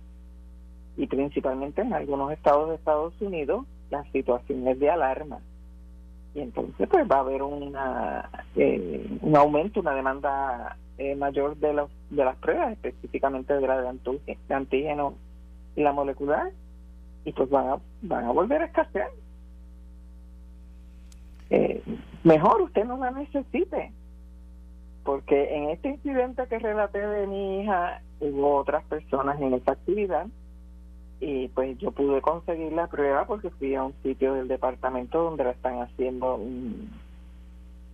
y 0.95 1.07
principalmente 1.07 1.81
en 1.81 1.93
algunos 1.93 2.31
estados 2.31 2.69
de 2.69 2.75
Estados 2.75 3.19
Unidos 3.19 3.65
la 3.89 4.03
situación 4.11 4.67
es 4.67 4.79
de 4.79 4.89
alarma. 4.89 5.39
Y 6.35 6.41
entonces 6.41 6.87
pues 6.87 7.07
va 7.09 7.17
a 7.17 7.19
haber 7.21 7.41
una 7.41 8.29
eh, 8.55 9.07
un 9.21 9.35
aumento 9.35 9.79
una 9.79 9.95
demanda 9.95 10.77
eh, 10.99 11.15
mayor 11.15 11.57
de 11.57 11.73
los 11.73 11.89
de 12.11 12.25
las 12.25 12.35
pruebas 12.35 12.73
específicamente 12.73 13.53
de 13.55 13.61
la 13.61 13.81
de 13.81 14.53
antígeno 14.53 15.15
y 15.75 15.81
la 15.81 15.93
molecular 15.93 16.51
y 17.25 17.31
pues 17.31 17.49
van 17.49 17.69
a 17.69 17.79
van 18.03 18.25
a 18.25 18.31
volver 18.31 18.61
a 18.61 18.65
escasear 18.65 19.09
eh, 21.49 21.81
mejor 22.23 22.61
usted 22.61 22.85
no 22.85 22.97
la 22.97 23.11
necesite. 23.11 23.91
Porque 25.03 25.55
en 25.55 25.69
este 25.69 25.89
incidente 25.89 26.45
que 26.47 26.59
relaté 26.59 26.99
de 26.99 27.25
mi 27.25 27.61
hija, 27.61 28.01
hubo 28.19 28.57
otras 28.57 28.83
personas 28.85 29.39
en 29.41 29.53
esa 29.53 29.71
actividad 29.71 30.27
y 31.19 31.49
pues 31.49 31.77
yo 31.79 31.91
pude 31.91 32.21
conseguir 32.21 32.71
la 32.73 32.87
prueba 32.87 33.25
porque 33.25 33.49
fui 33.49 33.75
a 33.75 33.83
un 33.83 33.93
sitio 34.03 34.33
del 34.35 34.47
departamento 34.47 35.23
donde 35.23 35.43
la 35.43 35.51
están 35.51 35.81
haciendo 35.81 36.39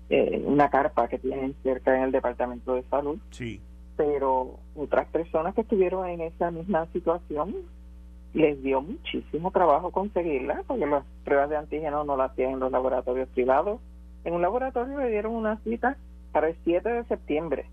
eh, 0.09 0.43
una 0.45 0.69
carpa 0.69 1.07
que 1.07 1.17
tienen 1.17 1.55
cerca 1.63 1.95
en 1.95 2.03
el 2.03 2.11
departamento 2.11 2.75
de 2.75 2.83
salud. 2.83 3.17
Sí. 3.31 3.61
Pero 3.97 4.59
otras 4.75 5.07
personas 5.07 5.55
que 5.55 5.61
estuvieron 5.61 6.07
en 6.07 6.21
esa 6.21 6.51
misma 6.51 6.85
situación 6.91 7.55
les 8.35 8.61
dio 8.61 8.81
muchísimo 8.81 9.49
trabajo 9.49 9.91
conseguirla 9.91 10.61
porque 10.67 10.85
las 10.85 11.05
pruebas 11.23 11.49
de 11.49 11.55
antígeno 11.55 12.03
no 12.03 12.17
las 12.17 12.35
tienen 12.35 12.55
en 12.55 12.59
los 12.59 12.71
laboratorios 12.71 13.29
privados. 13.29 13.79
En 14.25 14.33
un 14.33 14.41
laboratorio 14.41 14.99
le 14.99 15.09
dieron 15.09 15.33
una 15.33 15.57
cita 15.63 15.95
para 16.33 16.49
el 16.49 16.57
7 16.65 16.87
de 16.87 17.03
septiembre. 17.05 17.65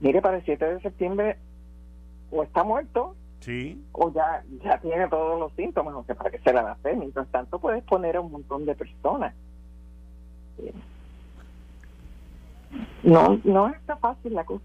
Mire, 0.00 0.20
para 0.20 0.38
el 0.38 0.44
7 0.44 0.64
de 0.64 0.80
septiembre 0.80 1.36
o 2.32 2.42
está 2.42 2.64
muerto 2.64 3.14
sí. 3.38 3.80
o 3.92 4.12
ya, 4.12 4.42
ya 4.64 4.78
tiene 4.78 5.06
todos 5.08 5.38
los 5.38 5.52
síntomas, 5.52 5.94
o 5.94 6.02
sea, 6.02 6.16
para 6.16 6.30
que 6.30 6.40
se 6.40 6.52
la 6.52 6.72
hacer. 6.72 6.96
Mientras 6.96 7.28
tanto, 7.28 7.60
puedes 7.60 7.84
poner 7.84 8.16
a 8.16 8.20
un 8.20 8.32
montón 8.32 8.64
de 8.66 8.74
personas. 8.74 9.32
No, 13.04 13.40
no 13.44 13.68
está 13.68 13.96
fácil 13.96 14.34
la 14.34 14.44
cosa. 14.44 14.64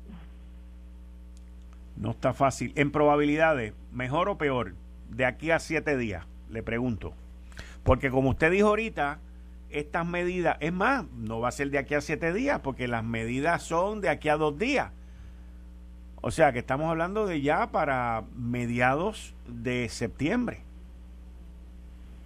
No 1.96 2.12
está 2.12 2.34
fácil. 2.34 2.74
En 2.76 2.92
probabilidades, 2.92 3.74
mejor 3.92 4.30
o 4.30 4.38
peor, 4.38 4.74
de 5.10 5.26
aquí 5.26 5.52
a 5.52 5.60
siete 5.60 5.98
días, 5.98 6.26
le 6.50 6.64
pregunto. 6.64 7.14
Porque 7.84 8.10
como 8.10 8.30
usted 8.30 8.52
dijo 8.52 8.70
ahorita, 8.70 9.20
estas 9.70 10.06
medidas, 10.06 10.58
es 10.60 10.74
más, 10.74 11.06
no 11.12 11.40
va 11.40 11.50
a 11.50 11.52
ser 11.52 11.70
de 11.70 11.78
aquí 11.78 11.96
a 11.96 12.02
siete 12.02 12.34
días, 12.34 12.60
porque 12.62 12.88
las 12.88 13.04
medidas 13.04 13.64
son 13.64 14.02
de 14.02 14.10
aquí 14.10 14.30
a 14.30 14.38
dos 14.38 14.58
días. 14.58 14.92
O 16.22 16.32
sea 16.32 16.54
que 16.54 16.60
estamos 16.60 16.90
hablando 16.90 17.26
de 17.26 17.42
ya 17.42 17.72
para 17.72 18.24
mediados 18.36 19.36
de 19.46 19.90
septiembre. 19.90 20.62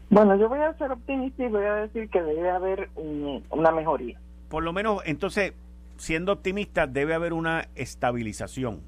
Bueno, 0.09 0.35
yo 0.37 0.47
voy 0.47 0.59
a 0.59 0.77
ser 0.77 0.91
optimista 0.91 1.43
y 1.43 1.47
voy 1.49 1.65
a 1.65 1.73
decir 1.75 2.09
que 2.09 2.21
debe 2.21 2.49
haber 2.49 2.89
una 2.95 3.71
mejoría. 3.71 4.19
Por 4.49 4.63
lo 4.63 4.71
menos, 4.71 5.01
entonces, 5.05 5.53
siendo 5.97 6.31
optimista, 6.31 6.87
debe 6.87 7.13
haber 7.13 7.33
una 7.33 7.67
estabilización. 7.75 8.81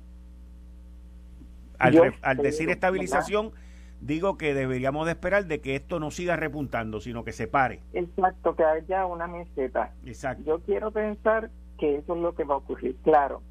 Al, 1.80 2.38
decir 2.38 2.70
estabilización, 2.70 3.52
digo 4.02 4.38
que 4.38 4.54
deberíamos 4.54 5.06
de 5.06 5.14
esperar 5.14 5.46
de 5.46 5.62
que 5.62 5.76
esto 5.76 6.00
no 6.00 6.12
siga 6.12 6.36
repuntando, 6.36 7.00
sino 7.00 7.24
que 7.24 7.32
se 7.32 7.48
pare. 7.48 7.82
Exacto, 7.94 8.56
que 8.56 8.64
haya 8.64 9.06
una 9.06 9.28
meseta. 9.28 9.94
Exacto. 10.06 10.44
Yo 10.46 10.60
quiero 10.60 10.92
pensar 10.92 11.50
que 11.78 11.96
eso 11.96 12.16
es 12.16 12.22
lo 12.22 12.36
que 12.36 12.44
va 12.44 12.56
a 12.56 12.58
ocurrir, 12.58 12.96
claro, 13.04 13.42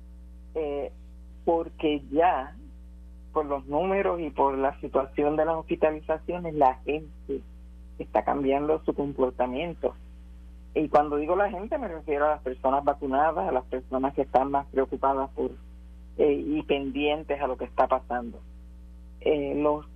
eh, 0.55 0.93
porque 1.45 2.03
ya 2.12 2.55
por 3.33 3.47
los 3.47 3.66
números 3.66 4.20
y 4.20 4.31
por 4.31 4.57
la 4.59 4.79
situación 4.81 5.37
de 5.37 5.45
las 5.45 5.57
hospitalizaciones, 5.57 6.55
la 6.55 6.74
gente 6.85 7.41
está 7.99 8.24
cambiando 8.24 8.83
su 8.85 8.95
comportamiento. 8.95 9.95
Y 10.74 10.89
cuando 10.89 11.16
digo 11.16 11.35
la 11.37 11.51
gente 11.51 11.79
me 11.79 11.89
refiero 11.89 12.26
a 12.26 12.31
las 12.31 12.43
personas 12.43 12.85
vacunadas, 12.85 13.49
a 13.49 13.53
las 13.53 13.64
personas 13.64 14.14
que 14.14 14.22
están 14.22 14.51
más 14.51 14.66
preocupadas 14.66 15.31
por 15.31 15.51
eh, 16.19 16.33
y 16.33 16.62
pendientes 16.62 17.41
a 17.41 17.47
lo 17.47 17.57
que 17.57 17.64
está 17.64 17.87
pasando. 17.87 18.41
Eh, 19.21 19.55
los 19.57 19.87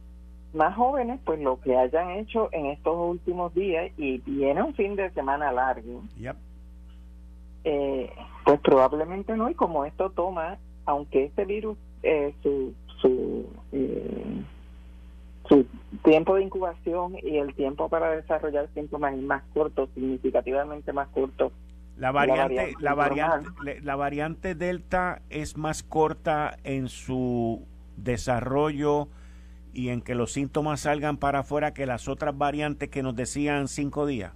más 0.52 0.76
jóvenes, 0.76 1.20
pues 1.24 1.40
lo 1.40 1.60
que 1.60 1.76
hayan 1.76 2.10
hecho 2.12 2.48
en 2.52 2.66
estos 2.66 2.94
últimos 2.96 3.54
días 3.54 3.90
y 3.96 4.18
viene 4.18 4.62
un 4.62 4.74
fin 4.74 4.96
de 4.96 5.10
semana 5.10 5.52
largo, 5.52 6.02
eh, 7.64 8.10
pues 8.44 8.60
probablemente 8.60 9.36
no. 9.36 9.48
Y 9.48 9.54
como 9.54 9.84
esto 9.84 10.10
toma, 10.10 10.58
aunque 10.84 11.24
este 11.24 11.44
virus, 11.44 11.78
eh, 12.02 12.34
su, 12.42 12.74
su, 13.00 13.46
eh, 13.72 14.42
su 15.48 15.66
tiempo 16.04 16.34
de 16.34 16.44
incubación 16.44 17.16
y 17.22 17.38
el 17.38 17.54
tiempo 17.54 17.88
para 17.88 18.10
desarrollar 18.10 18.68
síntomas 18.74 19.14
es 19.14 19.22
más 19.22 19.42
corto, 19.54 19.88
significativamente 19.94 20.92
más 20.92 21.08
corto. 21.08 21.52
La 21.96 22.10
variante, 22.10 22.74
la 22.80 22.94
variante, 22.94 23.80
la 23.82 23.96
variante 23.96 24.54
Delta 24.54 25.22
es 25.30 25.56
más 25.56 25.82
corta 25.82 26.56
en 26.64 26.88
su 26.88 27.66
desarrollo 27.96 29.08
y 29.72 29.88
en 29.88 30.02
que 30.02 30.14
los 30.14 30.32
síntomas 30.32 30.80
salgan 30.80 31.16
para 31.16 31.40
afuera 31.40 31.72
que 31.72 31.86
las 31.86 32.08
otras 32.08 32.36
variantes 32.36 32.88
que 32.88 33.02
nos 33.02 33.16
decían 33.16 33.68
cinco 33.68 34.06
días? 34.06 34.32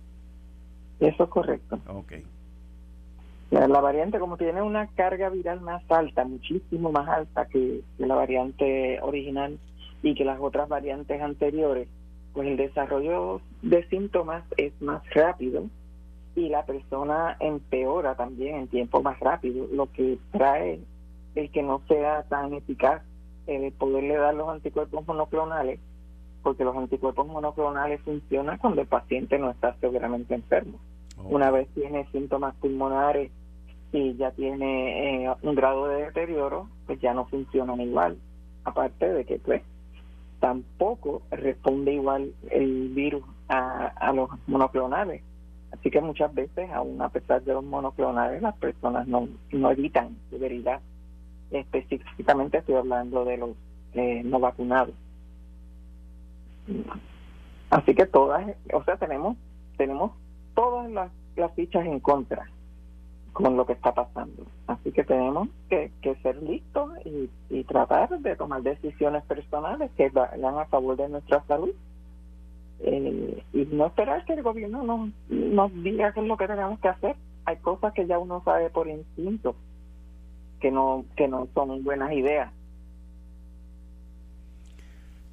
Eso 1.01 1.25
es 1.25 1.31
correcto. 1.31 1.79
Ok. 1.89 2.13
La, 3.51 3.81
variante, 3.81 4.19
como 4.19 4.37
tiene 4.37 4.61
una 4.61 4.89
carga 4.89 5.29
viral 5.29 5.61
más 5.61 5.83
alta, 5.91 6.25
muchísimo 6.25 6.91
más 6.91 7.09
alta 7.09 7.47
que, 7.47 7.81
la 7.99 8.15
variante 8.15 8.99
original 9.03 9.59
y 10.03 10.15
que 10.15 10.25
las 10.25 10.41
otras 10.41 10.69
variantes 10.69 11.21
anteriores, 11.23 11.89
pues 12.33 12.49
el 12.49 12.57
desarrollo 12.57 13.41
de 13.63 13.87
síntomas 13.89 14.43
es 14.57 14.73
más 14.81 15.03
rápido 15.11 15.65
y 16.37 16.51
la 16.51 16.65
persona 16.67 17.37
empeora 17.41 18.15
también 18.15 18.57
en 18.57 18.69
tiempo 18.69 19.03
más 19.03 19.19
rápido, 19.19 19.67
lo 19.73 19.91
que 19.91 20.19
trae 20.31 20.79
el 21.35 21.51
que 21.51 21.63
no 21.63 21.81
sea 21.89 22.23
tan 22.25 22.53
eficaz 22.53 23.03
eh, 23.47 23.73
poderle 23.79 24.17
dar 24.17 24.35
los 24.35 24.49
anticuerpos 24.49 25.07
monoclonales, 25.07 25.81
porque 26.43 26.65
los 26.65 26.77
anticuerpos 26.77 27.27
monoclonales 27.27 28.03
funcionan 28.03 28.59
cuando 28.59 28.83
el 28.83 28.87
paciente 28.87 29.39
no 29.39 29.51
está 29.51 29.75
severamente 29.81 30.35
enfermo. 30.35 30.79
Una 31.25 31.51
vez 31.51 31.69
tiene 31.75 32.07
síntomas 32.13 32.55
pulmonares 32.57 33.31
y 33.93 34.15
ya 34.17 34.31
tiene 34.33 35.25
eh, 35.25 35.35
un 35.43 35.55
grado 35.55 35.89
de 35.89 36.05
deterioro, 36.05 36.69
pues 36.87 37.01
ya 37.01 37.15
no 37.15 37.25
funcionan 37.27 37.81
igual. 37.81 38.19
Aparte 38.65 39.09
de 39.11 39.25
que, 39.25 39.39
pues, 39.39 39.63
tampoco 40.41 41.23
responde 41.31 41.95
igual 41.95 42.33
el 42.51 42.91
virus 42.91 43.25
a, 43.49 43.87
a 43.87 44.13
los 44.13 44.29
monoclonales. 44.47 45.23
Así 45.79 45.91
que 45.91 46.01
muchas 46.01 46.35
veces, 46.35 46.71
aún 46.71 47.01
a 47.01 47.09
pesar 47.09 47.43
de 47.43 47.53
los 47.53 47.65
monoclonales, 47.65 48.43
las 48.43 48.57
personas 48.57 49.07
no, 49.07 49.29
no 49.53 49.71
evitan 49.71 50.17
severidad 50.31 50.81
específicamente 51.51 52.59
estoy 52.59 52.75
hablando 52.75 53.25
de 53.25 53.37
los 53.37 53.51
eh, 53.95 54.23
no 54.25 54.41
vacunados. 54.41 54.95
Así 57.71 57.95
que 57.95 58.07
todas, 58.07 58.45
o 58.73 58.83
sea, 58.85 58.97
tenemos 58.97 59.37
tenemos 59.77 60.13
todas 60.55 60.91
las, 60.91 61.11
las 61.37 61.53
fichas 61.53 61.85
en 61.87 62.01
contra 62.01 62.49
con 63.33 63.57
lo 63.57 63.67
que 63.67 63.75
está 63.75 63.93
pasando. 63.93 64.47
Así 64.67 64.91
que 64.93 65.05
tenemos 65.05 65.49
que, 65.69 65.91
ser 66.23 66.43
listos 66.43 66.91
y, 67.05 67.65
tratar 67.65 68.09
de 68.09 68.37
tomar 68.37 68.63
decisiones 68.63 69.23
personales 69.25 69.91
que 69.97 70.09
vayan 70.09 70.59
a 70.59 70.65
favor 70.67 70.97
de 70.97 71.09
nuestra 71.09 71.43
salud. 71.47 71.73
Eh, 72.81 73.43
y 73.53 73.65
no 73.67 73.87
esperar 73.87 74.25
que 74.25 74.35
el 74.35 74.43
gobierno 74.43 74.83
nos, 74.83 75.11
nos 75.29 75.73
diga 75.83 76.13
qué 76.13 76.21
es 76.21 76.27
lo 76.27 76.37
que 76.37 76.47
tenemos 76.47 76.79
que 76.81 76.89
hacer. 76.89 77.17
Hay 77.45 77.57
cosas 77.57 77.93
que 77.95 78.07
ya 78.07 78.19
uno 78.19 78.43
sabe 78.45 78.71
por 78.71 78.89
instinto 78.89 79.57
que 80.61 80.71
no, 80.71 81.05
que 81.17 81.29
no 81.29 81.49
son 81.55 81.83
buenas 81.85 82.13
ideas. 82.13 82.53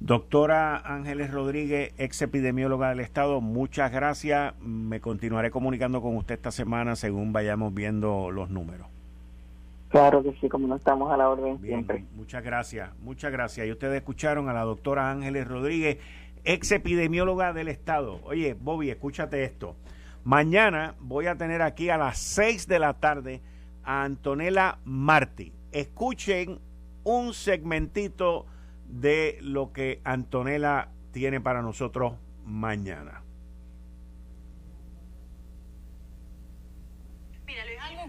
Doctora 0.00 0.76
Ángeles 0.76 1.30
Rodríguez, 1.30 1.94
ex 1.96 2.20
epidemióloga 2.20 2.90
del 2.90 3.00
Estado, 3.00 3.40
muchas 3.40 3.90
gracias. 3.90 4.54
Me 4.60 5.00
continuaré 5.00 5.50
comunicando 5.50 6.02
con 6.02 6.16
usted 6.16 6.34
esta 6.34 6.50
semana 6.50 6.94
según 6.94 7.32
vayamos 7.32 7.72
viendo 7.72 8.30
los 8.30 8.50
números. 8.50 8.86
Claro 9.88 10.22
que 10.22 10.32
sí, 10.40 10.48
como 10.48 10.66
no 10.66 10.76
estamos 10.76 11.10
a 11.10 11.16
la 11.16 11.30
orden 11.30 11.58
siempre. 11.62 12.04
Muchas 12.16 12.44
gracias, 12.44 12.90
muchas 13.00 13.32
gracias. 13.32 13.66
Y 13.66 13.70
ustedes 13.70 13.96
escucharon 13.96 14.48
a 14.48 14.52
la 14.52 14.62
doctora 14.62 15.10
Ángeles 15.10 15.48
Rodríguez, 15.48 15.98
ex 16.44 16.72
epidemióloga 16.72 17.52
del 17.52 17.68
Estado. 17.68 18.20
Oye, 18.24 18.54
Bobby, 18.54 18.90
escúchate 18.90 19.44
esto. 19.44 19.76
Mañana 20.24 20.94
voy 21.00 21.26
a 21.26 21.36
tener 21.36 21.62
aquí 21.62 21.90
a 21.90 21.98
las 21.98 22.18
6 22.18 22.66
de 22.66 22.78
la 22.78 22.94
tarde 22.94 23.42
a 23.82 24.04
Antonella 24.04 24.78
Martí. 24.84 25.52
Escuchen 25.72 26.60
un 27.02 27.34
segmentito 27.34 28.46
de 28.86 29.38
lo 29.42 29.72
que 29.72 30.00
Antonella 30.04 30.88
tiene 31.12 31.40
para 31.40 31.62
nosotros 31.62 32.14
mañana. 32.44 33.22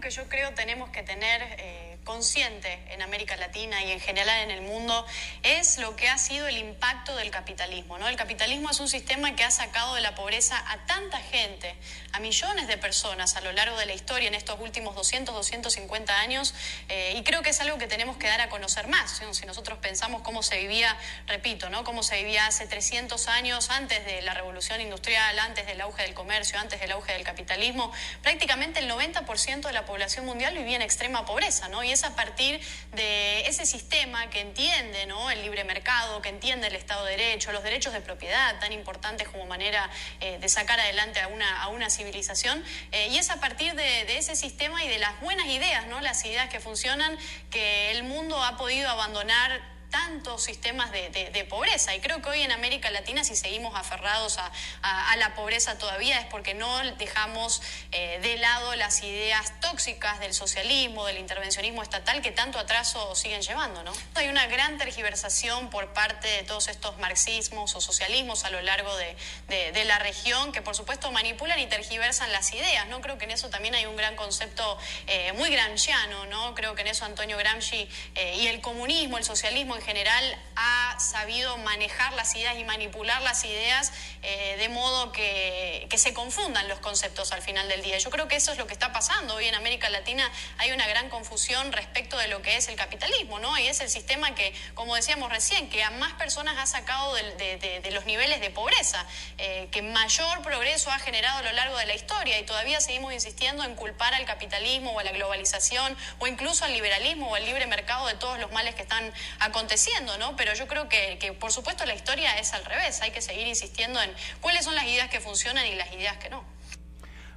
Que 0.06 0.10
yo 0.12 0.28
creo 0.28 0.54
tenemos 0.54 0.90
que 0.90 1.02
tener 1.02 1.42
eh, 1.58 1.98
consciente 2.04 2.78
en 2.90 3.02
América 3.02 3.36
Latina 3.36 3.84
y 3.84 3.90
en 3.90 3.98
general 3.98 4.44
en 4.44 4.52
el 4.52 4.62
mundo 4.62 5.04
es 5.42 5.78
lo 5.78 5.96
que 5.96 6.08
ha 6.08 6.16
sido 6.16 6.46
el 6.46 6.58
impacto 6.58 7.16
del 7.16 7.32
capitalismo. 7.32 7.98
¿no? 7.98 8.06
El 8.06 8.14
capitalismo 8.14 8.70
es 8.70 8.78
un 8.78 8.88
sistema 8.88 9.34
que 9.34 9.42
ha 9.42 9.50
sacado 9.50 9.96
de 9.96 10.02
la 10.02 10.14
pobreza 10.14 10.62
a 10.70 10.86
tanta 10.86 11.18
gente, 11.18 11.74
a 12.12 12.20
millones 12.20 12.68
de 12.68 12.78
personas 12.78 13.34
a 13.34 13.40
lo 13.40 13.50
largo 13.50 13.76
de 13.78 13.86
la 13.86 13.94
historia 13.94 14.28
en 14.28 14.36
estos 14.36 14.60
últimos 14.60 14.94
200, 14.94 15.34
250 15.34 16.16
años 16.20 16.54
eh, 16.88 17.14
y 17.16 17.24
creo 17.24 17.42
que 17.42 17.50
es 17.50 17.60
algo 17.60 17.76
que 17.76 17.88
tenemos 17.88 18.16
que 18.16 18.28
dar 18.28 18.40
a 18.40 18.48
conocer 18.48 18.86
más. 18.86 19.20
Si 19.32 19.44
nosotros 19.44 19.78
pensamos 19.78 20.22
cómo 20.22 20.44
se 20.44 20.58
vivía, 20.58 20.96
repito, 21.26 21.68
¿no? 21.68 21.82
cómo 21.82 22.04
se 22.04 22.18
vivía 22.18 22.46
hace 22.46 22.68
300 22.68 23.26
años 23.26 23.70
antes 23.70 24.06
de 24.06 24.22
la 24.22 24.34
revolución 24.34 24.80
industrial, 24.80 25.36
antes 25.40 25.66
del 25.66 25.80
auge 25.80 26.04
del 26.04 26.14
comercio, 26.14 26.60
antes 26.60 26.78
del 26.78 26.92
auge 26.92 27.14
del 27.14 27.24
capitalismo, 27.24 27.92
prácticamente 28.22 28.78
el 28.78 28.88
90% 28.88 29.66
de 29.66 29.72
la 29.72 29.84
población 29.84 29.95
mundial 30.22 30.54
vivía 30.54 30.76
en 30.76 30.82
extrema 30.82 31.24
pobreza. 31.24 31.68
¿no? 31.68 31.82
es 31.82 32.04
a 32.04 32.14
partir 32.14 32.60
de 32.92 33.46
ese 33.46 33.66
sistema 33.66 34.28
que 34.30 34.40
entiende 34.40 35.06
¿no? 35.06 35.30
el 35.30 35.42
libre 35.42 35.64
mercado, 35.64 36.22
que 36.22 36.28
entiende 36.28 36.68
el 36.68 36.74
Estado 36.74 37.04
de 37.04 37.16
Derecho, 37.16 37.52
los 37.52 37.62
derechos 37.62 37.92
de 37.92 38.00
propiedad 38.00 38.58
tan 38.60 38.72
importantes 38.72 39.28
como 39.28 39.46
manera 39.46 39.90
eh, 40.20 40.38
de 40.38 40.48
sacar 40.48 40.78
adelante 40.80 41.20
a 41.20 41.28
una, 41.28 41.62
a 41.62 41.68
una 41.68 41.90
civilización. 41.90 42.62
Eh, 42.92 43.08
y 43.08 43.18
es 43.18 43.30
a 43.30 43.40
partir 43.40 43.74
de, 43.74 44.04
de, 44.04 44.18
ese 44.18 44.36
sistema 44.36 44.84
y 44.84 44.88
de 44.88 44.98
las 44.98 45.20
buenas 45.20 45.46
ideas, 45.46 45.86
¿no? 45.86 46.00
las 46.00 46.24
ideas 46.24 46.48
que 46.48 46.60
funcionan, 46.60 47.16
que 47.50 47.90
el 47.92 48.04
mundo 48.04 48.42
ha 48.42 48.56
podido 48.56 48.88
abandonar 48.88 49.75
tantos 49.90 50.42
sistemas 50.42 50.90
de, 50.92 51.46
pobreza. 51.48 51.94
Y 51.94 52.00
creo 52.00 52.20
que 52.22 52.28
hoy 52.28 52.42
en 52.42 52.50
América 52.50 52.90
Latina, 52.90 53.22
si 53.24 53.36
seguimos 53.36 53.74
aferrados 53.76 54.38
a, 54.38 55.16
la 55.16 55.34
pobreza 55.34 55.78
todavía, 55.78 56.18
es 56.20 56.26
porque 56.26 56.54
no 56.54 56.84
dejamos 56.96 57.62
eh, 57.92 58.18
de 58.20 58.36
lado 58.36 58.74
las 58.74 59.02
ideas 59.02 59.52
tóxicas 59.60 60.20
del 60.20 60.34
socialismo, 60.34 61.06
del 61.06 61.18
intervencionismo 61.18 61.82
estatal 61.82 62.20
que 62.20 62.32
tanto 62.32 62.58
atraso 62.58 63.14
siguen 63.14 63.40
llevando. 63.40 63.82
¿no? 63.82 63.92
Hay 64.14 64.28
una 64.28 64.46
gran 64.46 64.76
tergiversación 64.76 65.70
por 65.70 65.92
parte 65.92 66.28
de 66.28 66.42
todos 66.42 66.68
estos 66.68 66.98
marxismos 66.98 67.74
o 67.74 67.80
socialismos 67.80 68.44
a 68.44 68.50
lo 68.50 68.60
largo 68.62 68.94
de, 68.96 69.84
la 69.86 69.98
región 70.00 70.52
que, 70.52 70.62
por 70.62 70.74
supuesto, 70.74 71.12
manipulan 71.12 71.58
y 71.60 71.66
tergiversan 71.66 72.32
las 72.32 72.52
ideas. 72.52 72.88
¿no? 72.88 73.00
Creo 73.00 73.18
que 73.18 73.24
en 73.24 73.30
eso 73.30 73.48
también 73.48 73.74
hay 73.74 73.86
un 73.86 73.96
gran 73.96 74.16
concepto 74.16 74.78
eh, 75.06 75.32
muy 75.34 75.50
gramsciano. 75.50 76.26
¿no? 76.26 76.54
Creo 76.54 76.74
que 76.74 76.82
en 76.82 76.88
eso 76.88 77.04
Antonio 77.04 77.38
Gramsci 77.38 77.88
eh, 78.16 78.36
y 78.36 78.48
el 78.48 78.60
comunismo, 78.60 79.16
el 79.18 79.24
socialismo, 79.24 79.75
en 79.76 79.82
general 79.82 80.36
ha 80.56 80.85
sabido 80.98 81.56
manejar 81.58 82.12
las 82.14 82.34
ideas 82.34 82.56
y 82.58 82.64
manipular 82.64 83.22
las 83.22 83.44
ideas 83.44 83.92
eh, 84.22 84.56
de 84.58 84.68
modo 84.68 85.12
que, 85.12 85.86
que, 85.90 85.98
se 85.98 86.12
confundan 86.12 86.68
los 86.68 86.78
conceptos 86.80 87.32
al 87.32 87.42
final 87.42 87.68
del 87.68 87.82
día. 87.82 87.98
Yo 87.98 88.10
creo 88.10 88.28
que 88.28 88.36
eso 88.36 88.52
es 88.52 88.58
lo 88.58 88.66
que 88.66 88.72
está 88.72 88.92
pasando. 88.92 89.34
Hoy 89.34 89.46
en 89.46 89.54
América 89.54 89.88
Latina 89.90 90.30
hay 90.58 90.72
una 90.72 90.86
gran 90.86 91.08
confusión 91.08 91.72
respecto 91.72 92.18
de 92.18 92.28
lo 92.28 92.42
que 92.42 92.56
es 92.56 92.68
el 92.68 92.76
capitalismo, 92.76 93.38
¿no? 93.38 93.56
Y 93.58 93.66
es 93.68 93.80
el 93.80 93.88
sistema 93.88 94.34
que, 94.34 94.52
como 94.74 94.94
decíamos 94.94 95.30
recién, 95.30 95.68
que 95.70 95.82
a 95.82 95.90
más 95.90 96.14
personas 96.14 96.56
ha 96.58 96.66
sacado 96.66 97.14
de, 97.14 97.90
los 97.92 98.04
niveles 98.04 98.40
de 98.40 98.50
pobreza, 98.50 99.06
eh, 99.38 99.68
que 99.70 99.82
mayor 99.82 100.42
progreso 100.42 100.90
ha 100.90 100.98
generado 100.98 101.38
a 101.38 101.42
lo 101.42 101.52
largo 101.52 101.78
de 101.78 101.86
la 101.86 101.94
historia 101.94 102.38
y 102.38 102.44
todavía 102.44 102.80
seguimos 102.80 103.12
insistiendo 103.12 103.64
en 103.64 103.74
culpar 103.74 104.14
al 104.14 104.24
capitalismo 104.26 104.92
o 104.92 105.00
a 105.00 105.04
la 105.04 105.12
globalización 105.12 105.96
o 106.18 106.26
incluso 106.26 106.64
al 106.64 106.72
liberalismo 106.72 107.30
o 107.30 107.34
al 107.34 107.44
libre 107.44 107.66
mercado 107.66 108.06
de 108.06 108.14
todos 108.14 108.38
los 108.38 108.50
males 108.52 108.74
que 108.74 108.82
están 108.82 109.12
aconteciendo, 109.38 110.18
¿no? 110.18 110.36
Pero 110.36 110.54
yo 110.54 110.66
creo 110.66 110.85
que, 110.88 111.32
por 111.38 111.52
supuesto 111.52 111.84
la 111.84 111.94
historia 111.94 112.38
es 112.38 112.52
al 112.52 112.64
revés, 112.64 113.00
hay 113.02 113.10
que 113.10 113.20
seguir 113.20 113.46
insistiendo 113.46 114.00
en 114.00 114.10
cuáles 114.40 114.64
son 114.64 114.74
las 114.74 114.84
ideas 114.84 115.08
que 115.08 115.20
funcionan 115.20 115.66
y 115.66 115.74
las 115.74 115.92
ideas 115.92 116.16
que 116.18 116.30
no. 116.30 116.44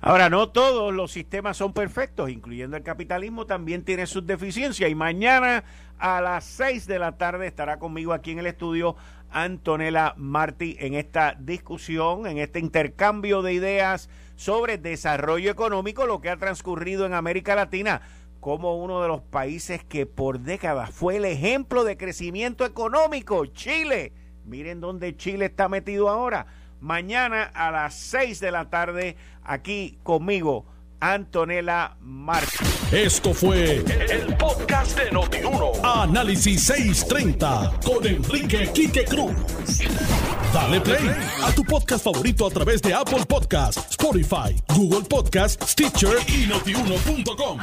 Ahora, 0.02 0.30
no 0.30 0.48
todos 0.50 0.94
los 0.94 1.12
sistemas 1.12 1.58
son 1.58 1.74
perfectos, 1.74 2.30
incluyendo 2.30 2.78
el 2.78 2.84
capitalismo, 2.84 3.46
también 3.46 3.84
tiene 3.84 4.08
sus 4.08 4.26
deficiencias. 4.26 4.90
Y 4.90 4.96
mañana 4.96 5.66
a 5.98 6.22
las 6.22 6.46
6 6.46 6.88
de 6.88 7.00
la 7.00 7.18
tarde 7.18 7.48
estará 7.48 7.80
conmigo 7.80 8.14
aquí 8.14 8.32
en 8.32 8.40
el 8.40 8.48
estudio 8.48 8.96
Antonella 9.30 10.14
Martí 10.16 10.78
en 10.80 10.94
esta 10.94 11.36
discusión, 11.38 12.28
en 12.28 12.38
este 12.38 12.60
intercambio 12.60 13.42
de 13.42 13.54
ideas 13.54 14.10
sobre 14.38 14.78
desarrollo 14.78 15.52
económico, 15.52 16.06
lo 16.06 16.22
que 16.22 16.30
ha 16.30 16.38
transcurrido 16.38 17.06
en 17.06 17.14
América 17.14 17.56
Latina 17.56 18.02
como 18.40 18.78
uno 18.78 19.02
de 19.02 19.08
los 19.08 19.22
países 19.22 19.84
que 19.84 20.06
por 20.06 20.40
décadas 20.40 20.92
fue 20.92 21.18
el 21.18 21.26
ejemplo 21.26 21.84
de 21.84 21.98
crecimiento 21.98 22.66
económico, 22.66 23.46
Chile. 23.48 24.14
Miren 24.46 24.80
dónde 24.80 25.16
Chile 25.16 25.46
está 25.46 25.70
metido 25.70 26.10
ahora 26.10 26.48
mañana 26.82 27.44
a 27.54 27.72
las 27.72 27.96
6 27.96 28.40
de 28.40 28.52
la 28.52 28.70
tarde 28.70 29.16
aquí 29.44 29.98
conmigo, 30.04 30.66
Antonella 31.00 31.96
Martín. 32.02 32.68
Esto 32.92 33.34
fue 33.34 33.78
el, 33.78 34.36
podcast 34.38 34.98
de 34.98 35.12
Notiuno. 35.12 35.72
Análisis 35.84 36.64
630 36.66 37.80
con 37.86 38.06
Enrique 38.06 38.70
Quique 38.74 39.06
Cruz. 39.06 39.34
Dale 40.54 40.82
play 40.82 41.10
a 41.44 41.52
tu 41.54 41.64
podcast 41.64 42.04
favorito 42.04 42.48
a 42.48 42.50
través 42.50 42.82
de 42.82 42.94
Apple 42.94 43.26
Podcasts, 43.28 43.92
Spotify, 43.92 44.56
Google 44.76 45.08
Podcasts, 45.08 45.72
Stitcher 45.72 46.18
y 46.28 46.48
notiuno.com. 46.48 47.60